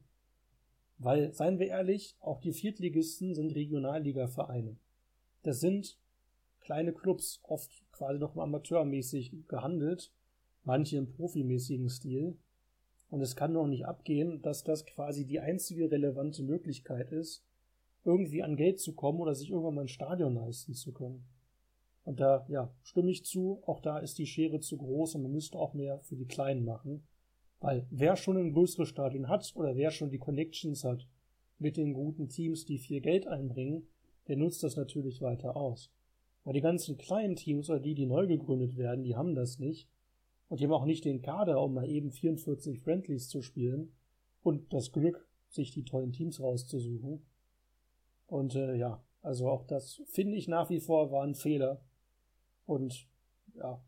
Weil, 0.97 1.33
seien 1.33 1.59
wir 1.59 1.67
ehrlich, 1.67 2.15
auch 2.19 2.39
die 2.39 2.53
Viertligisten 2.53 3.35
sind 3.35 3.53
Regionalliga-Vereine. 3.53 4.77
Das 5.43 5.59
sind 5.59 5.97
kleine 6.61 6.93
Clubs, 6.93 7.39
oft 7.43 7.69
quasi 7.91 8.19
noch 8.19 8.35
amateurmäßig 8.35 9.47
gehandelt, 9.47 10.11
manche 10.63 10.97
im 10.97 11.11
profimäßigen 11.11 11.89
Stil. 11.89 12.37
Und 13.09 13.21
es 13.21 13.35
kann 13.35 13.53
doch 13.53 13.67
nicht 13.67 13.85
abgehen, 13.85 14.41
dass 14.41 14.63
das 14.63 14.85
quasi 14.85 15.25
die 15.25 15.39
einzige 15.39 15.91
relevante 15.91 16.43
Möglichkeit 16.43 17.11
ist, 17.11 17.45
irgendwie 18.03 18.43
an 18.43 18.55
Geld 18.55 18.79
zu 18.79 18.93
kommen 18.93 19.19
oder 19.19 19.35
sich 19.35 19.49
irgendwann 19.51 19.75
mal 19.75 19.81
ein 19.81 19.87
Stadion 19.87 20.35
leisten 20.35 20.73
zu 20.73 20.91
können. 20.91 21.25
Und 22.03 22.19
da, 22.19 22.45
ja, 22.49 22.71
stimme 22.83 23.11
ich 23.11 23.25
zu, 23.25 23.61
auch 23.65 23.79
da 23.79 23.97
ist 23.97 24.17
die 24.19 24.27
Schere 24.27 24.59
zu 24.59 24.77
groß 24.77 25.15
und 25.15 25.23
man 25.23 25.31
müsste 25.31 25.57
auch 25.57 25.73
mehr 25.73 25.99
für 25.99 26.15
die 26.15 26.27
Kleinen 26.27 26.63
machen. 26.63 27.03
Weil 27.59 27.87
wer 27.89 28.15
schon 28.15 28.37
ein 28.37 28.53
größeres 28.53 28.89
Stadion 28.89 29.27
hat 29.27 29.51
oder 29.55 29.75
wer 29.75 29.91
schon 29.91 30.09
die 30.09 30.19
Connections 30.19 30.83
hat 30.83 31.07
mit 31.57 31.77
den 31.77 31.93
guten 31.93 32.29
Teams, 32.29 32.65
die 32.65 32.77
viel 32.77 33.01
Geld 33.01 33.27
einbringen, 33.27 33.87
der 34.27 34.37
nutzt 34.37 34.63
das 34.63 34.75
natürlich 34.75 35.21
weiter 35.21 35.55
aus. 35.55 35.91
Weil 36.43 36.53
die 36.53 36.61
ganzen 36.61 36.97
kleinen 36.97 37.35
Teams 37.35 37.69
oder 37.69 37.79
die, 37.79 37.95
die 37.95 38.05
neu 38.05 38.27
gegründet 38.27 38.77
werden, 38.77 39.03
die 39.03 39.15
haben 39.15 39.35
das 39.35 39.59
nicht. 39.59 39.89
Und 40.47 40.59
die 40.59 40.65
haben 40.65 40.73
auch 40.73 40.85
nicht 40.85 41.05
den 41.05 41.21
Kader, 41.21 41.61
um 41.61 41.73
mal 41.73 41.89
eben 41.89 42.11
44 42.11 42.79
Friendlies 42.79 43.29
zu 43.29 43.41
spielen 43.41 43.93
und 44.43 44.71
das 44.73 44.91
Glück, 44.91 45.27
sich 45.49 45.71
die 45.71 45.85
tollen 45.85 46.11
Teams 46.11 46.39
rauszusuchen. 46.39 47.25
Und 48.27 48.55
äh, 48.55 48.75
ja, 48.75 49.03
also 49.21 49.49
auch 49.49 49.63
das 49.63 50.01
finde 50.05 50.37
ich 50.37 50.47
nach 50.47 50.69
wie 50.69 50.79
vor 50.79 51.11
war 51.11 51.23
ein 51.23 51.33
Fehler. 51.35 51.81
Und 52.65 53.07
ja, 53.55 53.81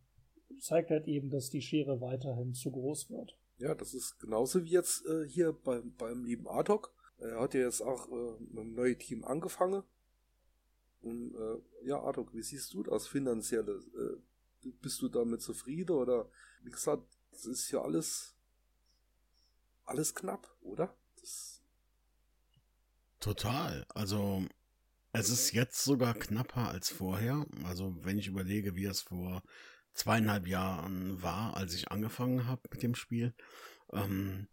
zeigt 0.59 0.89
halt 0.89 1.07
eben, 1.07 1.29
dass 1.29 1.49
die 1.49 1.61
Schere 1.61 2.01
weiterhin 2.01 2.53
zu 2.53 2.71
groß 2.71 3.09
wird. 3.09 3.37
Ja, 3.57 3.73
das 3.73 3.93
ist 3.93 4.19
genauso 4.19 4.63
wie 4.63 4.69
jetzt 4.69 5.05
äh, 5.05 5.27
hier 5.27 5.51
beim, 5.51 5.95
beim 5.95 6.23
lieben 6.23 6.47
Artok. 6.47 6.93
Er 7.17 7.39
hat 7.39 7.53
ja 7.53 7.61
jetzt 7.61 7.81
auch 7.81 8.07
äh, 8.09 8.39
mit 8.39 8.59
einem 8.59 8.73
neuen 8.75 8.99
Team 8.99 9.23
angefangen. 9.23 9.83
Und 11.01 11.35
äh, 11.35 11.87
ja, 11.87 11.99
Artok, 11.99 12.33
wie 12.33 12.43
siehst 12.43 12.73
du 12.73 12.83
das 12.83 13.07
finanzielle? 13.07 13.81
Äh, 13.95 14.69
bist 14.81 15.01
du 15.01 15.09
damit 15.09 15.41
zufrieden 15.41 15.95
oder 15.95 16.29
wie 16.63 16.71
gesagt, 16.71 17.03
das 17.31 17.45
ist 17.45 17.71
ja 17.71 17.81
alles 17.81 18.35
alles 19.85 20.13
knapp, 20.13 20.53
oder? 20.61 20.95
Das 21.21 21.61
Total. 23.19 23.85
Also 23.95 24.45
es 25.13 25.29
ist 25.29 25.53
jetzt 25.53 25.83
sogar 25.83 26.13
knapper 26.13 26.69
als 26.69 26.89
vorher. 26.89 27.45
Also 27.63 27.95
wenn 28.03 28.19
ich 28.19 28.27
überlege, 28.27 28.75
wie 28.75 28.85
es 28.85 29.01
vor 29.01 29.41
zweieinhalb 29.97 30.47
Jahren 30.47 31.21
war, 31.21 31.57
als 31.57 31.73
ich 31.73 31.91
angefangen 31.91 32.45
habe 32.45 32.61
mit 32.71 32.83
dem 32.83 32.95
Spiel, 32.95 33.33
ähm, 33.91 34.47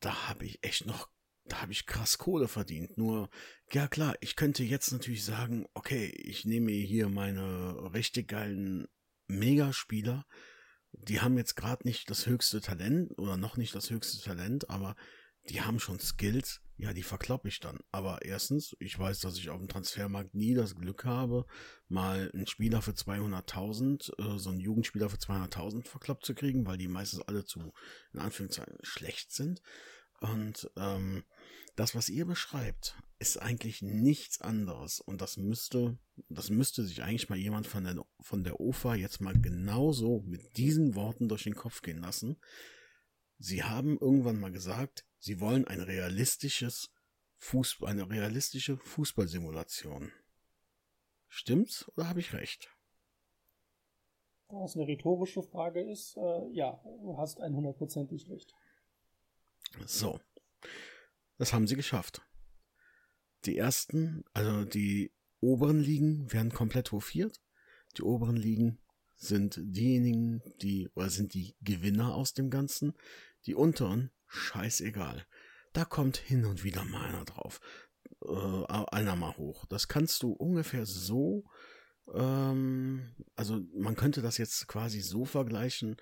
da 0.00 0.28
habe 0.28 0.44
ich 0.44 0.62
echt 0.62 0.86
noch, 0.86 1.08
da 1.44 1.62
habe 1.62 1.72
ich 1.72 1.86
krass 1.86 2.18
Kohle 2.18 2.48
verdient. 2.48 2.96
Nur, 2.96 3.28
ja 3.72 3.88
klar, 3.88 4.14
ich 4.20 4.36
könnte 4.36 4.62
jetzt 4.62 4.92
natürlich 4.92 5.24
sagen, 5.24 5.66
okay, 5.74 6.06
ich 6.06 6.44
nehme 6.44 6.72
hier 6.72 7.08
meine 7.08 7.92
richtig 7.92 8.28
geilen 8.28 8.86
Megaspieler. 9.26 10.24
Die 10.92 11.20
haben 11.20 11.36
jetzt 11.36 11.56
gerade 11.56 11.86
nicht 11.86 12.08
das 12.08 12.26
höchste 12.26 12.60
Talent 12.60 13.18
oder 13.18 13.36
noch 13.36 13.56
nicht 13.56 13.74
das 13.74 13.90
höchste 13.90 14.22
Talent, 14.22 14.70
aber 14.70 14.96
die 15.48 15.60
haben 15.62 15.80
schon 15.80 16.00
Skills, 16.00 16.62
ja, 16.78 16.92
die 16.92 17.02
verkloppe 17.02 17.48
ich 17.48 17.60
dann. 17.60 17.80
Aber 17.90 18.22
erstens, 18.22 18.76
ich 18.80 18.98
weiß, 18.98 19.20
dass 19.20 19.38
ich 19.38 19.48
auf 19.48 19.58
dem 19.58 19.68
Transfermarkt 19.68 20.34
nie 20.34 20.54
das 20.54 20.74
Glück 20.74 21.04
habe, 21.04 21.46
mal 21.88 22.30
einen 22.34 22.46
Spieler 22.46 22.82
für 22.82 22.92
200.000, 22.92 24.12
äh, 24.18 24.38
so 24.38 24.50
einen 24.50 24.60
Jugendspieler 24.60 25.08
für 25.08 25.16
200.000 25.16 25.86
verkloppt 25.86 26.26
zu 26.26 26.34
kriegen, 26.34 26.66
weil 26.66 26.76
die 26.76 26.88
meistens 26.88 27.22
alle 27.22 27.44
zu, 27.44 27.72
in 28.12 28.20
Anführungszeichen, 28.20 28.78
schlecht 28.82 29.32
sind. 29.32 29.62
Und 30.20 30.70
ähm, 30.76 31.24
das, 31.76 31.94
was 31.94 32.08
ihr 32.08 32.26
beschreibt, 32.26 32.96
ist 33.18 33.40
eigentlich 33.40 33.80
nichts 33.80 34.40
anderes. 34.42 35.00
Und 35.00 35.22
das 35.22 35.38
müsste, 35.38 35.98
das 36.28 36.50
müsste 36.50 36.84
sich 36.84 37.02
eigentlich 37.02 37.30
mal 37.30 37.38
jemand 37.38 37.66
von 37.66 37.84
der, 37.84 38.04
von 38.20 38.44
der 38.44 38.60
OFA 38.60 38.94
jetzt 38.94 39.20
mal 39.20 39.38
genauso 39.38 40.22
mit 40.26 40.56
diesen 40.58 40.94
Worten 40.94 41.28
durch 41.28 41.44
den 41.44 41.54
Kopf 41.54 41.80
gehen 41.80 42.00
lassen. 42.00 42.38
Sie 43.38 43.62
haben 43.62 43.98
irgendwann 43.98 44.40
mal 44.40 44.52
gesagt, 44.52 45.05
Sie 45.18 45.40
wollen 45.40 45.66
ein 45.66 45.80
realistisches 45.80 46.90
Fußball, 47.38 47.90
eine 47.90 48.08
realistische 48.08 48.76
Fußballsimulation. 48.76 50.12
Stimmt's 51.28 51.88
oder 51.96 52.08
habe 52.08 52.20
ich 52.20 52.32
recht? 52.32 52.70
Da 54.48 54.64
es 54.64 54.76
eine 54.76 54.86
rhetorische 54.86 55.42
Frage 55.42 55.82
ist, 55.82 56.16
äh, 56.16 56.48
ja, 56.52 56.80
du 57.02 57.16
hast 57.18 57.40
100%ig 57.40 58.30
recht. 58.30 58.54
So. 59.84 60.20
Das 61.38 61.52
haben 61.52 61.66
sie 61.66 61.76
geschafft. 61.76 62.22
Die 63.44 63.58
ersten, 63.58 64.24
also 64.32 64.64
die 64.64 65.12
oberen 65.40 65.80
Ligen 65.80 66.32
werden 66.32 66.52
komplett 66.52 66.92
hofiert. 66.92 67.42
Die 67.96 68.02
oberen 68.02 68.36
Ligen 68.36 68.78
sind 69.16 69.58
diejenigen, 69.62 70.42
die, 70.62 70.88
oder 70.94 71.10
sind 71.10 71.34
die 71.34 71.56
Gewinner 71.60 72.14
aus 72.14 72.34
dem 72.34 72.50
Ganzen. 72.50 72.94
Die 73.46 73.54
unteren 73.54 74.10
scheißegal. 74.26 75.26
Da 75.72 75.84
kommt 75.84 76.16
hin 76.16 76.44
und 76.44 76.64
wieder 76.64 76.84
mal 76.84 77.06
einer 77.06 77.24
drauf. 77.24 77.60
Äh, 78.24 78.66
einer 78.92 79.16
mal 79.16 79.36
hoch. 79.36 79.66
Das 79.66 79.88
kannst 79.88 80.22
du 80.22 80.32
ungefähr 80.32 80.86
so, 80.86 81.44
ähm, 82.14 83.14
also 83.34 83.60
man 83.74 83.96
könnte 83.96 84.22
das 84.22 84.38
jetzt 84.38 84.66
quasi 84.68 85.00
so 85.00 85.24
vergleichen, 85.24 85.96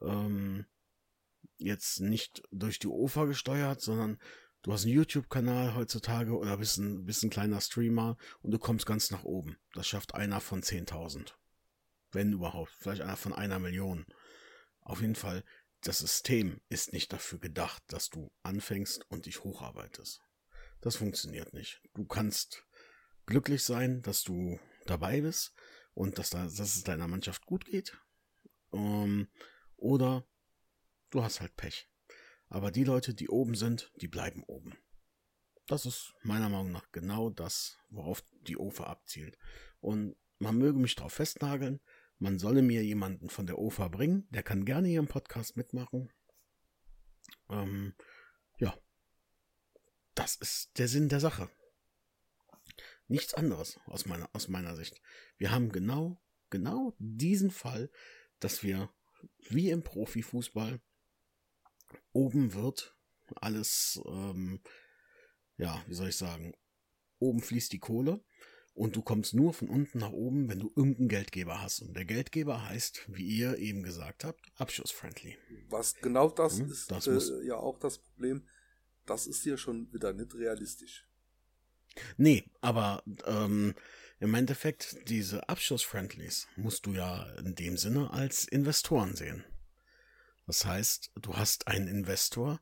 ähm, 0.00 0.66
jetzt 1.58 2.00
nicht 2.00 2.42
durch 2.50 2.78
die 2.78 2.86
OFA 2.86 3.24
gesteuert, 3.24 3.80
sondern 3.80 4.18
du 4.62 4.72
hast 4.72 4.84
einen 4.84 4.94
YouTube-Kanal 4.94 5.74
heutzutage 5.74 6.36
oder 6.36 6.58
bist 6.58 6.78
ein, 6.78 7.04
bist 7.04 7.24
ein 7.24 7.30
kleiner 7.30 7.60
Streamer 7.60 8.16
und 8.42 8.52
du 8.52 8.58
kommst 8.58 8.86
ganz 8.86 9.10
nach 9.10 9.24
oben. 9.24 9.56
Das 9.74 9.86
schafft 9.88 10.14
einer 10.14 10.40
von 10.40 10.62
10.000. 10.62 11.34
Wenn 12.12 12.32
überhaupt. 12.32 12.70
Vielleicht 12.78 13.02
einer 13.02 13.16
von 13.16 13.32
einer 13.32 13.58
Million. 13.58 14.06
Auf 14.80 15.00
jeden 15.00 15.16
Fall, 15.16 15.44
das 15.82 15.98
System 15.98 16.60
ist 16.68 16.92
nicht 16.92 17.12
dafür 17.12 17.38
gedacht, 17.38 17.82
dass 17.88 18.10
du 18.10 18.32
anfängst 18.42 19.04
und 19.10 19.26
dich 19.26 19.44
hocharbeitest. 19.44 20.20
Das 20.80 20.96
funktioniert 20.96 21.52
nicht. 21.52 21.80
Du 21.94 22.04
kannst 22.04 22.66
glücklich 23.26 23.64
sein, 23.64 24.02
dass 24.02 24.22
du 24.22 24.58
dabei 24.86 25.20
bist 25.20 25.52
und 25.94 26.18
dass, 26.18 26.30
da, 26.30 26.44
dass 26.44 26.76
es 26.76 26.84
deiner 26.84 27.08
Mannschaft 27.08 27.46
gut 27.46 27.64
geht. 27.64 27.96
Ähm, 28.72 29.28
oder 29.76 30.26
du 31.10 31.22
hast 31.22 31.40
halt 31.40 31.56
Pech. 31.56 31.88
Aber 32.48 32.70
die 32.70 32.84
Leute, 32.84 33.14
die 33.14 33.28
oben 33.28 33.54
sind, 33.54 33.92
die 34.00 34.08
bleiben 34.08 34.42
oben. 34.44 34.76
Das 35.66 35.84
ist 35.84 36.14
meiner 36.22 36.48
Meinung 36.48 36.72
nach 36.72 36.90
genau 36.92 37.28
das, 37.28 37.78
worauf 37.90 38.22
die 38.46 38.56
OFA 38.56 38.84
abzielt. 38.84 39.38
Und 39.80 40.16
man 40.38 40.56
möge 40.56 40.78
mich 40.78 40.94
darauf 40.94 41.12
festnageln, 41.12 41.80
man 42.18 42.38
solle 42.38 42.62
mir 42.62 42.84
jemanden 42.84 43.30
von 43.30 43.46
der 43.46 43.58
OFA 43.58 43.88
bringen. 43.88 44.26
Der 44.30 44.42
kann 44.42 44.64
gerne 44.64 44.88
hier 44.88 44.98
im 44.98 45.08
Podcast 45.08 45.56
mitmachen. 45.56 46.12
Ähm, 47.48 47.94
ja, 48.58 48.76
das 50.14 50.36
ist 50.36 50.78
der 50.78 50.88
Sinn 50.88 51.08
der 51.08 51.20
Sache. 51.20 51.50
Nichts 53.06 53.34
anderes 53.34 53.78
aus 53.86 54.06
meiner, 54.06 54.28
aus 54.34 54.48
meiner 54.48 54.76
Sicht. 54.76 55.00
Wir 55.36 55.50
haben 55.50 55.70
genau, 55.70 56.20
genau 56.50 56.94
diesen 56.98 57.50
Fall, 57.50 57.90
dass 58.40 58.62
wir 58.62 58.90
wie 59.48 59.70
im 59.70 59.82
Profifußball 59.82 60.80
oben 62.12 62.52
wird 62.54 62.98
alles, 63.36 64.00
ähm, 64.06 64.60
ja, 65.56 65.82
wie 65.86 65.94
soll 65.94 66.08
ich 66.08 66.16
sagen, 66.16 66.54
oben 67.18 67.40
fließt 67.40 67.72
die 67.72 67.78
Kohle 67.78 68.24
und 68.78 68.94
du 68.94 69.02
kommst 69.02 69.34
nur 69.34 69.52
von 69.52 69.68
unten 69.68 69.98
nach 69.98 70.12
oben, 70.12 70.48
wenn 70.48 70.60
du 70.60 70.72
irgendeinen 70.76 71.08
Geldgeber 71.08 71.60
hast. 71.60 71.82
Und 71.82 71.94
der 71.94 72.04
Geldgeber 72.04 72.68
heißt, 72.68 73.06
wie 73.08 73.24
ihr 73.24 73.58
eben 73.58 73.82
gesagt 73.82 74.24
habt, 74.24 74.40
abschussfriendly. 74.56 75.36
Was 75.68 75.96
genau 75.96 76.30
das 76.30 76.58
Hm, 76.58 76.70
ist 76.70 76.90
das 76.90 77.06
äh, 77.06 77.44
ja 77.46 77.56
auch 77.56 77.78
das 77.78 77.98
Problem. 77.98 78.46
Das 79.04 79.26
ist 79.26 79.42
hier 79.42 79.56
schon 79.58 79.92
wieder 79.92 80.12
nicht 80.12 80.34
realistisch. 80.34 81.06
Nee, 82.16 82.44
aber 82.60 83.02
ähm, 83.26 83.74
im 84.20 84.34
Endeffekt, 84.34 84.96
diese 85.08 85.48
Abschussfriendlies 85.48 86.46
musst 86.56 86.86
du 86.86 86.92
ja 86.92 87.24
in 87.38 87.54
dem 87.54 87.76
Sinne 87.76 88.12
als 88.12 88.44
Investoren 88.44 89.16
sehen. 89.16 89.44
Das 90.46 90.64
heißt, 90.64 91.12
du 91.20 91.36
hast 91.36 91.66
einen 91.66 91.88
Investor, 91.88 92.60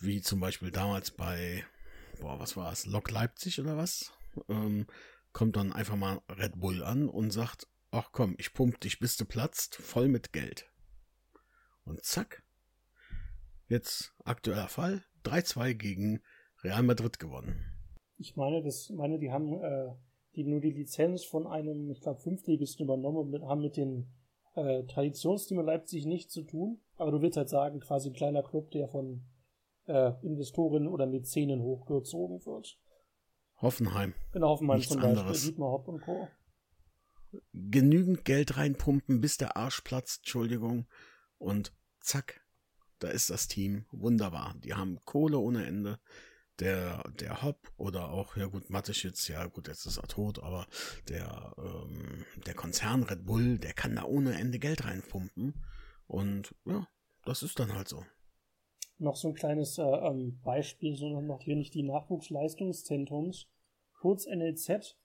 wie 0.00 0.22
zum 0.22 0.40
Beispiel 0.40 0.70
damals 0.70 1.10
bei, 1.10 1.64
boah, 2.18 2.38
was 2.38 2.56
war 2.56 2.72
es, 2.72 2.86
Lok 2.86 3.10
Leipzig 3.10 3.60
oder 3.60 3.76
was? 3.76 4.12
Ähm, 4.48 4.86
kommt 5.34 5.56
dann 5.56 5.72
einfach 5.72 5.96
mal 5.96 6.22
Red 6.30 6.58
Bull 6.58 6.82
an 6.82 7.10
und 7.10 7.30
sagt, 7.30 7.68
ach 7.90 8.10
komm, 8.12 8.34
ich 8.38 8.54
pump 8.54 8.80
dich, 8.80 8.98
bis 8.98 9.18
du 9.18 9.26
platzt, 9.26 9.74
voll 9.74 10.08
mit 10.08 10.32
Geld. 10.32 10.70
Und 11.84 12.02
zack, 12.02 12.42
jetzt 13.68 14.14
aktueller 14.24 14.68
Fall, 14.68 15.04
3-2 15.24 15.74
gegen 15.74 16.22
Real 16.62 16.82
Madrid 16.82 17.18
gewonnen. 17.18 17.66
Ich 18.16 18.36
meine, 18.36 18.62
das, 18.62 18.88
meine, 18.88 19.18
die 19.18 19.30
haben 19.30 19.60
äh, 19.62 19.90
die 20.36 20.44
nur 20.44 20.60
die 20.60 20.70
Lizenz 20.70 21.24
von 21.24 21.46
einem, 21.46 21.90
ich 21.90 22.00
glaube, 22.00 22.20
Fünftligisten 22.20 22.84
übernommen 22.84 23.34
und 23.34 23.46
haben 23.46 23.60
mit 23.60 23.76
den 23.76 24.08
äh, 24.54 24.84
Traditionsteam 24.84 25.60
Leipzig 25.60 26.06
nichts 26.06 26.32
zu 26.32 26.42
tun. 26.42 26.80
Aber 26.96 27.10
du 27.10 27.22
willst 27.22 27.36
halt 27.36 27.48
sagen, 27.48 27.80
quasi 27.80 28.10
ein 28.10 28.14
kleiner 28.14 28.42
Club, 28.42 28.70
der 28.70 28.88
von 28.88 29.24
äh, 29.86 30.12
Investoren 30.22 30.88
oder 30.88 31.06
Mäzenen 31.06 31.60
hochgezogen 31.60 32.44
wird. 32.46 32.78
Hoffenheim. 33.64 34.14
Genau, 34.32 34.50
Hoffenheim 34.50 34.76
Nichts 34.76 34.92
zum 34.92 35.00
Beispiel, 35.00 35.18
anderes. 35.18 35.42
Dietmar 35.42 35.70
Hopp 35.72 35.88
und 35.88 36.00
Co. 36.00 36.28
genügend 37.52 38.24
Geld 38.24 38.56
reinpumpen, 38.56 39.20
bis 39.20 39.36
der 39.36 39.56
Arsch 39.56 39.80
platzt, 39.80 40.18
Entschuldigung. 40.18 40.86
Und 41.38 41.72
zack, 42.00 42.44
da 43.00 43.08
ist 43.08 43.30
das 43.30 43.48
Team 43.48 43.86
wunderbar. 43.90 44.54
Die 44.62 44.74
haben 44.74 44.98
Kohle 45.04 45.38
ohne 45.38 45.66
Ende. 45.66 45.98
Der, 46.60 47.02
der 47.18 47.42
Hopp 47.42 47.72
oder 47.76 48.10
auch, 48.10 48.36
ja 48.36 48.46
gut, 48.46 48.70
Mateschitz, 48.70 49.26
ja 49.26 49.44
gut, 49.46 49.66
jetzt 49.66 49.86
ist 49.86 49.96
er 49.96 50.06
tot, 50.06 50.38
aber 50.38 50.68
der, 51.08 51.52
ähm, 51.58 52.24
der 52.46 52.54
Konzern 52.54 53.02
Red 53.02 53.26
Bull, 53.26 53.58
der 53.58 53.72
kann 53.72 53.96
da 53.96 54.04
ohne 54.04 54.38
Ende 54.38 54.60
Geld 54.60 54.84
reinpumpen. 54.84 55.64
Und 56.06 56.54
ja, 56.64 56.86
das 57.24 57.42
ist 57.42 57.58
dann 57.58 57.74
halt 57.74 57.88
so. 57.88 58.04
Noch 58.98 59.16
so 59.16 59.28
ein 59.28 59.34
kleines 59.34 59.78
äh, 59.78 59.82
ähm, 59.82 60.40
Beispiel, 60.44 60.94
sondern 60.94 61.26
noch 61.26 61.42
hier 61.42 61.56
nicht 61.56 61.74
die 61.74 61.82
Nachwuchsleistungszentrums, 61.82 63.48
kurz 64.04 64.26
NLZ. 64.26 64.98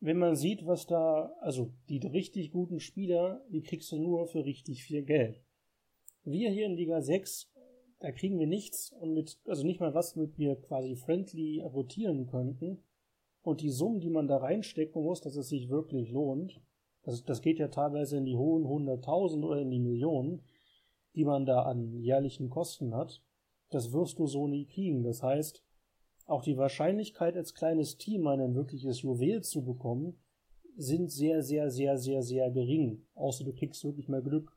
Wenn 0.00 0.18
man 0.18 0.34
sieht, 0.34 0.66
was 0.66 0.84
da, 0.84 1.32
also 1.40 1.72
die 1.88 1.98
richtig 1.98 2.50
guten 2.50 2.80
Spieler, 2.80 3.44
die 3.48 3.62
kriegst 3.62 3.92
du 3.92 3.98
nur 4.00 4.26
für 4.26 4.44
richtig 4.44 4.82
viel 4.82 5.04
Geld. 5.04 5.40
Wir 6.24 6.50
hier 6.50 6.66
in 6.66 6.74
Liga 6.74 7.00
6, 7.00 7.48
da 8.00 8.10
kriegen 8.10 8.40
wir 8.40 8.48
nichts 8.48 8.90
und 8.90 9.14
mit, 9.14 9.38
also 9.46 9.64
nicht 9.64 9.78
mal 9.78 9.94
was, 9.94 10.16
mit 10.16 10.36
wir 10.36 10.56
quasi 10.56 10.96
friendly 10.96 11.60
rotieren 11.60 12.26
könnten. 12.26 12.82
Und 13.42 13.60
die 13.60 13.70
Summen, 13.70 14.00
die 14.00 14.10
man 14.10 14.26
da 14.26 14.38
reinstecken 14.38 15.00
muss, 15.00 15.20
dass 15.20 15.36
es 15.36 15.48
sich 15.48 15.68
wirklich 15.68 16.10
lohnt, 16.10 16.60
das, 17.04 17.22
das 17.22 17.42
geht 17.42 17.60
ja 17.60 17.68
teilweise 17.68 18.16
in 18.16 18.24
die 18.24 18.36
hohen 18.36 18.64
100.000 18.64 19.44
oder 19.44 19.60
in 19.60 19.70
die 19.70 19.78
Millionen, 19.78 20.42
die 21.14 21.24
man 21.24 21.46
da 21.46 21.62
an 21.62 22.00
jährlichen 22.00 22.50
Kosten 22.50 22.96
hat, 22.96 23.22
das 23.68 23.92
wirst 23.92 24.18
du 24.18 24.26
so 24.26 24.48
nie 24.48 24.66
kriegen. 24.66 25.04
Das 25.04 25.22
heißt, 25.22 25.62
auch 26.30 26.42
die 26.42 26.56
Wahrscheinlichkeit, 26.56 27.36
als 27.36 27.54
kleines 27.54 27.98
Team 27.98 28.26
ein 28.26 28.54
wirkliches 28.54 29.02
Juwel 29.02 29.42
zu 29.42 29.64
bekommen, 29.64 30.16
sind 30.76 31.10
sehr, 31.10 31.42
sehr, 31.42 31.70
sehr, 31.70 31.98
sehr, 31.98 32.22
sehr 32.22 32.50
gering. 32.50 33.06
Außer 33.14 33.44
du 33.44 33.52
kriegst 33.52 33.84
wirklich 33.84 34.08
mal 34.08 34.22
Glück 34.22 34.56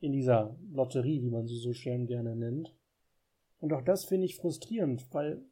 in 0.00 0.12
dieser 0.12 0.56
Lotterie, 0.70 1.22
wie 1.22 1.30
man 1.30 1.46
sie 1.46 1.56
so 1.56 1.72
schön 1.72 2.06
gerne 2.06 2.36
nennt. 2.36 2.76
Und 3.58 3.72
auch 3.72 3.82
das 3.82 4.04
finde 4.04 4.26
ich 4.26 4.36
frustrierend, 4.36 5.06
weil 5.12 5.42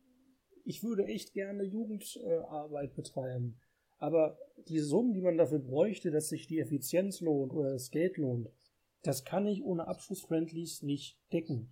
ich 0.65 0.83
würde 0.83 1.07
echt 1.07 1.33
gerne 1.33 1.65
Jugendarbeit 1.65 2.95
betreiben. 2.95 3.59
Aber 3.99 4.39
die 4.69 4.81
Summen, 4.81 5.15
die 5.15 5.23
man 5.23 5.39
dafür 5.39 5.59
bräuchte, 5.59 6.11
dass 6.11 6.29
sich 6.29 6.47
die 6.47 6.59
Effizienz 6.59 7.21
lohnt 7.21 7.53
oder 7.53 7.71
das 7.71 7.91
Geld 7.91 8.17
lohnt, 8.17 8.49
das 9.03 9.25
kann 9.25 9.47
ich 9.47 9.63
ohne 9.65 9.89
Abschlussfriendlies 9.89 10.83
nicht 10.83 11.19
decken. 11.33 11.71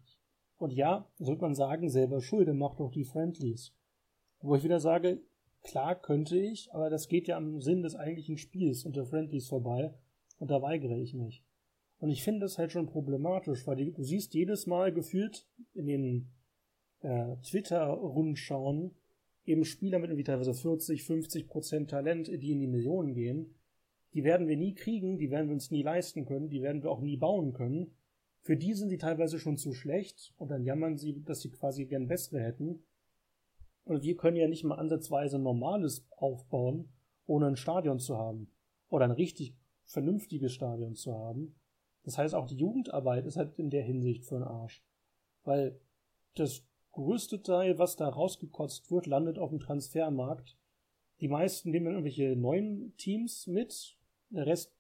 Und 0.59 0.73
ja, 0.73 1.07
sollte 1.19 1.43
man 1.43 1.55
sagen, 1.55 1.89
selber 1.91 2.21
Schulde, 2.21 2.55
macht 2.55 2.81
doch 2.81 2.91
die 2.91 3.05
Friendlies. 3.05 3.75
Wo 4.41 4.55
ich 4.55 4.65
wieder 4.65 4.81
sage, 4.81 5.21
klar 5.63 6.01
könnte 6.01 6.39
ich, 6.39 6.73
aber 6.73 6.91
das 6.91 7.09
geht 7.09 7.29
ja 7.29 7.37
am 7.37 7.61
Sinn 7.61 7.83
des 7.83 7.95
eigentlichen 7.95 8.39
Spiels 8.39 8.85
unter 8.85 9.05
Friendlies 9.05 9.49
vorbei 9.49 9.95
und 10.39 10.51
da 10.51 10.63
weigere 10.63 10.97
ich 10.97 11.15
mich. 11.15 11.43
Und 11.99 12.11
ich 12.11 12.23
finde 12.23 12.41
das 12.41 12.59
halt 12.59 12.73
schon 12.73 12.87
problematisch, 12.87 13.67
weil 13.67 13.77
du 13.77 14.03
siehst 14.03 14.35
jedes 14.35 14.67
Mal 14.67 14.93
gefühlt 14.93 15.47
in 15.75 15.87
den 15.87 16.31
äh, 17.01 17.37
Twitter-Rundschauen 17.43 18.95
eben 19.47 19.65
Spieler 19.65 19.99
mit 19.99 20.11
irgendwie 20.11 20.25
teilweise 20.25 20.55
40, 20.55 21.05
50 21.05 21.49
Prozent 21.49 21.91
Talent, 21.91 22.29
die 22.29 22.53
in 22.53 22.61
die 22.61 22.67
Millionen 22.67 23.15
gehen. 23.15 23.55
Die 24.13 24.25
werden 24.25 24.49
wir 24.49 24.57
nie 24.57 24.75
kriegen, 24.75 25.19
die 25.19 25.31
werden 25.31 25.49
wir 25.49 25.55
uns 25.55 25.71
nie 25.71 25.83
leisten 25.83 26.25
können, 26.25 26.49
die 26.49 26.63
werden 26.63 26.83
wir 26.83 26.91
auch 26.91 27.01
nie 27.01 27.17
bauen 27.17 27.53
können. 27.53 27.96
Für 28.47 28.57
die 28.57 28.75
sind 28.75 28.91
sie 28.91 28.97
teilweise 28.97 29.41
schon 29.41 29.57
zu 29.57 29.73
schlecht 29.73 30.33
und 30.39 30.53
dann 30.53 30.63
jammern 30.63 30.97
sie, 30.97 31.21
dass 31.25 31.41
sie 31.41 31.51
quasi 31.51 31.85
gern 31.87 32.07
bessere 32.07 32.41
hätten. 32.41 32.85
Und 33.83 34.05
wir 34.05 34.17
können 34.17 34.37
ja 34.37 34.47
nicht 34.47 34.63
mal 34.63 34.77
ansatzweise 34.77 35.41
normales 35.41 36.07
aufbauen, 36.13 36.93
ohne 37.27 37.49
ein 37.49 37.57
Stadion 37.57 37.99
zu 37.99 38.17
haben. 38.17 38.49
Oder 38.89 39.07
ein 39.07 39.11
richtig 39.11 39.57
vernünftiges 39.85 40.53
Stadion 40.53 40.95
zu 40.95 41.13
haben. 41.13 41.57
Das 42.05 42.19
heißt, 42.19 42.37
auch 42.37 42.47
die 42.47 42.55
Jugendarbeit 42.55 43.27
ist 43.27 43.37
halt 43.37 43.59
in 43.59 43.69
der 43.69 43.83
Hinsicht 43.83 44.25
für 44.25 44.37
den 44.37 44.45
Arsch. 44.45 44.81
Weil 45.43 45.81
das 46.37 46.65
größte 46.93 47.43
Teil, 47.43 47.81
was 47.81 47.97
da 47.97 48.09
rausgekotzt 48.09 48.93
wird, 48.93 49.07
landet 49.07 49.41
auf 49.41 49.51
dem 49.51 49.59
Transfermarkt. 49.59 50.57
Die 51.21 51.27
meisten 51.27 51.73
nehmen 51.73 51.87
irgendwelche 51.87 52.37
neuen 52.37 52.97
Teams 52.97 53.49
mit. 53.49 53.99
Der 54.31 54.47
Rest 54.47 54.73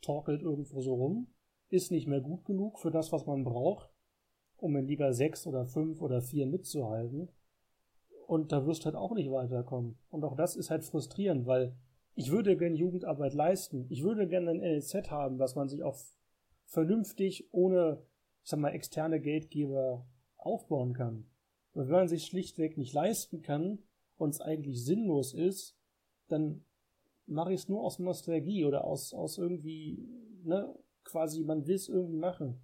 torkelt 0.00 0.42
irgendwo 0.42 0.80
so 0.80 0.94
rum. 0.94 1.33
Ist 1.74 1.90
nicht 1.90 2.06
mehr 2.06 2.20
gut 2.20 2.44
genug 2.44 2.78
für 2.78 2.92
das, 2.92 3.10
was 3.10 3.26
man 3.26 3.42
braucht, 3.42 3.90
um 4.58 4.76
in 4.76 4.86
Liga 4.86 5.12
6 5.12 5.48
oder 5.48 5.66
5 5.66 6.00
oder 6.00 6.22
4 6.22 6.46
mitzuhalten. 6.46 7.32
Und 8.28 8.52
da 8.52 8.64
wirst 8.64 8.82
du 8.82 8.84
halt 8.84 8.94
auch 8.94 9.12
nicht 9.12 9.28
weiterkommen. 9.32 9.98
Und 10.08 10.22
auch 10.22 10.36
das 10.36 10.54
ist 10.54 10.70
halt 10.70 10.84
frustrierend, 10.84 11.46
weil 11.46 11.74
ich 12.14 12.30
würde 12.30 12.56
gerne 12.56 12.76
Jugendarbeit 12.76 13.34
leisten. 13.34 13.86
Ich 13.88 14.04
würde 14.04 14.28
gerne 14.28 14.52
ein 14.52 14.60
NLZ 14.60 15.10
haben, 15.10 15.40
was 15.40 15.56
man 15.56 15.68
sich 15.68 15.82
auch 15.82 15.96
vernünftig 16.64 17.48
ohne, 17.52 18.06
ich 18.44 18.50
sag 18.50 18.60
mal, 18.60 18.70
externe 18.70 19.20
Geldgeber 19.20 20.06
aufbauen 20.36 20.92
kann. 20.92 21.26
Aber 21.72 21.86
wenn 21.86 21.92
man 21.92 22.08
sich 22.08 22.24
schlichtweg 22.26 22.78
nicht 22.78 22.92
leisten 22.92 23.42
kann 23.42 23.80
und 24.16 24.30
es 24.30 24.40
eigentlich 24.40 24.84
sinnlos 24.84 25.34
ist, 25.34 25.76
dann 26.28 26.64
mache 27.26 27.52
ich 27.52 27.62
es 27.62 27.68
nur 27.68 27.82
aus 27.82 27.98
Nostalgie 27.98 28.64
oder 28.64 28.84
aus, 28.84 29.12
aus 29.12 29.38
irgendwie, 29.38 30.06
ne, 30.44 30.72
quasi, 31.04 31.44
man 31.44 31.66
will 31.66 31.74
es 31.74 31.88
irgendwie 31.88 32.16
machen. 32.16 32.60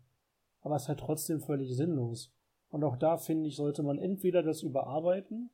Aber 0.60 0.76
es 0.76 0.82
ist 0.82 0.88
halt 0.88 1.00
trotzdem 1.00 1.40
völlig 1.40 1.74
sinnlos. 1.74 2.32
Und 2.70 2.84
auch 2.84 2.96
da 2.96 3.16
finde 3.16 3.48
ich, 3.48 3.56
sollte 3.56 3.82
man 3.82 3.98
entweder 3.98 4.42
das 4.42 4.62
überarbeiten 4.62 5.50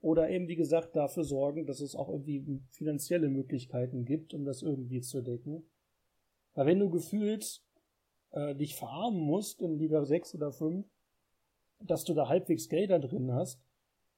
oder 0.00 0.28
eben, 0.30 0.48
wie 0.48 0.56
gesagt, 0.56 0.94
dafür 0.94 1.24
sorgen, 1.24 1.66
dass 1.66 1.80
es 1.80 1.94
auch 1.94 2.08
irgendwie 2.08 2.60
finanzielle 2.70 3.28
Möglichkeiten 3.28 4.04
gibt, 4.04 4.34
um 4.34 4.44
das 4.44 4.62
irgendwie 4.62 5.00
zu 5.00 5.22
decken. 5.22 5.64
Weil 6.54 6.66
wenn 6.66 6.78
du 6.78 6.90
gefühlt 6.90 7.62
äh, 8.30 8.54
dich 8.54 8.76
verarmen 8.76 9.20
musst 9.20 9.62
in 9.62 9.78
Liga 9.78 10.04
6 10.04 10.34
oder 10.34 10.52
5, 10.52 10.86
dass 11.80 12.04
du 12.04 12.14
da 12.14 12.28
halbwegs 12.28 12.68
Gelder 12.68 12.98
drin 12.98 13.32
hast, 13.32 13.60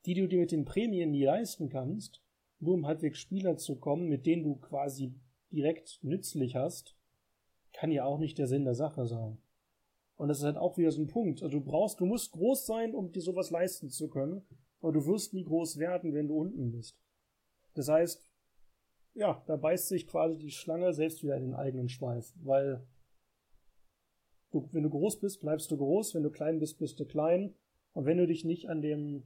die 0.07 0.15
du 0.15 0.27
dir 0.27 0.41
mit 0.41 0.53
den 0.53 0.65
Prämien 0.65 1.11
nie 1.11 1.25
leisten 1.25 1.69
kannst, 1.69 2.23
nur 2.59 2.75
um 2.75 2.87
halbwegs 2.87 3.19
Spieler 3.19 3.57
zu 3.57 3.77
kommen, 3.77 4.09
mit 4.09 4.27
denen 4.27 4.43
du 4.43 4.57
quasi 4.57 5.15
direkt 5.51 5.99
nützlich 6.03 6.57
hast, 6.57 6.97
kann 7.81 7.93
ja 7.93 8.05
auch 8.05 8.19
nicht 8.19 8.37
der 8.37 8.47
Sinn 8.47 8.67
der 8.67 8.75
Sache 8.75 9.07
sein. 9.07 9.39
Und 10.17 10.29
das 10.29 10.41
ist 10.41 10.45
halt 10.45 10.59
auch 10.59 10.77
wieder 10.77 10.93
so 10.93 11.01
ein 11.01 11.07
Punkt. 11.07 11.43
Also 11.43 11.61
du 11.61 11.65
brauchst, 11.65 11.99
du 11.99 12.05
musst 12.05 12.31
groß 12.33 12.67
sein, 12.67 12.95
um 12.95 13.11
dir 13.11 13.23
sowas 13.23 13.51
leisten 13.51 13.89
zu 13.89 14.11
können, 14.11 14.43
aber 14.83 14.93
du 14.93 15.07
wirst 15.07 15.33
nie 15.33 15.45
groß 15.45 15.79
werden, 15.79 16.13
wenn 16.13 16.29
du 16.29 16.37
unten 16.37 16.73
bist. 16.73 17.01
Das 17.73 17.89
heißt, 17.89 18.31
ja, 19.15 19.43
da 19.47 19.57
beißt 19.57 19.89
sich 19.89 20.07
quasi 20.07 20.37
die 20.37 20.51
Schlange 20.51 20.93
selbst 20.93 21.23
wieder 21.23 21.39
in 21.39 21.45
den 21.45 21.55
eigenen 21.55 21.89
Schweif, 21.89 22.35
weil 22.43 22.87
du, 24.51 24.69
wenn 24.73 24.83
du 24.83 24.91
groß 24.91 25.19
bist, 25.19 25.41
bleibst 25.41 25.71
du 25.71 25.79
groß, 25.79 26.15
wenn 26.15 26.23
du 26.23 26.31
klein 26.31 26.59
bist, 26.59 26.79
bist 26.79 27.01
du 27.01 27.07
klein. 27.07 27.55
Und 27.93 28.05
wenn 28.05 28.19
du 28.19 28.27
dich 28.27 28.45
nicht 28.45 28.69
an 28.69 28.83
dem 28.83 29.23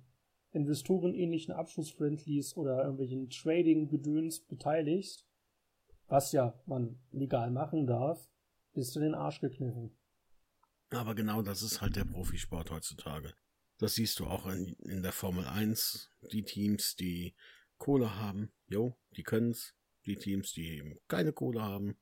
investorenähnlichen 0.53 1.53
Abschlussfriendlies 1.53 2.57
oder 2.57 2.85
irgendwelchen 2.85 3.31
Trading-Gedöns 3.31 4.47
beteiligst, 4.47 5.27
was 6.07 6.31
ja 6.31 6.55
man 6.67 7.01
legal 7.11 7.51
machen 7.51 7.89
darf, 7.89 8.31
bist 8.75 8.95
du 8.95 9.01
den 9.01 9.15
Arsch 9.15 9.41
gekniffen. 9.41 9.97
Aber 10.91 11.15
genau 11.15 11.43
das 11.43 11.63
ist 11.63 11.81
halt 11.81 11.97
der 11.97 12.05
Profisport 12.05 12.71
heutzutage. 12.71 13.35
Das 13.79 13.95
siehst 13.95 14.21
du 14.21 14.27
auch 14.27 14.47
in, 14.47 14.75
in 14.85 15.03
der 15.03 15.13
Formel 15.13 15.47
1. 15.47 16.11
Die 16.33 16.45
Teams, 16.45 16.95
die 16.97 17.35
Kohle 17.79 18.17
haben, 18.17 18.53
jo, 18.67 18.97
die 19.17 19.25
können's. 19.25 19.75
Die 20.07 20.17
Teams, 20.17 20.53
die 20.53 20.77
eben 20.77 20.99
keine 21.09 21.33
Kohle 21.33 21.63
haben, 21.63 21.97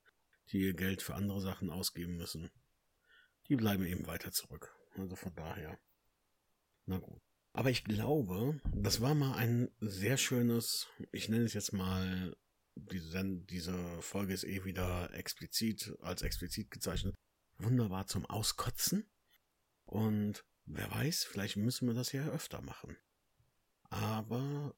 die 0.50 0.58
ihr 0.58 0.74
Geld 0.74 1.02
für 1.02 1.14
andere 1.14 1.40
Sachen 1.40 1.70
ausgeben 1.70 2.16
müssen, 2.16 2.50
die 3.48 3.56
bleiben 3.56 3.86
eben 3.86 4.06
weiter 4.06 4.32
zurück. 4.32 4.76
Also 4.96 5.16
von 5.16 5.34
daher. 5.34 5.78
Na 6.86 6.98
gut. 6.98 7.22
Aber 7.52 7.70
ich 7.70 7.84
glaube, 7.84 8.60
das 8.74 9.00
war 9.00 9.14
mal 9.14 9.34
ein 9.34 9.70
sehr 9.80 10.16
schönes, 10.16 10.88
ich 11.12 11.28
nenne 11.28 11.44
es 11.44 11.54
jetzt 11.54 11.72
mal, 11.72 12.34
diese, 12.74 13.24
diese 13.24 14.02
Folge 14.02 14.34
ist 14.34 14.44
eh 14.44 14.64
wieder 14.64 15.12
explizit, 15.14 15.94
als 16.00 16.22
explizit 16.22 16.70
gezeichnet, 16.70 17.14
wunderbar 17.58 18.06
zum 18.06 18.26
Auskotzen. 18.26 19.10
Und 19.84 20.44
wer 20.64 20.90
weiß, 20.90 21.24
vielleicht 21.24 21.56
müssen 21.56 21.86
wir 21.86 21.94
das 21.94 22.12
ja 22.12 22.28
öfter 22.28 22.62
machen. 22.62 22.96
Aber 23.90 24.74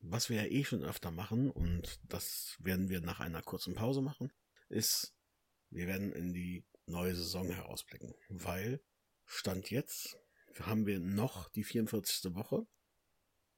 was 0.00 0.30
wir 0.30 0.42
ja 0.42 0.50
eh 0.50 0.64
schon 0.64 0.84
öfter 0.84 1.10
machen, 1.10 1.50
und 1.50 2.00
das 2.04 2.56
werden 2.60 2.88
wir 2.88 3.00
nach 3.00 3.20
einer 3.20 3.42
kurzen 3.42 3.74
Pause 3.74 4.00
machen, 4.00 4.32
ist, 4.68 5.14
wir 5.70 5.86
werden 5.86 6.12
in 6.12 6.32
die 6.32 6.64
neue 6.86 7.14
Saison 7.14 7.50
herausblicken. 7.50 8.14
Weil, 8.28 8.80
Stand 9.24 9.70
jetzt, 9.70 10.16
haben 10.60 10.86
wir 10.86 11.00
noch 11.00 11.48
die 11.50 11.64
44. 11.64 12.34
Woche. 12.34 12.66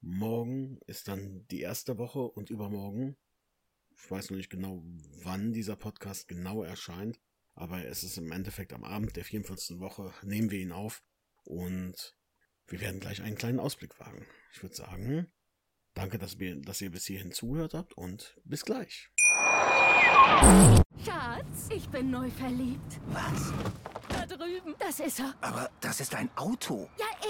Morgen 0.00 0.78
ist 0.86 1.08
dann 1.08 1.46
die 1.48 1.60
erste 1.60 1.98
Woche 1.98 2.20
und 2.20 2.50
übermorgen, 2.50 3.16
ich 4.02 4.10
weiß 4.10 4.30
noch 4.30 4.36
nicht 4.36 4.50
genau, 4.50 4.82
wann 5.22 5.52
dieser 5.52 5.76
Podcast 5.76 6.28
genau 6.28 6.62
erscheint, 6.62 7.20
aber 7.54 7.84
es 7.84 8.02
ist 8.02 8.18
im 8.18 8.32
Endeffekt 8.32 8.72
am 8.72 8.84
Abend 8.84 9.16
der 9.16 9.24
44. 9.24 9.78
Woche, 9.78 10.12
nehmen 10.22 10.50
wir 10.50 10.58
ihn 10.58 10.72
auf 10.72 11.02
und 11.44 12.16
wir 12.66 12.80
werden 12.80 13.00
gleich 13.00 13.22
einen 13.22 13.36
kleinen 13.36 13.60
Ausblick 13.60 13.98
wagen. 13.98 14.26
Ich 14.52 14.62
würde 14.62 14.74
sagen, 14.74 15.30
Danke, 15.94 16.18
dass, 16.18 16.38
wir, 16.38 16.60
dass 16.60 16.80
ihr 16.80 16.90
bis 16.90 17.06
hierhin 17.06 17.32
zugehört 17.32 17.74
habt 17.74 17.94
und 17.94 18.36
bis 18.44 18.64
gleich. 18.64 19.10
Schatz, 21.04 21.68
ich 21.74 21.88
bin 21.88 22.10
neu 22.10 22.30
verliebt. 22.30 23.00
Was? 23.08 23.52
Da 24.08 24.24
drüben. 24.26 24.74
Das 24.78 25.00
ist 25.00 25.18
er. 25.18 25.34
Aber 25.40 25.70
das 25.80 26.00
ist 26.00 26.14
ein 26.14 26.30
Auto. 26.36 26.88
Ja, 26.98 27.06
eben. 27.22 27.29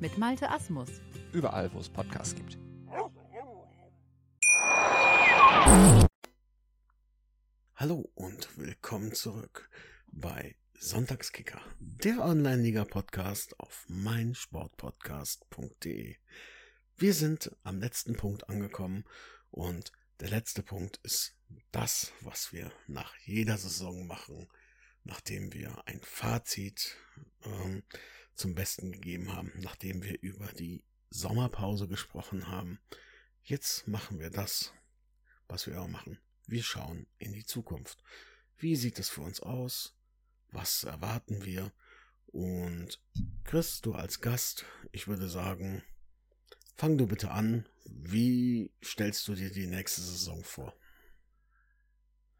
mit 0.00 0.18
Malte 0.18 0.50
Asmus. 0.50 0.90
Überall, 1.32 1.72
wo 1.72 1.78
es 1.78 1.88
Podcasts 1.88 2.34
gibt. 2.34 2.58
Hallo 7.74 8.10
und 8.14 8.58
willkommen 8.58 9.14
zurück 9.14 9.70
bei 10.08 10.56
Sonntagskicker, 10.74 11.62
der 11.80 12.20
Online-Liga-Podcast 12.20 13.58
auf 13.58 13.86
meinsportpodcast.de. 13.88 16.16
Wir 16.96 17.14
sind 17.14 17.56
am 17.62 17.80
letzten 17.80 18.16
Punkt 18.16 18.48
angekommen 18.48 19.04
und 19.50 19.92
der 20.20 20.30
letzte 20.30 20.62
Punkt 20.62 20.98
ist 21.02 21.36
das, 21.72 22.12
was 22.20 22.52
wir 22.52 22.70
nach 22.86 23.16
jeder 23.24 23.58
Saison 23.58 24.06
machen, 24.06 24.48
nachdem 25.04 25.52
wir 25.52 25.82
ein 25.86 26.00
Fazit 26.02 26.96
ähm, 27.44 27.82
zum 28.36 28.54
Besten 28.54 28.92
gegeben 28.92 29.32
haben, 29.32 29.52
nachdem 29.56 30.02
wir 30.02 30.20
über 30.22 30.46
die 30.46 30.84
Sommerpause 31.10 31.88
gesprochen 31.88 32.48
haben. 32.48 32.78
Jetzt 33.42 33.88
machen 33.88 34.18
wir 34.18 34.30
das, 34.30 34.72
was 35.48 35.66
wir 35.66 35.80
auch 35.80 35.88
machen. 35.88 36.18
Wir 36.46 36.62
schauen 36.62 37.06
in 37.18 37.32
die 37.32 37.44
Zukunft. 37.44 38.02
Wie 38.56 38.76
sieht 38.76 38.98
es 38.98 39.08
für 39.08 39.22
uns 39.22 39.40
aus? 39.40 39.96
Was 40.50 40.84
erwarten 40.84 41.44
wir? 41.44 41.72
Und 42.26 43.00
Chris, 43.44 43.80
du 43.80 43.94
als 43.94 44.20
Gast, 44.20 44.64
ich 44.92 45.08
würde 45.08 45.28
sagen, 45.28 45.82
Fang 46.78 46.98
du 46.98 47.06
bitte 47.06 47.30
an. 47.30 47.66
Wie 47.86 48.70
stellst 48.84 49.26
du 49.28 49.34
dir 49.34 49.50
die 49.50 49.66
nächste 49.66 50.02
Saison 50.02 50.44
vor? 50.44 50.74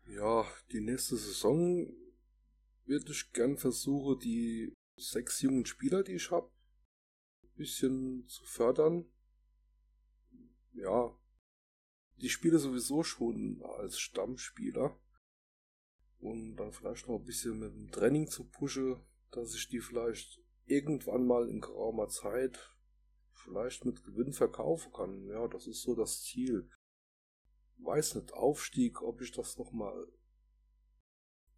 Ja, 0.06 0.46
die 0.72 0.82
nächste 0.82 1.16
Saison 1.16 1.90
würde 2.84 3.12
ich 3.12 3.32
gern 3.32 3.56
versuchen, 3.56 4.20
die 4.20 4.74
sechs 4.96 5.40
jungen 5.42 5.66
Spieler, 5.66 6.02
die 6.02 6.14
ich 6.14 6.30
habe, 6.30 6.50
ein 7.42 7.54
bisschen 7.56 8.26
zu 8.28 8.44
fördern. 8.44 9.06
Ja, 10.72 11.16
die 12.16 12.28
spiele 12.28 12.58
sowieso 12.58 13.02
schon 13.02 13.62
als 13.62 13.98
Stammspieler. 13.98 14.98
Und 16.18 16.56
dann 16.56 16.72
vielleicht 16.72 17.08
noch 17.08 17.18
ein 17.18 17.24
bisschen 17.24 17.58
mit 17.58 17.72
dem 17.72 17.90
Training 17.90 18.26
zu 18.26 18.44
pushen, 18.48 19.04
dass 19.30 19.54
ich 19.54 19.68
die 19.68 19.80
vielleicht 19.80 20.40
irgendwann 20.64 21.26
mal 21.26 21.48
in 21.48 21.60
geraumer 21.60 22.08
Zeit 22.08 22.74
vielleicht 23.32 23.84
mit 23.84 24.02
Gewinn 24.02 24.32
verkaufen 24.32 24.92
kann. 24.92 25.26
Ja, 25.26 25.46
das 25.46 25.66
ist 25.66 25.82
so 25.82 25.94
das 25.94 26.22
Ziel. 26.22 26.70
Weiß 27.78 28.14
nicht, 28.14 28.32
Aufstieg, 28.32 29.02
ob 29.02 29.20
ich 29.20 29.30
das 29.30 29.58
nochmal 29.58 30.08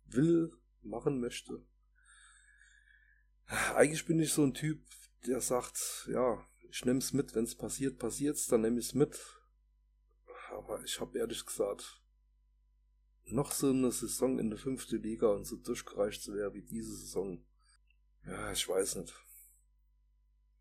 will, 0.07 0.53
machen 0.83 1.21
möchte. 1.21 1.65
Eigentlich 3.75 4.05
bin 4.05 4.21
ich 4.21 4.33
so 4.33 4.43
ein 4.45 4.55
Typ, 4.55 4.81
der 5.27 5.41
sagt, 5.41 6.09
ja, 6.13 6.47
ich 6.71 6.85
nehm's 6.85 7.13
mit, 7.13 7.35
wenn's 7.35 7.55
passiert, 7.55 7.99
passiert's, 7.99 8.47
dann 8.47 8.61
nehme 8.61 8.79
ich's 8.79 8.95
mit. 8.95 9.19
Aber 10.51 10.83
ich 10.85 11.01
habe 11.01 11.19
ehrlich 11.19 11.45
gesagt, 11.45 12.03
noch 13.25 13.53
so 13.53 13.71
eine 13.71 13.91
Saison 13.91 14.39
in 14.39 14.51
der 14.51 14.59
fünften 14.59 15.03
Liga 15.03 15.29
und 15.29 15.45
so 15.45 15.57
durchgereicht 15.57 16.23
zu 16.23 16.35
werden 16.35 16.55
wie 16.55 16.63
diese 16.63 16.95
Saison. 16.97 17.45
Ja, 18.25 18.53
ich 18.53 18.69
weiß 18.69 18.97
nicht 18.97 19.15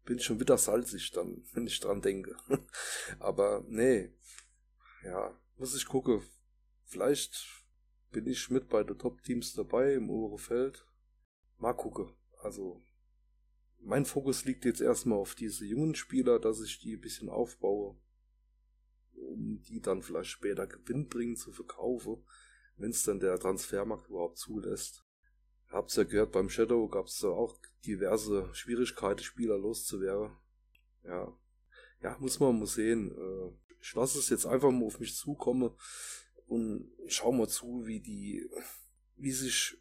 bin 0.07 0.19
schon 0.19 0.39
wieder 0.39 0.57
salzig 0.57 1.11
dann, 1.11 1.43
wenn 1.53 1.67
ich 1.67 1.79
dran 1.79 2.01
denke. 2.01 2.35
Aber 3.19 3.63
nee, 3.67 4.11
ja, 5.03 5.39
muss 5.57 5.75
ich 5.75 5.85
gucken. 5.85 6.23
Vielleicht 6.85 7.45
bin 8.11 8.25
ich 8.25 8.49
mit 8.49 8.69
bei 8.69 8.83
den 8.83 8.97
Top-Teams 8.97 9.53
dabei 9.53 9.93
im 9.93 10.09
oberen 10.09 10.39
Feld. 10.39 10.87
Mal 11.57 11.73
gucken. 11.73 12.15
Also, 12.39 12.83
mein 13.79 14.05
Fokus 14.05 14.45
liegt 14.45 14.65
jetzt 14.65 14.81
erstmal 14.81 15.17
auf 15.17 15.35
diese 15.35 15.65
jungen 15.65 15.95
Spieler, 15.95 16.39
dass 16.39 16.61
ich 16.61 16.79
die 16.79 16.95
ein 16.95 17.01
bisschen 17.01 17.29
aufbaue, 17.29 17.97
um 19.13 19.61
die 19.63 19.81
dann 19.81 20.01
vielleicht 20.01 20.29
später 20.29 20.67
gewinnbringend 20.67 21.39
zu 21.39 21.51
verkaufen, 21.51 22.23
wenn 22.77 22.91
es 22.91 23.03
dann 23.03 23.19
der 23.19 23.39
Transfermarkt 23.39 24.09
überhaupt 24.09 24.37
zulässt. 24.37 25.03
Hab's 25.69 25.95
ja 25.95 26.03
gehört, 26.03 26.31
beim 26.31 26.49
Shadow 26.49 26.87
gab's 26.87 27.19
da 27.19 27.27
auch 27.27 27.57
diverse 27.85 28.49
Schwierigkeiten, 28.53 29.23
Spieler 29.23 29.57
loszuwerden. 29.57 30.37
Ja. 31.03 31.37
Ja, 32.01 32.17
muss 32.19 32.39
man 32.39 32.59
mal 32.59 32.67
sehen. 32.67 33.11
Äh, 33.11 33.51
ich 33.81 33.93
lasse 33.93 34.19
es 34.19 34.29
jetzt 34.29 34.45
einfach 34.45 34.71
mal 34.71 34.85
auf 34.85 34.99
mich 34.99 35.15
zukommen 35.15 35.71
und 36.45 36.89
schau 37.07 37.31
mal 37.31 37.47
zu, 37.47 37.85
wie 37.85 37.99
die, 37.99 38.49
wie 39.15 39.31
sich 39.31 39.77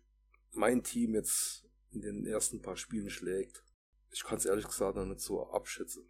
mein 0.53 0.83
Team 0.83 1.15
jetzt 1.15 1.66
in 2.03 2.23
den 2.23 2.27
ersten 2.27 2.63
paar 2.63 2.77
Spielen 2.77 3.11
schlägt. 3.11 3.65
Ich 4.13 4.25
kann 4.25 4.39
es 4.39 4.47
ehrlich 4.47 4.67
gesagt 4.67 4.97
noch 4.97 5.07
nicht 5.07 5.21
so 5.21 5.51
abschätzen. 5.51 6.09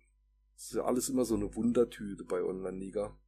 Es 0.57 0.67
ist 0.67 0.75
ja 0.75 0.85
alles 0.85 1.09
immer 1.09 1.25
so 1.25 1.35
eine 1.35 1.55
Wundertüte 1.55 2.25
bei 2.25 2.43
Online-Liga. 2.43 3.19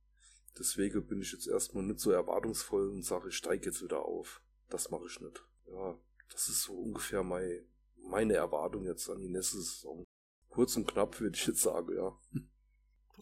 Deswegen 0.58 1.06
bin 1.06 1.20
ich 1.20 1.32
jetzt 1.32 1.46
erstmal 1.46 1.84
nicht 1.84 2.00
so 2.00 2.10
erwartungsvoll 2.10 2.88
und 2.88 3.04
sage, 3.04 3.28
ich 3.28 3.34
steige 3.34 3.66
jetzt 3.66 3.82
wieder 3.82 4.04
auf. 4.04 4.42
Das 4.68 4.90
mache 4.90 5.06
ich 5.06 5.20
nicht. 5.20 5.44
Ja, 5.66 5.98
das 6.32 6.48
ist 6.48 6.62
so 6.62 6.74
ungefähr 6.74 7.22
mein, 7.22 7.64
meine 7.96 8.34
Erwartung 8.34 8.84
jetzt 8.84 9.08
an 9.08 9.20
die 9.20 9.28
nächste 9.28 9.58
Saison. 9.58 10.04
Kurz 10.48 10.76
und 10.76 10.86
knapp 10.86 11.20
würde 11.20 11.36
ich 11.36 11.46
jetzt 11.46 11.60
sagen, 11.60 11.94
ja. 11.94 12.18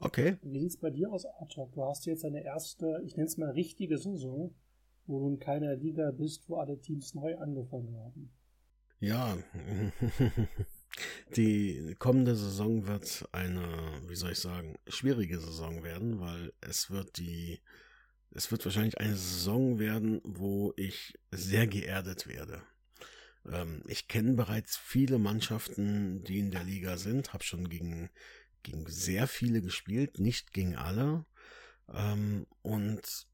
Okay. 0.00 0.38
Wie 0.42 0.60
sieht 0.60 0.70
es 0.70 0.76
bei 0.76 0.90
dir 0.90 1.10
aus, 1.10 1.24
Arthur? 1.24 1.70
Du 1.72 1.82
hast 1.84 2.06
jetzt 2.06 2.24
eine 2.24 2.44
erste, 2.44 3.00
ich 3.04 3.16
nenne 3.16 3.26
es 3.26 3.36
mal 3.36 3.50
richtige 3.50 3.98
Saison, 3.98 4.54
wo 5.06 5.20
du 5.20 5.28
in 5.28 5.38
keiner 5.38 5.74
Liga 5.74 6.10
bist, 6.10 6.48
wo 6.48 6.56
alle 6.56 6.80
Teams 6.80 7.14
neu 7.14 7.36
angefangen 7.38 7.96
haben. 7.96 8.35
Ja, 8.98 9.36
die 11.36 11.94
kommende 11.98 12.34
Saison 12.34 12.86
wird 12.86 13.28
eine, 13.32 14.00
wie 14.08 14.16
soll 14.16 14.32
ich 14.32 14.38
sagen, 14.38 14.78
schwierige 14.88 15.38
Saison 15.38 15.82
werden, 15.82 16.20
weil 16.20 16.52
es 16.62 16.90
wird 16.90 17.18
die, 17.18 17.60
es 18.30 18.50
wird 18.50 18.64
wahrscheinlich 18.64 18.98
eine 18.98 19.16
Saison 19.16 19.78
werden, 19.78 20.20
wo 20.24 20.72
ich 20.76 21.14
sehr 21.30 21.66
geerdet 21.66 22.26
werde. 22.26 22.62
Ähm, 23.50 23.82
ich 23.86 24.08
kenne 24.08 24.32
bereits 24.32 24.78
viele 24.78 25.18
Mannschaften, 25.18 26.24
die 26.24 26.38
in 26.38 26.50
der 26.50 26.64
Liga 26.64 26.96
sind, 26.96 27.34
habe 27.34 27.44
schon 27.44 27.68
gegen, 27.68 28.08
gegen 28.62 28.86
sehr 28.88 29.26
viele 29.26 29.60
gespielt, 29.60 30.18
nicht 30.18 30.54
gegen 30.54 30.76
alle. 30.76 31.26
Ähm, 31.92 32.46
und 32.62 33.26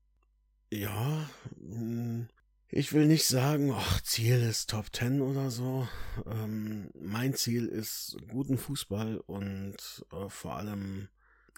ja, 0.73 1.31
hm, 1.57 2.29
ich 2.75 2.95
will 2.95 3.07
nicht 3.07 3.27
sagen, 3.27 3.71
ach, 3.71 4.01
Ziel 4.01 4.41
ist 4.41 4.71
Top 4.71 4.87
10 4.97 5.21
oder 5.21 5.51
so. 5.51 5.87
Ähm, 6.25 6.91
mein 6.99 7.35
Ziel 7.35 7.67
ist 7.67 8.17
guten 8.29 8.57
Fußball 8.57 9.19
und 9.19 9.77
äh, 10.11 10.31
vor 10.31 10.57
allem 10.57 11.09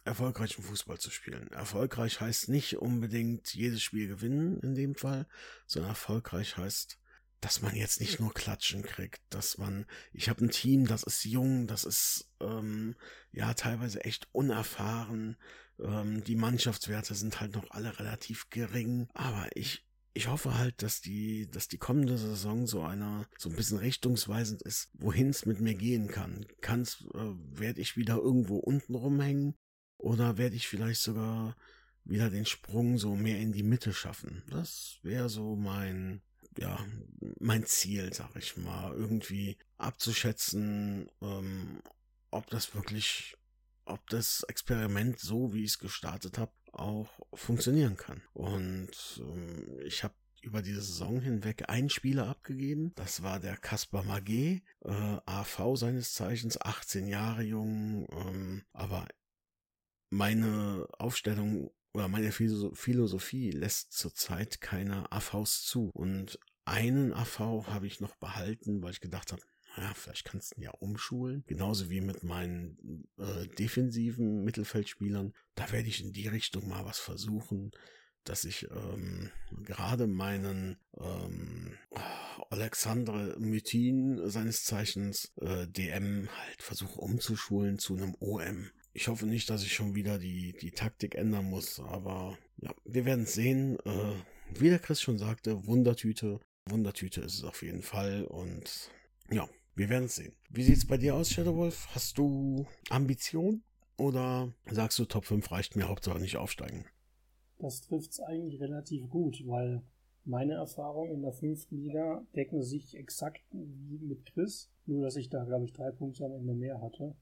erfolgreichen 0.05 0.65
Fußball 0.65 0.99
zu 0.99 1.13
spielen. 1.13 1.53
Erfolgreich 1.53 2.21
heißt 2.21 2.49
nicht 2.49 2.79
unbedingt 2.79 3.55
jedes 3.55 3.81
Spiel 3.81 4.09
gewinnen 4.09 4.59
in 4.59 4.75
dem 4.75 4.97
Fall, 4.97 5.29
sondern 5.69 5.93
erfolgreich 5.93 6.57
heißt, 6.57 6.99
dass 7.41 7.63
man 7.63 7.77
jetzt 7.77 8.01
nicht 8.01 8.19
nur 8.19 8.35
Klatschen 8.35 8.83
kriegt, 8.83 9.23
dass 9.31 9.57
man, 9.57 9.87
ich 10.13 10.29
habe 10.29 10.45
ein 10.45 10.51
Team, 10.51 10.89
das 10.89 11.05
ist 11.05 11.25
jung, 11.25 11.69
das 11.69 11.85
ist 11.85 12.29
ähm, 12.41 12.97
ja 13.31 13.55
teilweise 13.55 14.05
echt 14.05 14.27
unerfahren, 14.33 15.37
ähm, 15.79 16.25
die 16.25 16.37
Mannschaftswerte 16.37 17.15
sind 17.15 17.41
halt 17.41 17.55
noch 17.55 17.71
alle 17.71 18.01
relativ 18.01 18.51
gering, 18.51 19.09
aber 19.15 19.49
ich 19.55 19.85
ich 20.15 20.29
hoffe 20.29 20.57
halt, 20.57 20.81
dass 20.83 21.01
die, 21.01 21.51
dass 21.51 21.67
die 21.67 21.77
kommende 21.77 22.17
Saison 22.17 22.69
so 22.69 22.83
einer, 22.83 23.27
so 23.37 23.51
ein 23.51 23.57
bisschen 23.57 23.79
richtungsweisend 23.79 24.63
ist, 24.63 24.89
wohin 24.95 25.29
es 25.31 25.45
mit 25.45 25.61
mir 25.61 25.75
gehen 25.75 26.07
kann. 26.07 26.47
Kann's, 26.61 27.05
äh, 27.15 27.35
werde 27.59 27.81
ich 27.81 27.97
wieder 27.97 28.17
irgendwo 28.17 28.59
unten 28.59 28.95
rumhängen 28.95 29.57
oder 29.99 30.39
werde 30.39 30.55
ich 30.55 30.69
vielleicht 30.69 31.03
sogar 31.03 31.57
wieder 32.05 32.31
den 32.31 32.47
Sprung 32.47 32.97
so 32.97 33.17
mehr 33.17 33.41
in 33.41 33.53
die 33.53 33.65
Mitte 33.65 33.93
schaffen? 33.93 34.45
Das 34.51 34.99
wäre 35.03 35.29
so 35.29 35.57
mein, 35.57 36.23
ja, 36.59 36.79
mein 37.41 37.67
Ziel, 37.67 38.15
sag 38.15 38.37
ich 38.37 38.57
mal, 38.57 38.95
irgendwie 38.95 39.59
abzuschätzen, 39.79 41.11
ähm, 41.23 41.83
ob 42.31 42.49
das 42.51 42.73
wirklich, 42.73 43.37
ob 43.85 44.09
das 44.11 44.45
Experiment 44.45 45.19
so, 45.19 45.53
wie 45.53 45.65
ich 45.65 45.73
es 45.73 45.79
gestartet 45.81 46.39
habe, 46.39 46.53
auch 46.79 47.09
funktionieren 47.33 47.97
kann. 47.97 48.23
Und 48.33 48.91
ähm, 49.19 49.81
ich 49.85 50.05
habe 50.05 50.15
über 50.43 50.63
diese 50.63 50.83
Saison 50.83 51.21
hinweg 51.21 51.69
einen 51.69 51.89
Spieler 51.89 52.29
abgegeben. 52.29 52.93
Das 52.97 53.23
war 53.23 53.41
der 53.41 53.57
Kaspar 53.57 54.05
Magé, 54.05 54.63
äh, 54.85 55.19
AV 55.27 55.77
seines 55.77 56.13
Zeichens, 56.13 56.61
18 56.61 57.07
Jahre 57.07 57.43
jung, 57.43 58.07
ähm, 58.13 58.65
aber 58.73 59.09
meine 60.11 60.87
Aufstellung 60.99 61.71
oder 61.93 62.09
meine 62.09 62.33
Philosophie 62.33 63.51
lässt 63.51 63.93
zurzeit 63.93 64.61
keine 64.61 65.11
AVs 65.13 65.65
zu. 65.65 65.91
Und 65.95 66.39
einen 66.65 67.13
AV 67.13 67.67
habe 67.69 67.87
ich 67.87 68.01
noch 68.01 68.17
behalten, 68.17 68.83
weil 68.83 68.91
ich 68.91 69.01
gedacht 69.01 69.33
habe, 69.33 69.43
naja, 69.77 69.93
vielleicht 69.95 70.25
kannst 70.25 70.53
du 70.53 70.61
ihn 70.61 70.65
ja 70.65 70.71
umschulen. 70.71 71.45
Genauso 71.47 71.91
wie 71.91 72.01
mit 72.01 72.23
meinen 72.23 73.07
äh, 73.19 73.47
defensiven 73.59 74.45
Mittelfeldspielern. 74.45 75.35
Da 75.55 75.73
werde 75.73 75.89
ich 75.89 76.03
in 76.03 76.13
die 76.13 76.29
Richtung 76.29 76.69
mal 76.69 76.85
was 76.85 76.99
versuchen, 76.99 77.73
dass 78.25 78.45
ich 78.45 78.69
ähm, 78.71 79.31
gerade 79.65 80.07
meinen 80.07 80.79
ähm, 80.99 81.77
Alexandre 82.51 83.37
Mythin, 83.39 84.29
seines 84.31 84.65
Zeichens 84.65 85.33
äh, 85.41 85.67
DM, 85.67 86.29
halt 86.31 86.63
versuche 86.63 87.01
umzuschulen 87.01 87.79
zu 87.79 87.97
einem 87.97 88.17
OM. 88.21 88.71
Ich 88.93 89.09
hoffe 89.09 89.27
nicht, 89.27 89.51
dass 89.51 89.63
ich 89.63 89.75
schon 89.75 89.95
wieder 89.95 90.19
die, 90.19 90.53
die 90.53 90.71
Taktik 90.71 91.17
ändern 91.17 91.47
muss, 91.47 91.81
aber 91.81 92.39
ja, 92.59 92.75
wir 92.85 93.05
werden 93.05 93.27
sehen. 93.27 93.79
Äh, 93.85 94.15
wie 94.55 94.71
der 94.71 94.79
Chris 94.79 95.01
schon 95.01 95.19
sagte, 95.19 95.67
Wundertüte. 95.67 96.41
Wundertüte 96.67 97.21
ist 97.21 97.35
es 97.35 97.45
auf 97.45 97.63
jeden 97.63 97.83
Fall 97.83 98.25
und 98.25 98.91
ja, 99.31 99.49
wir 99.77 99.89
werden 99.89 100.05
es 100.05 100.17
sehen. 100.17 100.35
Wie 100.51 100.63
sieht 100.63 100.77
es 100.77 100.87
bei 100.87 100.97
dir 100.97 101.17
aus, 101.17 101.31
Shadowwolf? 101.31 101.89
Hast 101.95 102.19
du 102.19 102.67
Ambition 102.91 103.63
oder 103.97 104.53
sagst 104.71 104.99
du, 104.99 105.05
Top 105.05 105.25
5 105.25 105.51
reicht 105.51 105.77
mir, 105.77 105.89
Hauptsache 105.89 106.21
nicht 106.21 106.37
aufsteigen? 106.37 106.85
Das 107.59 107.81
trifft 107.81 108.13
es 108.13 108.21
eigentlich 108.21 108.61
relativ 108.61 109.09
gut, 109.09 109.43
weil 109.47 109.83
meine 110.25 110.55
Erfahrungen 110.55 111.13
in 111.13 111.23
der 111.23 111.33
fünften 111.33 111.77
Liga 111.77 112.27
decken 112.35 112.63
sich 112.63 112.97
exakt 112.97 113.43
wie 113.51 113.99
mit 113.99 114.25
Chris, 114.27 114.71
nur 114.87 115.03
dass 115.03 115.17
ich 115.17 115.29
da, 115.29 115.45
glaube 115.45 115.65
ich, 115.65 115.73
drei 115.73 115.91
Punkte 115.91 116.25
am 116.25 116.33
Ende 116.33 116.55
mehr 116.55 116.81
hatte. 116.81 117.15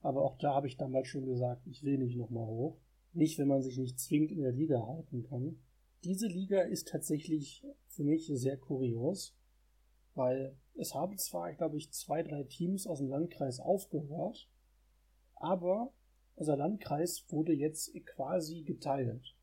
Aber 0.00 0.22
auch 0.22 0.36
da 0.38 0.54
habe 0.54 0.66
ich 0.66 0.76
damals 0.76 1.08
schon 1.08 1.24
gesagt, 1.24 1.66
ich 1.66 1.82
will 1.82 1.98
nicht 1.98 2.16
nochmal 2.16 2.46
hoch. 2.46 2.76
Nicht, 3.12 3.38
wenn 3.38 3.48
man 3.48 3.62
sich 3.62 3.78
nicht 3.78 3.98
zwingend 3.98 4.32
in 4.32 4.42
der 4.42 4.52
Liga 4.52 4.86
halten 4.86 5.22
kann. 5.22 5.58
Diese 6.02 6.26
Liga 6.26 6.60
ist 6.60 6.88
tatsächlich 6.88 7.64
für 7.86 8.04
mich 8.04 8.30
sehr 8.34 8.58
kurios, 8.58 9.34
weil 10.14 10.56
es 10.76 10.94
haben 10.94 11.16
zwar, 11.18 11.52
glaube 11.52 11.76
ich, 11.76 11.92
zwei, 11.92 12.22
drei 12.22 12.44
Teams 12.44 12.86
aus 12.86 12.98
dem 12.98 13.08
Landkreis 13.08 13.60
aufgehört, 13.60 14.48
aber 15.36 15.92
unser 16.36 16.56
Landkreis 16.56 17.24
wurde 17.28 17.52
jetzt 17.52 17.92
quasi 18.06 18.62
geteilt. 18.62 19.36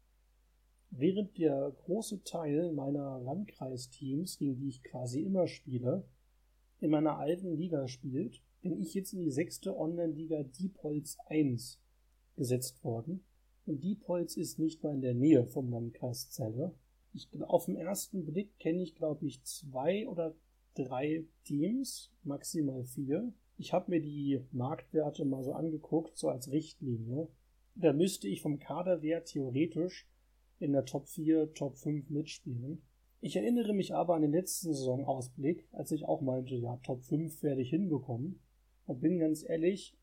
Während 0.90 1.38
der 1.38 1.72
große 1.86 2.24
Teil 2.24 2.74
meiner 2.74 3.20
Landkreisteams, 3.20 4.38
gegen 4.38 4.58
die 4.58 4.68
ich 4.68 4.84
quasi 4.84 5.22
immer 5.22 5.48
spiele, 5.48 6.06
in 6.82 6.90
meiner 6.90 7.18
alten 7.18 7.56
Liga 7.56 7.88
spielt, 7.88 8.42
bin 8.62 8.80
ich 8.82 8.94
jetzt 8.94 9.14
in 9.14 9.20
die 9.20 9.32
sechste 9.32 9.78
Online-Liga 9.78 10.44
Diepholz 10.44 11.18
1 11.28 11.80
gesetzt 12.36 12.84
worden. 12.84 13.24
Und 13.66 13.84
Diepholz 13.84 14.36
ist 14.36 14.60
nicht 14.60 14.84
mal 14.84 14.94
in 14.94 15.02
der 15.02 15.14
Nähe 15.14 15.46
vom 15.46 15.70
Landkreis 15.70 16.30
Celle. 16.30 16.76
Ich, 17.14 17.30
auf 17.42 17.66
den 17.66 17.78
ersten 17.78 18.26
Blick 18.26 18.58
kenne 18.60 18.82
ich, 18.82 18.96
glaube 18.96 19.26
ich, 19.26 19.44
zwei 19.44 20.08
oder 20.08 20.36
drei 20.76 21.26
Teams, 21.44 22.12
maximal 22.24 22.84
vier. 22.84 23.34
Ich 23.58 23.74
habe 23.74 23.92
mir 23.92 24.02
die 24.02 24.42
Marktwerte 24.52 25.26
mal 25.26 25.44
so 25.44 25.54
angeguckt, 25.54 26.18
so 26.18 26.30
als 26.30 26.52
Richtlinie. 26.52 27.28
Da 27.76 27.94
müsste 27.94 28.28
ich 28.28 28.42
vom 28.42 28.60
Kaderwert 28.60 29.28
theoretisch 29.28 30.08
in 30.60 30.74
der 30.74 30.86
Top 30.86 31.08
4, 31.08 31.54
Top 31.54 31.78
5 31.78 32.10
mitspielen. 32.10 32.82
Ich 33.20 33.36
erinnere 33.36 33.74
mich 33.74 33.94
aber 33.94 34.16
an 34.16 34.24
den 34.24 34.32
letzten 34.32 34.74
Saisonausblick, 34.74 35.68
als 35.72 35.92
ich 35.92 36.06
auch 36.06 36.22
meinte, 36.22 36.56
ja, 36.56 36.78
Top 36.78 37.04
5 37.04 37.44
werde 37.44 37.62
ich 37.62 37.70
hinbekommen. 37.70 38.40
Und 38.86 39.00
bin 39.00 39.20
ganz 39.20 39.48
ehrlich, 39.48 39.96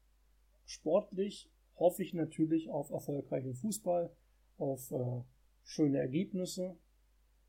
sportlich 0.64 1.50
hoffe 1.76 2.02
ich 2.02 2.14
natürlich 2.14 2.70
auf 2.70 2.90
erfolgreichen 2.90 3.54
Fußball, 3.54 4.12
auf 4.56 4.90
äh, 4.92 5.22
schöne 5.64 5.98
Ergebnisse. 5.98 6.76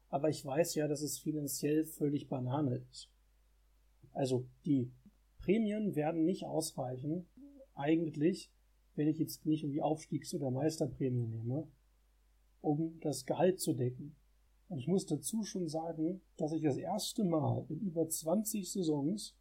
Aber 0.09 0.29
ich 0.29 0.43
weiß 0.43 0.75
ja, 0.75 0.87
dass 0.87 1.01
es 1.01 1.19
finanziell 1.19 1.85
völlig 1.85 2.27
Banane 2.27 2.83
ist. 2.91 3.09
Also 4.11 4.47
die 4.65 4.91
Prämien 5.37 5.95
werden 5.95 6.25
nicht 6.25 6.45
ausreichen, 6.45 7.27
eigentlich, 7.75 8.51
wenn 8.95 9.07
ich 9.07 9.19
jetzt 9.19 9.45
nicht 9.45 9.63
irgendwie 9.63 9.81
Aufstiegs- 9.81 10.33
oder 10.33 10.51
Meisterprämie 10.51 11.27
nehme, 11.27 11.67
um 12.61 12.99
das 12.99 13.25
Gehalt 13.25 13.59
zu 13.59 13.73
decken. 13.73 14.15
Und 14.67 14.79
ich 14.79 14.87
muss 14.87 15.05
dazu 15.05 15.43
schon 15.43 15.67
sagen, 15.67 16.21
dass 16.37 16.51
ich 16.51 16.61
das 16.61 16.77
erste 16.77 17.23
Mal 17.23 17.65
in 17.69 17.79
über 17.79 18.07
20 18.07 18.69
Saisons 18.71 19.35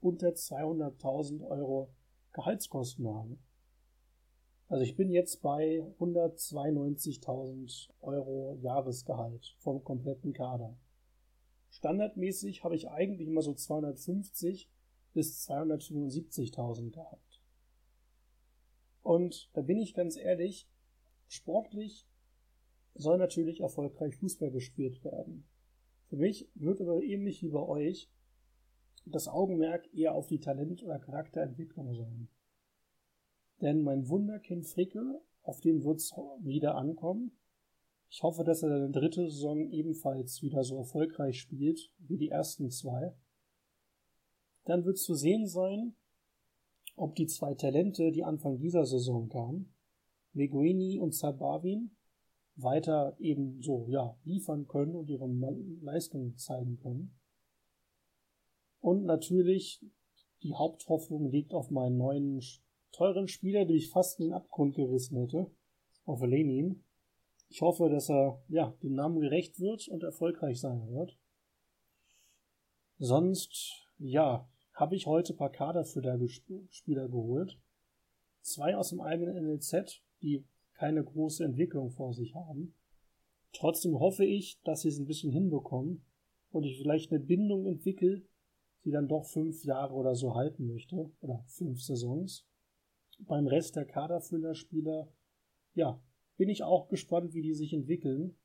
unter 0.00 0.30
200.000 0.30 1.46
Euro 1.46 1.92
Gehaltskosten 2.32 3.06
habe. 3.08 3.38
Also 4.70 4.84
ich 4.84 4.94
bin 4.94 5.10
jetzt 5.10 5.42
bei 5.42 5.82
192.000 5.98 7.90
Euro 8.02 8.56
Jahresgehalt 8.62 9.56
vom 9.58 9.82
kompletten 9.82 10.32
Kader. 10.32 10.78
Standardmäßig 11.70 12.62
habe 12.62 12.76
ich 12.76 12.88
eigentlich 12.88 13.26
immer 13.26 13.42
so 13.42 13.52
250 13.52 14.70
bis 15.12 15.50
275.000 15.50 16.92
gehabt. 16.92 17.42
Und 19.02 19.50
da 19.54 19.62
bin 19.62 19.80
ich 19.80 19.92
ganz 19.92 20.16
ehrlich, 20.16 20.68
sportlich 21.26 22.06
soll 22.94 23.18
natürlich 23.18 23.62
erfolgreich 23.62 24.14
Fußball 24.14 24.52
gespielt 24.52 25.02
werden. 25.02 25.48
Für 26.06 26.16
mich 26.16 26.48
wird 26.54 26.80
aber 26.80 27.02
ähnlich 27.02 27.42
wie 27.42 27.50
bei 27.50 27.66
euch 27.66 28.08
das 29.04 29.26
Augenmerk 29.26 29.92
eher 29.92 30.14
auf 30.14 30.28
die 30.28 30.38
Talent- 30.38 30.84
oder 30.84 31.00
Charakterentwicklung 31.00 31.92
sein. 31.92 32.28
Denn 33.60 33.82
mein 33.82 34.08
Wunderkind 34.08 34.66
Fricke, 34.66 35.20
auf 35.42 35.60
den 35.60 35.84
wird's 35.84 36.12
wieder 36.40 36.76
ankommen. 36.76 37.32
Ich 38.08 38.22
hoffe, 38.22 38.42
dass 38.42 38.62
er 38.62 38.70
seine 38.70 38.90
dritte 38.90 39.28
Saison 39.30 39.70
ebenfalls 39.70 40.42
wieder 40.42 40.64
so 40.64 40.78
erfolgreich 40.78 41.38
spielt 41.38 41.92
wie 41.98 42.16
die 42.16 42.28
ersten 42.28 42.70
zwei. 42.70 43.14
Dann 44.64 44.84
wird 44.84 44.98
zu 44.98 45.14
sehen 45.14 45.46
sein, 45.46 45.94
ob 46.96 47.14
die 47.14 47.26
zwei 47.26 47.54
Talente, 47.54 48.10
die 48.10 48.24
Anfang 48.24 48.58
dieser 48.58 48.84
Saison 48.84 49.28
kamen, 49.28 49.74
Meguini 50.32 50.98
und 50.98 51.14
Sabavin, 51.14 51.96
weiter 52.56 53.16
eben 53.18 53.62
so, 53.62 53.86
ja, 53.88 54.18
liefern 54.24 54.66
können 54.66 54.94
und 54.94 55.08
ihre 55.08 55.28
Leistungen 55.80 56.36
zeigen 56.36 56.78
können. 56.78 57.18
Und 58.80 59.04
natürlich, 59.04 59.84
die 60.42 60.54
Haupthoffnung 60.54 61.30
liegt 61.30 61.54
auf 61.54 61.70
meinen 61.70 61.96
neuen 61.96 62.40
teuren 62.92 63.28
Spieler, 63.28 63.64
den 63.64 63.76
ich 63.76 63.90
fast 63.90 64.18
in 64.18 64.26
den 64.26 64.34
Abgrund 64.34 64.74
gerissen 64.74 65.18
hätte, 65.18 65.50
auf 66.04 66.22
Lenin. 66.22 66.84
Ich 67.48 67.62
hoffe, 67.62 67.88
dass 67.88 68.10
er 68.10 68.42
ja, 68.48 68.74
dem 68.82 68.94
Namen 68.94 69.20
gerecht 69.20 69.58
wird 69.60 69.88
und 69.88 70.02
erfolgreich 70.02 70.60
sein 70.60 70.88
wird. 70.88 71.18
Sonst, 72.98 73.86
ja, 73.98 74.48
habe 74.74 74.96
ich 74.96 75.06
heute 75.06 75.34
ein 75.34 75.36
paar 75.36 75.50
Kaderfüller-Spieler 75.50 77.08
geholt. 77.08 77.58
Zwei 78.42 78.76
aus 78.76 78.90
dem 78.90 79.00
eigenen 79.00 79.44
NLZ, 79.44 80.02
die 80.22 80.46
keine 80.74 81.04
große 81.04 81.44
Entwicklung 81.44 81.90
vor 81.90 82.14
sich 82.14 82.34
haben. 82.34 82.74
Trotzdem 83.52 83.98
hoffe 83.98 84.24
ich, 84.24 84.60
dass 84.62 84.82
sie 84.82 84.88
es 84.88 84.98
ein 84.98 85.06
bisschen 85.06 85.32
hinbekommen 85.32 86.04
und 86.50 86.64
ich 86.64 86.78
vielleicht 86.78 87.10
eine 87.10 87.20
Bindung 87.20 87.66
entwickle, 87.66 88.22
die 88.84 88.90
dann 88.90 89.08
doch 89.08 89.26
fünf 89.26 89.64
Jahre 89.64 89.92
oder 89.94 90.14
so 90.14 90.34
halten 90.34 90.66
möchte, 90.66 91.10
oder 91.20 91.44
fünf 91.46 91.82
Saisons. 91.82 92.46
Beim 93.26 93.46
Rest 93.46 93.76
der 93.76 93.84
Kaderfüllerspieler, 93.84 95.08
ja, 95.74 96.00
bin 96.36 96.48
ich 96.48 96.62
auch 96.62 96.88
gespannt, 96.88 97.34
wie 97.34 97.42
die 97.42 97.54
sich 97.54 97.72
entwickeln. 97.72 98.36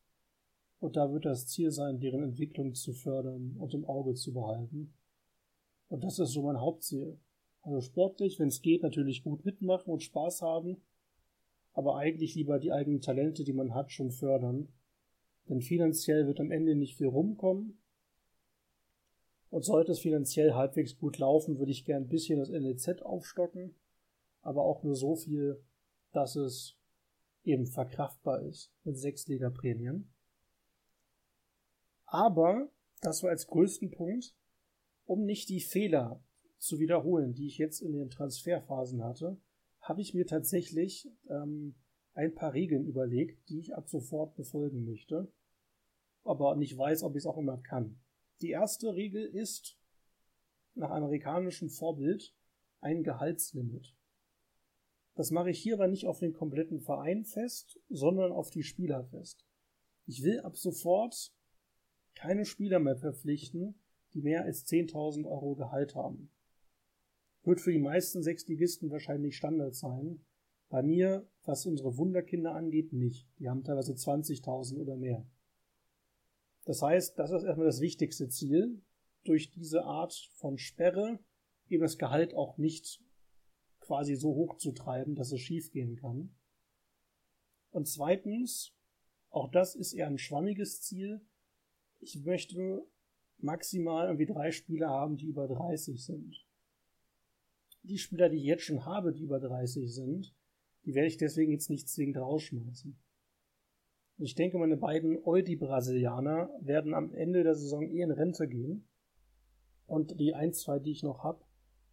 Und 0.80 0.98
da 0.98 1.12
wird 1.12 1.26
das 1.26 1.48
Ziel 1.48 1.72
sein, 1.72 2.00
deren 2.00 2.24
Entwicklung 2.24 2.76
zu 2.76 2.94
fördern 2.94 3.56
und 3.58 3.74
im 3.74 3.86
Auge 3.86 4.14
zu 4.14 4.34
behalten. 4.34 4.94
Und 5.88 6.04
das 6.04 6.20
ist 6.20 6.32
so 6.32 6.44
mein 6.44 6.60
Hauptziel. 6.60 7.18
Also 7.62 7.82
sportlich, 7.82 8.40
wenn 8.40 8.50
es 8.50 8.62
geht, 8.62 8.84
natürlich 8.84 9.24
gut 9.24 9.46
mitmachen 9.46 9.92
und 9.92 10.04
Spaß 10.04 10.42
haben, 10.42 10.84
aber 11.74 11.96
eigentlich 11.98 12.36
lieber 12.36 12.60
die 12.60 12.72
eigenen 12.72 13.02
Talente, 13.02 13.44
die 13.44 13.54
man 13.54 13.74
hat, 13.74 13.92
schon 13.92 14.12
fördern. 14.12 14.68
Denn 15.50 15.62
finanziell 15.62 16.28
wird 16.28 16.40
am 16.40 16.52
Ende 16.52 16.76
nicht 16.76 16.96
viel 16.96 17.08
rumkommen. 17.08 17.80
Und 19.50 19.64
sollte 19.64 19.94
es 19.94 20.00
finanziell 20.00 20.54
halbwegs 20.54 20.98
gut 20.98 21.18
laufen, 21.18 21.60
würde 21.60 21.72
ich 21.72 21.86
gern 21.86 22.04
ein 22.04 22.10
bisschen 22.10 22.40
das 22.40 22.50
NLZ 22.50 23.02
aufstocken, 23.02 23.76
aber 24.46 24.64
auch 24.64 24.84
nur 24.84 24.96
so 24.96 25.16
viel, 25.16 25.62
dass 26.14 26.36
es 26.36 26.78
eben 27.44 27.66
verkraftbar 27.66 28.42
ist 28.44 28.72
mit 28.84 28.98
sechs 28.98 29.28
Liga-Prämien. 29.28 30.14
Aber, 32.06 32.70
das 33.02 33.24
war 33.24 33.32
als 33.32 33.48
größten 33.48 33.92
Punkt, 33.92 34.36
um 35.06 35.26
nicht 35.26 35.50
die 35.50 35.60
Fehler 35.60 36.24
zu 36.60 36.80
wiederholen, 36.80 37.34
die 37.34 37.48
ich 37.48 37.58
jetzt 37.58 37.82
in 37.82 37.94
den 37.94 38.10
Transferphasen 38.10 39.04
hatte, 39.04 39.42
habe 39.82 40.02
ich 40.02 40.14
mir 40.14 40.26
tatsächlich 40.26 41.10
ähm, 41.28 41.76
ein 42.14 42.34
paar 42.34 42.54
Regeln 42.54 42.86
überlegt, 42.86 43.50
die 43.50 43.60
ich 43.60 43.76
ab 43.76 43.90
sofort 43.90 44.36
befolgen 44.36 44.86
möchte, 44.86 45.32
aber 46.24 46.56
nicht 46.56 46.78
weiß, 46.78 47.04
ob 47.04 47.16
ich 47.16 47.24
es 47.24 47.26
auch 47.26 47.38
immer 47.38 47.58
kann. 47.58 48.00
Die 48.42 48.52
erste 48.52 48.94
Regel 48.94 49.26
ist 49.26 49.80
nach 50.76 50.92
amerikanischem 50.92 51.70
Vorbild 51.70 52.36
ein 52.80 53.04
Gehaltslimit. 53.04 53.96
Das 55.16 55.32
mache 55.32 55.50
ich 55.50 55.60
hier 55.60 55.76
aber 55.76 55.88
nicht 55.88 56.06
auf 56.06 56.20
den 56.20 56.34
kompletten 56.34 56.82
Verein 56.82 57.24
fest, 57.24 57.80
sondern 57.90 58.32
auf 58.32 58.50
die 58.50 58.64
Spieler 58.64 59.06
fest. 59.06 59.46
Ich 60.06 60.24
will 60.24 60.42
ab 60.42 60.58
sofort 60.58 61.34
keine 62.14 62.46
Spieler 62.46 62.80
mehr 62.80 62.98
verpflichten, 62.98 63.80
die 64.14 64.22
mehr 64.22 64.44
als 64.44 64.66
10.000 64.68 65.26
Euro 65.26 65.56
Gehalt 65.56 65.96
haben. 65.96 66.32
Wird 67.44 67.62
für 67.62 67.72
die 67.72 67.80
meisten 67.80 68.24
Sechsligisten 68.24 68.90
wahrscheinlich 68.92 69.38
Standard 69.38 69.76
sein. 69.76 70.26
Bei 70.70 70.82
mir, 70.82 71.28
was 71.44 71.66
unsere 71.66 71.98
Wunderkinder 71.98 72.54
angeht, 72.54 72.92
nicht. 72.92 73.28
Die 73.40 73.50
haben 73.50 73.64
teilweise 73.64 73.94
20.000 73.94 74.78
oder 74.78 74.96
mehr. 74.98 75.26
Das 76.66 76.82
heißt, 76.82 77.20
das 77.20 77.32
ist 77.32 77.44
erstmal 77.44 77.68
das 77.68 77.82
wichtigste 77.82 78.28
Ziel, 78.28 78.82
durch 79.24 79.52
diese 79.52 79.84
Art 79.84 80.14
von 80.34 80.58
Sperre 80.58 81.20
eben 81.68 81.84
das 81.84 81.98
Gehalt 81.98 82.34
auch 82.34 82.58
nicht 82.58 83.05
quasi 83.86 84.16
so 84.16 84.34
hoch 84.34 84.58
zu 84.58 84.72
treiben, 84.72 85.16
dass 85.16 85.32
es 85.32 85.42
schiefgehen 85.42 85.96
kann. 85.96 86.36
Und 87.72 87.88
zweitens, 87.88 88.74
auch 89.30 89.52
das 89.52 89.76
ist 89.76 89.94
eher 89.94 90.08
ein 90.08 90.18
schwammiges 90.18 90.82
Ziel. 90.82 91.22
Ich 92.00 92.24
möchte 92.24 92.86
maximal 93.38 94.08
irgendwie 94.08 94.26
drei 94.26 94.52
Spieler 94.52 94.90
haben, 94.90 95.18
die 95.18 95.28
über 95.28 95.48
30 95.48 96.04
sind. 96.04 96.46
Die 97.84 97.98
Spieler, 97.98 98.30
die 98.30 98.38
ich 98.38 98.44
jetzt 98.44 98.64
schon 98.64 98.86
habe, 98.86 99.12
die 99.12 99.24
über 99.24 99.40
30 99.40 99.94
sind, 99.94 100.34
die 100.86 100.94
werde 100.94 101.08
ich 101.08 101.18
deswegen 101.18 101.52
jetzt 101.52 101.70
nicht 101.70 101.90
zwingend 101.90 102.18
rausschmeißen. 102.18 102.98
Ich 104.18 104.36
denke, 104.36 104.58
meine 104.58 104.78
beiden 104.78 105.22
Oldie-Brasilianer 105.22 106.50
werden 106.62 106.94
am 106.94 107.12
Ende 107.12 107.44
der 107.44 107.56
Saison 107.56 107.84
eh 107.84 108.02
in 108.02 108.12
Rente 108.12 108.48
gehen. 108.48 108.88
Und 109.88 110.20
die 110.20 110.34
ein, 110.34 110.54
zwei, 110.54 110.80
die 110.80 110.92
ich 110.92 111.04
noch 111.04 111.24
habe, 111.24 111.45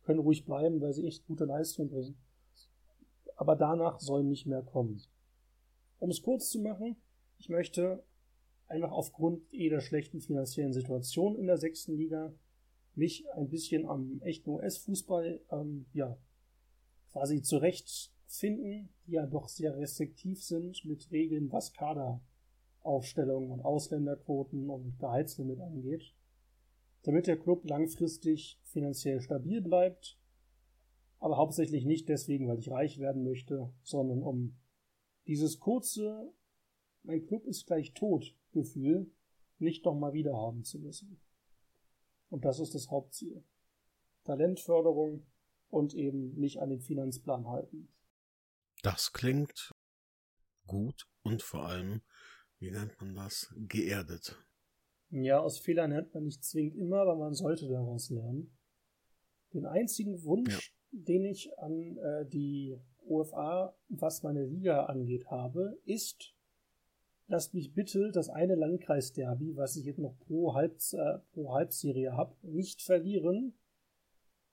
können 0.04 0.20
ruhig 0.20 0.44
bleiben, 0.44 0.80
weil 0.80 0.92
sie 0.92 1.06
echt 1.06 1.26
gute 1.26 1.44
Leistung 1.44 1.88
bringen. 1.88 2.16
Aber 3.36 3.56
danach 3.56 4.00
soll 4.00 4.24
nicht 4.24 4.46
mehr 4.46 4.62
kommen. 4.62 5.00
Um 5.98 6.10
es 6.10 6.22
kurz 6.22 6.50
zu 6.50 6.60
machen, 6.60 6.96
ich 7.38 7.48
möchte 7.48 8.04
einfach 8.68 8.92
aufgrund 8.92 9.42
eh 9.52 9.68
der 9.68 9.80
schlechten 9.80 10.20
finanziellen 10.20 10.72
Situation 10.72 11.36
in 11.36 11.46
der 11.46 11.58
sechsten 11.58 11.96
Liga 11.96 12.32
mich 12.94 13.24
ein 13.34 13.48
bisschen 13.48 13.86
am 13.86 14.20
echten 14.22 14.50
US-Fußball 14.50 15.40
ähm, 15.50 15.86
ja, 15.92 16.16
quasi 17.12 17.42
zurechtfinden, 17.42 18.88
die 19.06 19.12
ja 19.12 19.26
doch 19.26 19.48
sehr 19.48 19.76
restriktiv 19.76 20.42
sind 20.42 20.84
mit 20.84 21.10
Regeln, 21.10 21.50
was 21.50 21.72
Kaderaufstellungen 21.72 23.50
und 23.50 23.60
Ausländerquoten 23.60 24.68
und 24.68 24.98
Gehaltslimit 24.98 25.60
angeht 25.60 26.14
damit 27.02 27.26
der 27.26 27.38
Club 27.38 27.68
langfristig 27.68 28.60
finanziell 28.64 29.20
stabil 29.20 29.60
bleibt, 29.60 30.18
aber 31.18 31.36
hauptsächlich 31.36 31.84
nicht 31.84 32.08
deswegen, 32.08 32.48
weil 32.48 32.58
ich 32.58 32.70
reich 32.70 32.98
werden 32.98 33.24
möchte, 33.24 33.72
sondern 33.82 34.22
um 34.22 34.58
dieses 35.26 35.60
kurze, 35.60 36.32
mein 37.02 37.24
Club 37.26 37.46
ist 37.46 37.66
gleich 37.66 37.94
tot 37.94 38.36
Gefühl 38.52 39.10
nicht 39.58 39.84
nochmal 39.84 40.12
wieder 40.12 40.34
haben 40.36 40.64
zu 40.64 40.78
müssen. 40.80 41.20
Und 42.28 42.44
das 42.44 42.58
ist 42.58 42.74
das 42.74 42.90
Hauptziel. 42.90 43.44
Talentförderung 44.24 45.26
und 45.68 45.94
eben 45.94 46.34
nicht 46.34 46.58
an 46.58 46.70
den 46.70 46.80
Finanzplan 46.80 47.46
halten. 47.46 47.88
Das 48.82 49.12
klingt 49.12 49.72
gut 50.66 51.08
und 51.22 51.42
vor 51.42 51.66
allem, 51.66 52.02
wie 52.58 52.70
nennt 52.70 53.00
man 53.00 53.14
das, 53.14 53.54
geerdet. 53.56 54.36
Ja, 55.12 55.40
aus 55.40 55.58
Fehlern 55.58 55.90
lernt 55.90 56.14
man 56.14 56.24
nicht 56.24 56.42
zwingend 56.42 56.74
immer, 56.76 57.00
aber 57.00 57.16
man 57.16 57.34
sollte 57.34 57.68
daraus 57.68 58.08
lernen. 58.08 58.56
Den 59.52 59.66
einzigen 59.66 60.24
Wunsch, 60.24 60.74
ja. 60.90 60.98
den 61.00 61.26
ich 61.26 61.58
an 61.58 61.98
äh, 61.98 62.26
die 62.26 62.78
OFA, 63.06 63.76
was 63.88 64.22
meine 64.22 64.46
Liga 64.46 64.86
angeht, 64.86 65.30
habe, 65.30 65.78
ist, 65.84 66.34
lasst 67.26 67.52
mich 67.52 67.74
bitte 67.74 68.10
das 68.10 68.30
eine 68.30 68.54
Landkreisderby, 68.54 69.54
was 69.54 69.76
ich 69.76 69.84
jetzt 69.84 69.98
noch 69.98 70.18
pro, 70.20 70.54
Halbs 70.54 70.94
äh, 70.94 71.18
pro 71.32 71.52
Halbserie 71.52 72.16
habe, 72.16 72.34
nicht 72.40 72.80
verlieren, 72.80 73.54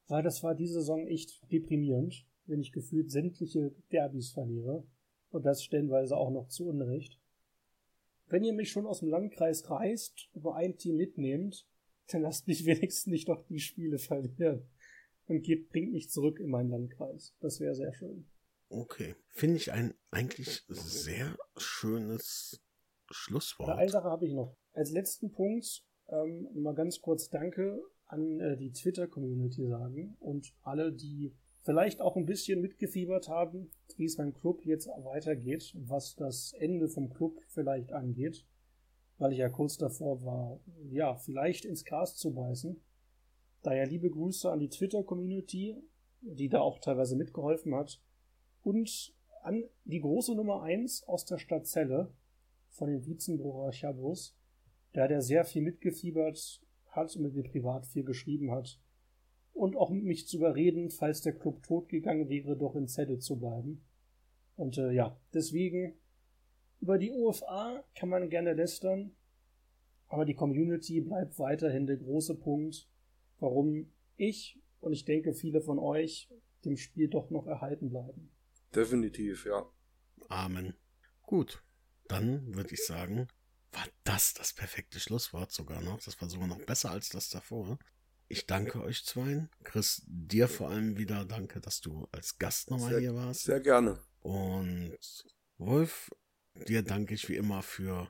weil 0.07 0.23
das 0.23 0.43
war 0.43 0.55
diese 0.55 0.73
Saison 0.73 1.07
echt 1.07 1.49
deprimierend, 1.51 2.27
wenn 2.47 2.59
ich 2.59 2.73
gefühlt 2.73 3.11
sämtliche 3.11 3.73
Derbys 3.93 4.31
verliere 4.31 4.83
und 5.29 5.45
das 5.45 5.63
stellenweise 5.63 6.17
auch 6.17 6.31
noch 6.31 6.47
zu 6.47 6.67
Unrecht. 6.67 7.18
Wenn 8.29 8.43
ihr 8.43 8.53
mich 8.53 8.71
schon 8.71 8.85
aus 8.85 8.99
dem 8.99 9.09
Landkreis 9.09 9.69
reist, 9.69 10.29
über 10.33 10.55
ein 10.55 10.77
Team 10.77 10.97
mitnehmt, 10.97 11.67
dann 12.11 12.21
lasst 12.21 12.47
mich 12.47 12.65
wenigstens 12.65 13.07
nicht 13.07 13.29
doch 13.29 13.45
die 13.47 13.59
Spiele 13.59 13.97
verlieren. 13.97 14.67
Und 15.25 15.43
geht, 15.43 15.69
bringt 15.69 15.91
mich 15.91 16.09
zurück 16.09 16.39
in 16.39 16.49
meinen 16.49 16.69
Landkreis. 16.69 17.35
Das 17.39 17.59
wäre 17.59 17.75
sehr 17.75 17.93
schön. 17.93 18.27
Okay. 18.69 19.15
Finde 19.27 19.57
ich 19.57 19.71
ein 19.71 19.93
eigentlich 20.11 20.63
sehr 20.67 21.37
schönes 21.57 22.63
Schlusswort. 23.11 23.69
Eine 23.69 23.91
Sache 23.91 24.09
habe 24.09 24.25
ich 24.25 24.33
noch. 24.33 24.55
Als 24.73 24.91
letzten 24.91 25.31
Punkt 25.31 25.83
ähm, 26.07 26.47
mal 26.55 26.73
ganz 26.73 27.01
kurz 27.01 27.29
Danke 27.29 27.81
an 28.05 28.39
äh, 28.39 28.57
die 28.57 28.71
Twitter-Community 28.71 29.67
sagen 29.67 30.17
und 30.19 30.51
alle, 30.63 30.91
die 30.91 31.35
vielleicht 31.69 32.01
auch 32.01 32.15
ein 32.15 32.25
bisschen 32.25 32.61
mitgefiebert 32.61 33.29
haben, 33.29 33.69
wie 33.95 34.05
es 34.05 34.17
beim 34.17 34.33
Club 34.33 34.65
jetzt 34.65 34.87
weitergeht, 34.87 35.71
was 35.75 36.15
das 36.15 36.53
Ende 36.53 36.89
vom 36.89 37.13
Club 37.13 37.39
vielleicht 37.47 37.93
angeht, 37.93 38.43
weil 39.19 39.33
ich 39.33 39.37
ja 39.37 39.49
kurz 39.49 39.77
davor 39.77 40.25
war, 40.25 40.59
ja, 40.89 41.13
vielleicht 41.13 41.65
ins 41.65 41.85
Gras 41.85 42.15
zu 42.15 42.33
beißen. 42.33 42.81
Daher 43.61 43.85
liebe 43.85 44.09
Grüße 44.09 44.51
an 44.51 44.57
die 44.57 44.69
Twitter-Community, 44.69 45.75
die 46.21 46.49
da 46.49 46.61
auch 46.61 46.79
teilweise 46.79 47.15
mitgeholfen 47.15 47.75
hat, 47.75 48.01
und 48.63 49.13
an 49.43 49.63
die 49.83 50.01
große 50.01 50.33
Nummer 50.33 50.63
1 50.63 51.03
aus 51.03 51.25
der 51.25 51.37
Stadt 51.37 51.67
Celle 51.67 52.11
von 52.69 52.89
den 52.89 53.05
Wiezenbrucher 53.05 53.71
Chabos, 53.73 54.35
da 54.93 55.07
der 55.07 55.21
sehr 55.21 55.45
viel 55.45 55.61
mitgefiebert 55.61 56.63
hat 56.87 57.15
und 57.15 57.21
mit 57.21 57.35
mir 57.35 57.43
privat 57.43 57.85
viel 57.85 58.05
geschrieben 58.05 58.49
hat 58.49 58.79
und 59.59 59.75
auch 59.75 59.89
mich 59.89 60.25
zu 60.25 60.37
überreden, 60.37 60.89
falls 60.89 61.21
der 61.21 61.33
Club 61.33 61.61
totgegangen 61.63 62.29
wäre, 62.29 62.55
doch 62.55 62.75
in 62.75 62.87
Zelle 62.87 63.19
zu 63.19 63.37
bleiben. 63.37 63.83
Und 64.55 64.77
äh, 64.77 64.91
ja, 64.91 65.19
deswegen 65.33 65.99
über 66.79 66.97
die 66.97 67.11
OFA 67.11 67.83
kann 67.93 68.07
man 68.07 68.29
gerne 68.29 68.53
lästern, 68.53 69.11
aber 70.07 70.23
die 70.23 70.33
Community 70.33 71.01
bleibt 71.01 71.37
weiterhin 71.39 71.87
der 71.87 71.97
große 71.97 72.35
Punkt, 72.35 72.89
warum 73.39 73.91
ich 74.15 74.57
und 74.79 74.93
ich 74.93 75.03
denke 75.03 75.33
viele 75.33 75.59
von 75.59 75.77
euch 75.77 76.29
dem 76.63 76.77
Spiel 76.77 77.09
doch 77.09 77.29
noch 77.29 77.45
erhalten 77.45 77.89
bleiben. 77.89 78.31
Definitiv, 78.73 79.45
ja. 79.45 79.69
Amen. 80.29 80.73
Gut, 81.23 81.61
dann 82.07 82.55
würde 82.55 82.73
ich 82.73 82.85
sagen, 82.85 83.27
war 83.73 83.85
das 84.05 84.33
das 84.33 84.53
perfekte 84.53 85.01
Schlusswort 85.01 85.51
sogar 85.51 85.81
noch. 85.81 85.99
Das 86.01 86.19
war 86.21 86.29
sogar 86.29 86.47
noch 86.47 86.63
besser 86.65 86.91
als 86.91 87.09
das 87.09 87.29
davor. 87.29 87.77
Ich 88.31 88.45
danke 88.45 88.81
euch 88.83 89.03
zweien. 89.05 89.49
Chris, 89.63 90.03
dir 90.05 90.47
vor 90.47 90.69
allem 90.69 90.97
wieder 90.97 91.25
danke, 91.25 91.59
dass 91.59 91.81
du 91.81 92.07
als 92.11 92.37
Gast 92.37 92.69
nochmal 92.69 92.91
Sehr- 92.91 92.99
hier 92.99 93.15
warst. 93.15 93.43
Sehr 93.43 93.59
gerne. 93.59 93.99
Und 94.19 94.97
Wolf, 95.57 96.11
dir 96.67 96.83
danke 96.83 97.15
ich 97.15 97.27
wie 97.27 97.35
immer 97.37 97.63
für, 97.63 98.09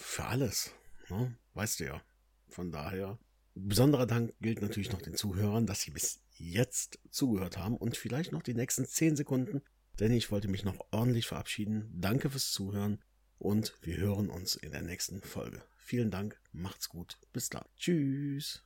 für 0.00 0.24
alles. 0.24 0.72
Ne? 1.08 1.38
Weißt 1.54 1.78
du 1.78 1.84
ja. 1.84 2.02
Von 2.48 2.72
daher, 2.72 3.20
besonderer 3.54 4.06
Dank 4.06 4.34
gilt 4.40 4.62
natürlich 4.62 4.90
noch 4.90 5.00
den 5.00 5.14
Zuhörern, 5.14 5.66
dass 5.66 5.82
sie 5.82 5.92
bis 5.92 6.20
jetzt 6.32 6.98
zugehört 7.10 7.56
haben 7.56 7.76
und 7.76 7.96
vielleicht 7.96 8.32
noch 8.32 8.42
die 8.42 8.54
nächsten 8.54 8.84
10 8.84 9.14
Sekunden, 9.14 9.62
denn 10.00 10.12
ich 10.12 10.32
wollte 10.32 10.48
mich 10.48 10.64
noch 10.64 10.84
ordentlich 10.90 11.28
verabschieden. 11.28 11.88
Danke 11.94 12.30
fürs 12.30 12.50
Zuhören 12.50 13.00
und 13.38 13.74
wir 13.82 13.96
hören 13.96 14.28
uns 14.28 14.56
in 14.56 14.72
der 14.72 14.82
nächsten 14.82 15.22
Folge. 15.22 15.62
Vielen 15.76 16.10
Dank, 16.10 16.40
macht's 16.52 16.88
gut, 16.88 17.18
bis 17.32 17.48
dann. 17.48 17.64
Tschüss. 17.76 18.65